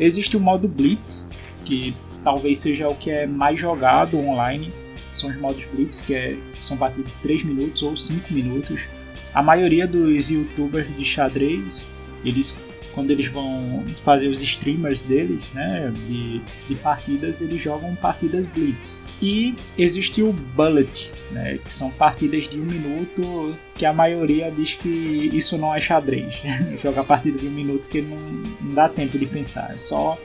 [0.00, 1.28] Existe o modo Blitz,
[1.64, 1.94] que
[2.24, 4.72] talvez seja o que é mais jogado online.
[5.16, 8.88] São os modos Blitz, que, é, são partidas de 3 minutos ou 5 minutos
[9.34, 11.86] a maioria dos youtubers de xadrez,
[12.24, 12.58] eles
[12.98, 19.04] quando eles vão fazer os streamers deles, né, de, de partidas, eles jogam partidas blitz.
[19.22, 24.74] E existe o bullet, né, que são partidas de um minuto, que a maioria diz
[24.74, 24.88] que
[25.32, 26.42] isso não é xadrez.
[26.82, 30.18] Joga partida de um minuto que não, não dá tempo de pensar, é só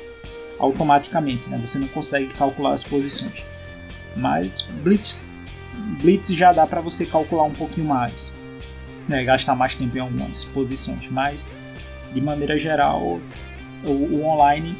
[0.57, 3.43] automaticamente, né, você não consegue calcular as posições.
[4.17, 5.21] Mas blitz,
[6.01, 8.33] blitz já dá para você calcular um pouquinho mais
[9.07, 11.49] né, gastar mais tempo em algumas posições, mas
[12.13, 13.19] de maneira geral
[13.83, 14.75] o, o online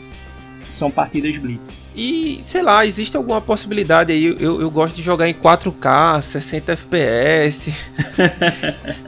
[0.72, 1.84] são partidas blitz.
[1.96, 4.26] E, sei lá, existe alguma possibilidade aí?
[4.40, 7.72] Eu, eu gosto de jogar em 4K, 60 FPS.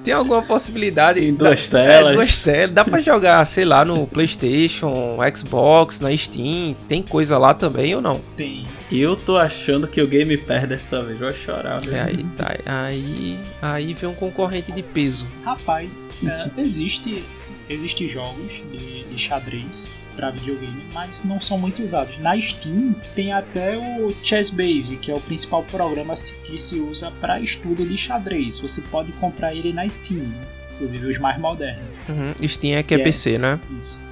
[0.03, 1.25] Tem alguma possibilidade?
[1.25, 2.11] Em duas Dá- telas.
[2.11, 2.71] É, duas telas.
[2.71, 6.75] Dá pra jogar, sei lá, no PlayStation, Xbox, na Steam.
[6.87, 8.21] Tem coisa lá também ou não?
[8.37, 11.19] Tem Eu tô achando que o game perde dessa vez.
[11.19, 11.81] Vou chorar.
[11.83, 12.05] É, velho.
[12.05, 15.27] aí, tá, aí, aí vem um concorrente de peso.
[15.43, 17.23] Rapaz, é, existe,
[17.69, 22.17] existe jogos de, de xadrez para videogame, mas não são muito usados.
[22.19, 26.13] Na Steam tem até o ChessBase, que é o principal programa
[26.45, 28.59] que se usa para estudo de xadrez.
[28.59, 30.47] Você pode comprar ele na Steam, né?
[30.75, 31.83] inclusive os mais modernos.
[32.07, 32.47] Uhum.
[32.47, 33.05] Steam é que é Que é.
[33.05, 33.59] PC, né?
[33.77, 34.03] Isso.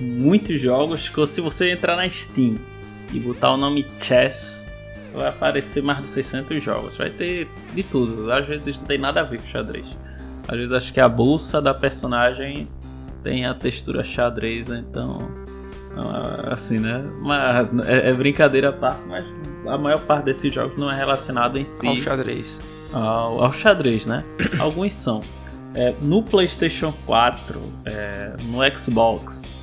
[0.00, 2.58] Muitos jogos que se você entrar na Steam
[3.12, 4.66] e botar o nome Chess,
[5.14, 6.96] vai aparecer mais de 600 jogos.
[6.96, 8.30] Vai ter de tudo.
[8.32, 9.86] Às vezes não tem nada a ver com xadrez.
[10.48, 12.66] Às vezes acho que a bolsa da personagem
[13.22, 15.28] tem a textura xadrez, então
[15.96, 17.04] Ah, Assim, né?
[17.20, 19.24] Mas é, é brincadeira à parte, mas
[19.66, 22.60] a maior parte desses jogos não é relacionado em si Ao xadrez.
[22.92, 24.24] ao, ao xadrez, né?
[24.58, 25.22] Alguns são.
[25.74, 29.58] É, no PlayStation 4, é, no Xbox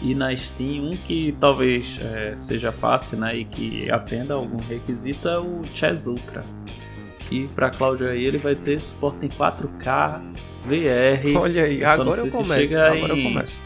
[0.00, 5.28] e na Steam, um que talvez é, seja fácil né, e que atenda algum requisito
[5.28, 6.44] é o Chess Ultra.
[7.30, 10.20] E para Cloud aí ele vai ter suporte em 4K,
[10.64, 11.36] VR.
[11.38, 12.66] Olha aí, agora eu se começo.
[12.70, 13.60] chega Agora eu em- começo.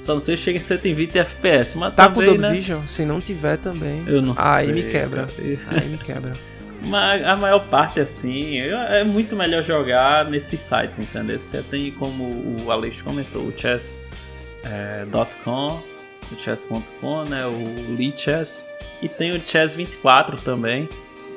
[0.00, 2.52] Só não sei se chega em 120 FPS, mas Tá com também, Double né?
[2.54, 2.86] Vision?
[2.86, 4.02] Se não tiver também.
[4.06, 4.74] Eu não Aí sei.
[4.74, 5.28] me quebra.
[5.70, 6.32] Aí me quebra.
[6.82, 11.38] Mas a maior parte, assim, é muito melhor jogar nesses sites, entendeu?
[11.38, 12.24] Você tem, como
[12.64, 13.52] o Alex comentou, o
[14.64, 15.80] chess.com,
[16.32, 17.46] o chess.com, né?
[17.46, 18.66] O Lee Chess,
[19.02, 20.88] e tem o Chess24 também.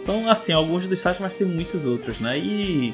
[0.04, 2.38] São, assim, alguns dos sites, mas tem muitos outros, né?
[2.38, 2.94] E,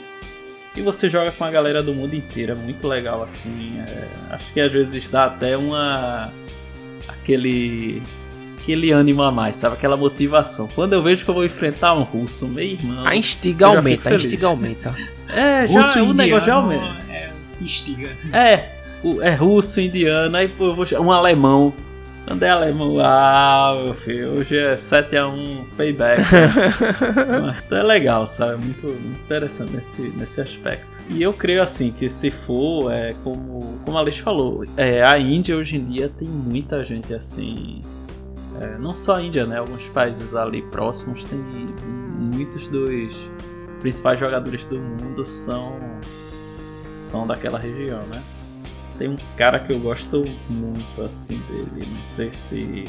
[0.76, 3.80] e você joga com a galera do mundo inteiro, é muito legal, assim.
[3.80, 6.32] é, acho que às vezes dá até uma...
[7.08, 8.02] aquele
[8.62, 9.76] aquele ânimo a mais, sabe?
[9.76, 10.68] Aquela motivação.
[10.76, 13.04] Quando eu vejo que eu vou enfrentar um russo, meu irmão.
[13.08, 14.94] A instiga aumenta, a instiga aumenta.
[15.28, 17.12] É, já Russo é um negócio já indiano aumenta.
[17.12, 18.10] É, instiga.
[18.32, 18.70] É,
[19.02, 21.74] o- é russo, indiano, aí pô, eu vou um alemão.
[22.30, 26.22] Quando é alemão, ah, meu filho, hoje é 7x1 payback.
[26.22, 27.58] né?
[27.66, 28.64] então é legal, sabe?
[28.64, 31.00] Muito, muito interessante nesse, nesse aspecto.
[31.10, 35.18] E eu creio assim que se for, é como, como a Alice falou, é, a
[35.18, 37.82] Índia hoje em dia tem muita gente assim.
[38.62, 39.58] é, não só a Índia, né?
[39.58, 43.28] Alguns países ali próximos tem muitos dos
[43.80, 45.80] principais jogadores do mundo são
[46.94, 48.22] são daquela região, né?
[49.00, 52.86] Tem um cara que eu gosto muito assim dele, não sei se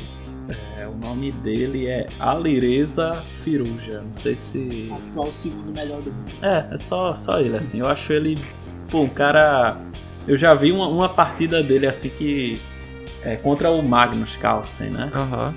[0.76, 6.30] é, o nome dele é Alireza Firuja, não sei se Atual segundo melhor do mundo.
[6.42, 7.78] é, é só, só ele, assim.
[7.78, 8.36] Eu acho ele,
[8.90, 9.76] pô, um cara.
[10.28, 12.60] Eu já vi uma, uma partida dele, assim, que.
[13.22, 15.10] É contra o Magnus Carlsen, né?
[15.14, 15.54] Aham.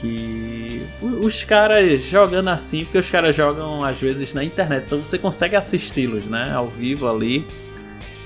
[0.00, 0.86] Que.
[1.02, 5.18] o- Os caras jogando assim, porque os caras jogam às vezes na internet, então você
[5.18, 6.52] consegue assisti-los, né?
[6.54, 7.44] Ao vivo ali.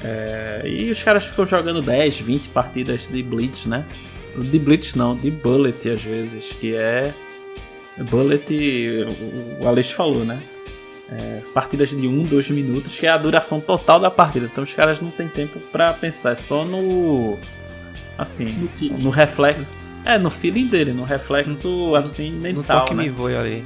[0.03, 3.85] É, e os caras ficam jogando 10, 20 partidas de Blitz, né?
[4.37, 7.13] De Blitz não, de Bullet às vezes, que é.
[7.99, 9.05] Bullet,
[9.61, 10.41] o- Alex falou, né?
[11.13, 14.47] É, partidas de 1, 2 minutos, que é a duração total da partida.
[14.51, 17.37] Então os caras não tem tempo pra pensar, é só no.
[18.17, 18.47] Assim,
[18.91, 19.73] No no reflexo.
[20.05, 22.81] É, no feeling dele, no reflexo assim No mental.
[22.81, 23.03] toque né?
[23.05, 23.65] me voe ali.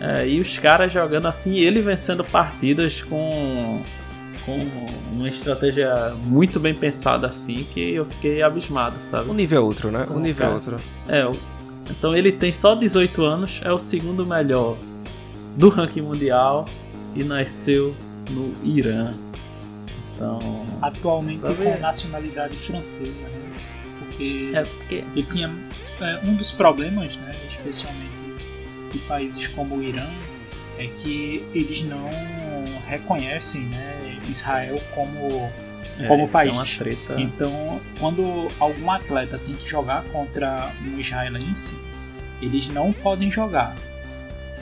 [0.00, 3.82] É, e os caras jogando assim, ele vencendo partidas com,
[4.50, 9.28] com uma estratégia muito bem pensada assim, que eu fiquei abismado, sabe?
[9.30, 10.04] O nível é outro, né?
[10.04, 10.54] O Como nível é cara.
[10.54, 10.76] outro.
[11.08, 11.36] É, o-
[11.90, 14.76] então ele tem só 18 anos, é o segundo melhor
[15.56, 16.66] do ranking mundial
[17.14, 17.94] e nasceu
[18.30, 19.12] no Irã.
[20.14, 20.38] Então,
[20.82, 23.52] Atualmente Tá com nacionalidade francesa, né?
[23.98, 25.50] Porque é porque ele tinha
[26.00, 28.20] é, um dos problemas, né, especialmente
[28.92, 30.06] de países como o Irã,
[30.78, 32.08] é que eles não
[32.86, 33.96] reconhecem, né,
[34.28, 35.50] Israel como
[35.98, 36.56] é, Como isso país.
[36.56, 37.20] é.
[37.20, 41.76] Então, quando algum atleta tem que jogar contra um israelense,
[42.40, 43.76] eles não podem jogar.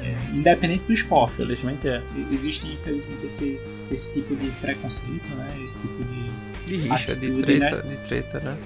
[0.03, 1.35] É, independente do esporte.
[1.35, 2.01] Infelizmente é.
[2.31, 3.61] Existe, infelizmente, esse,
[3.91, 5.49] esse tipo de preconceito, né?
[5.65, 6.29] Esse tipo de.
[6.69, 8.57] De rixa, de Atitude, treta, de treta, né?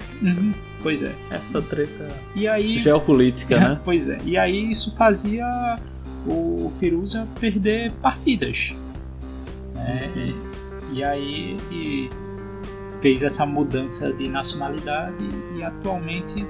[0.81, 1.11] Pois é.
[1.31, 2.79] Essa treta E aí.
[2.79, 3.79] geopolítica, né?
[3.85, 4.19] pois é.
[4.25, 5.79] E aí isso fazia
[6.27, 8.73] o Firuza perder partidas.
[9.75, 10.11] né?
[10.15, 10.52] Uhum.
[10.93, 12.09] E aí ele
[13.01, 16.45] fez essa mudança de nacionalidade e atualmente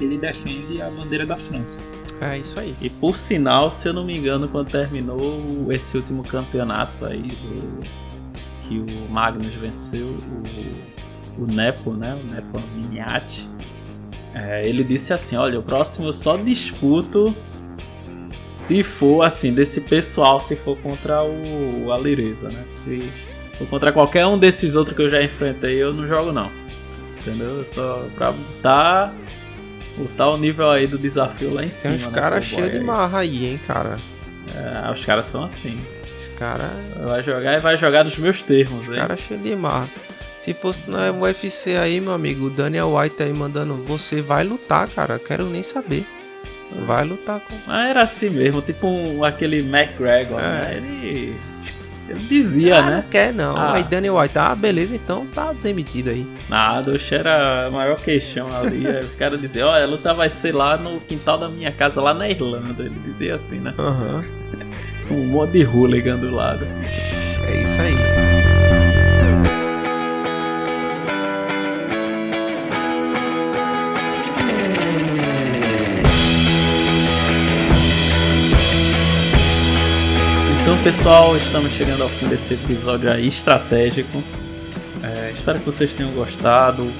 [0.00, 1.80] ele defende a bandeira da França.
[2.20, 2.74] É isso aí.
[2.80, 8.08] E por sinal, se eu não me engano, quando terminou esse último campeonato aí do
[8.62, 12.14] que o Magnus venceu o, o Nepo, né?
[12.14, 13.48] O Nepo Miniati.
[14.34, 17.34] é, ele disse assim, olha, o próximo eu só disputo
[18.44, 22.64] se for assim, desse pessoal, se for contra o, o Alireza, né?
[22.66, 23.12] Se
[23.66, 26.50] contra qualquer um desses outros que eu já enfrentei, eu não jogo não.
[27.20, 27.64] Entendeu?
[27.64, 29.12] Só pra botar,
[29.96, 31.94] botar o nível aí do desafio lá em Tem cima.
[31.94, 33.98] uns né, caras pro cheios de marra aí, hein, cara.
[34.54, 35.80] É, os caras são assim.
[36.32, 36.70] Os caras
[37.04, 38.94] Vai jogar e vai jogar nos meus termos, hein?
[38.94, 39.88] cara cheios de marra.
[40.38, 44.88] Se fosse na UFC aí, meu amigo, o Daniel White aí mandando, você vai lutar,
[44.88, 45.18] cara.
[45.18, 46.06] Quero nem saber.
[46.86, 47.56] Vai lutar com.
[47.66, 50.42] Mas era assim mesmo, tipo um, aquele McGregor, É.
[50.42, 50.74] né?
[50.76, 51.36] Ele,
[52.08, 52.96] ele dizia, ah, né?
[52.96, 53.56] não quer não.
[53.56, 53.74] Ah.
[53.74, 56.26] Aí Daniel White, ah, beleza, então tá demitido aí.
[56.48, 58.86] Nada, o era a maior queixão ali.
[58.86, 62.00] aí o cara dizia, olha, a luta vai ser lá no quintal da minha casa,
[62.00, 62.84] lá na Irlanda.
[62.84, 63.74] Ele dizia assim, né?
[63.78, 64.24] Aham.
[65.10, 66.66] Um monte de hooligan do lado.
[66.66, 68.27] É isso aí.
[80.76, 84.22] Pessoal, estamos chegando ao fim desse episódio aí estratégico.
[85.02, 86.90] É, espero que vocês tenham gostado.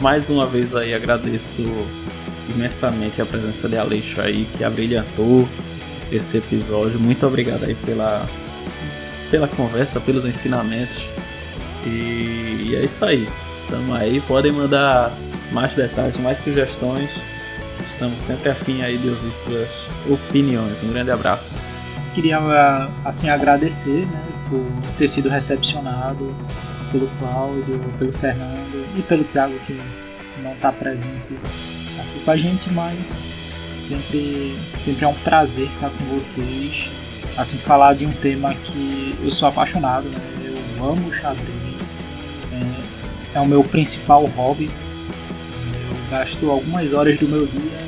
[0.00, 1.62] Mais uma vez aí agradeço
[2.48, 5.48] imensamente a presença de Aleixo aí, que abrilhantou
[6.10, 6.98] esse episódio.
[6.98, 8.26] Muito obrigado aí pela,
[9.30, 11.08] pela conversa, pelos ensinamentos.
[11.86, 13.28] E, e é isso aí.
[13.68, 15.12] Tamo aí, podem mandar
[15.52, 17.10] mais detalhes, mais sugestões.
[17.90, 19.70] Estamos sempre afim aí de ouvir suas
[20.08, 20.82] opiniões.
[20.82, 21.75] Um grande abraço.
[22.16, 22.38] Queria
[23.04, 26.34] assim agradecer né, por ter sido recepcionado
[26.90, 29.78] pelo Cláudio, pelo Fernando e pelo Thiago que
[30.42, 31.34] não está presente
[32.00, 33.22] aqui com a gente, mas
[33.74, 36.88] sempre, sempre é um prazer estar com vocês.
[37.36, 40.16] Assim, falar de um tema que eu sou apaixonado, né?
[40.78, 41.98] eu amo xadrez,
[43.34, 44.70] é, é o meu principal hobby.
[44.70, 47.86] Eu gasto algumas horas do meu dia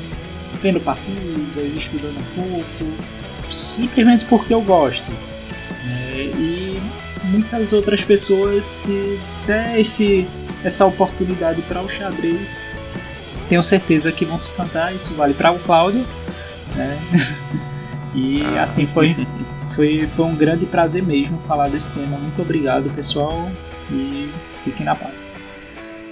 [0.61, 3.18] vendo partidas, estudando um pouco,
[3.49, 5.09] simplesmente porque eu gosto.
[5.11, 6.31] Né?
[6.37, 6.81] E
[7.25, 10.27] muitas outras pessoas, se der esse,
[10.63, 12.61] essa oportunidade para o xadrez,
[13.47, 14.95] tenho certeza que vão se cantar.
[14.95, 16.05] Isso vale para o Cláudio.
[16.75, 16.99] Né?
[18.13, 18.63] e ah.
[18.63, 19.15] assim foi,
[19.69, 22.17] foi, foi um grande prazer mesmo falar desse tema.
[22.17, 23.49] Muito obrigado, pessoal,
[23.91, 24.31] e
[24.63, 25.35] fiquem na paz.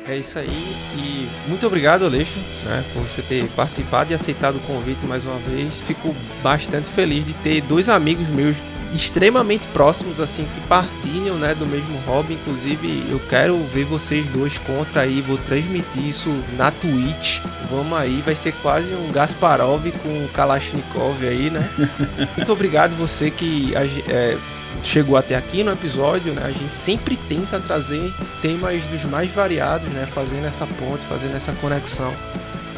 [0.07, 4.59] É isso aí e muito obrigado, Aleixo, né, por você ter participado e aceitado o
[4.61, 5.69] convite mais uma vez.
[5.85, 8.55] Fico bastante feliz de ter dois amigos meus
[8.93, 12.35] extremamente próximos, assim, que partilham, né, do mesmo hobby.
[12.35, 17.41] Inclusive, eu quero ver vocês dois contra aí, vou transmitir isso na Twitch.
[17.69, 21.69] Vamos aí, vai ser quase um Gasparov com o Kalashnikov aí, né?
[22.37, 24.37] Muito obrigado você que é,
[24.83, 26.43] chegou até aqui no episódio, né?
[26.45, 30.05] A gente sempre tenta trazer temas dos mais variados, né?
[30.05, 32.13] Fazendo essa ponte, fazendo essa conexão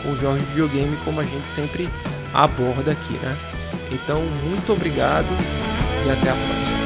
[0.02, 1.90] com os jogos de videogame, como a gente sempre
[2.34, 3.38] aborda aqui, né?
[3.92, 5.28] Então, muito obrigado
[6.06, 6.79] e até a próxima.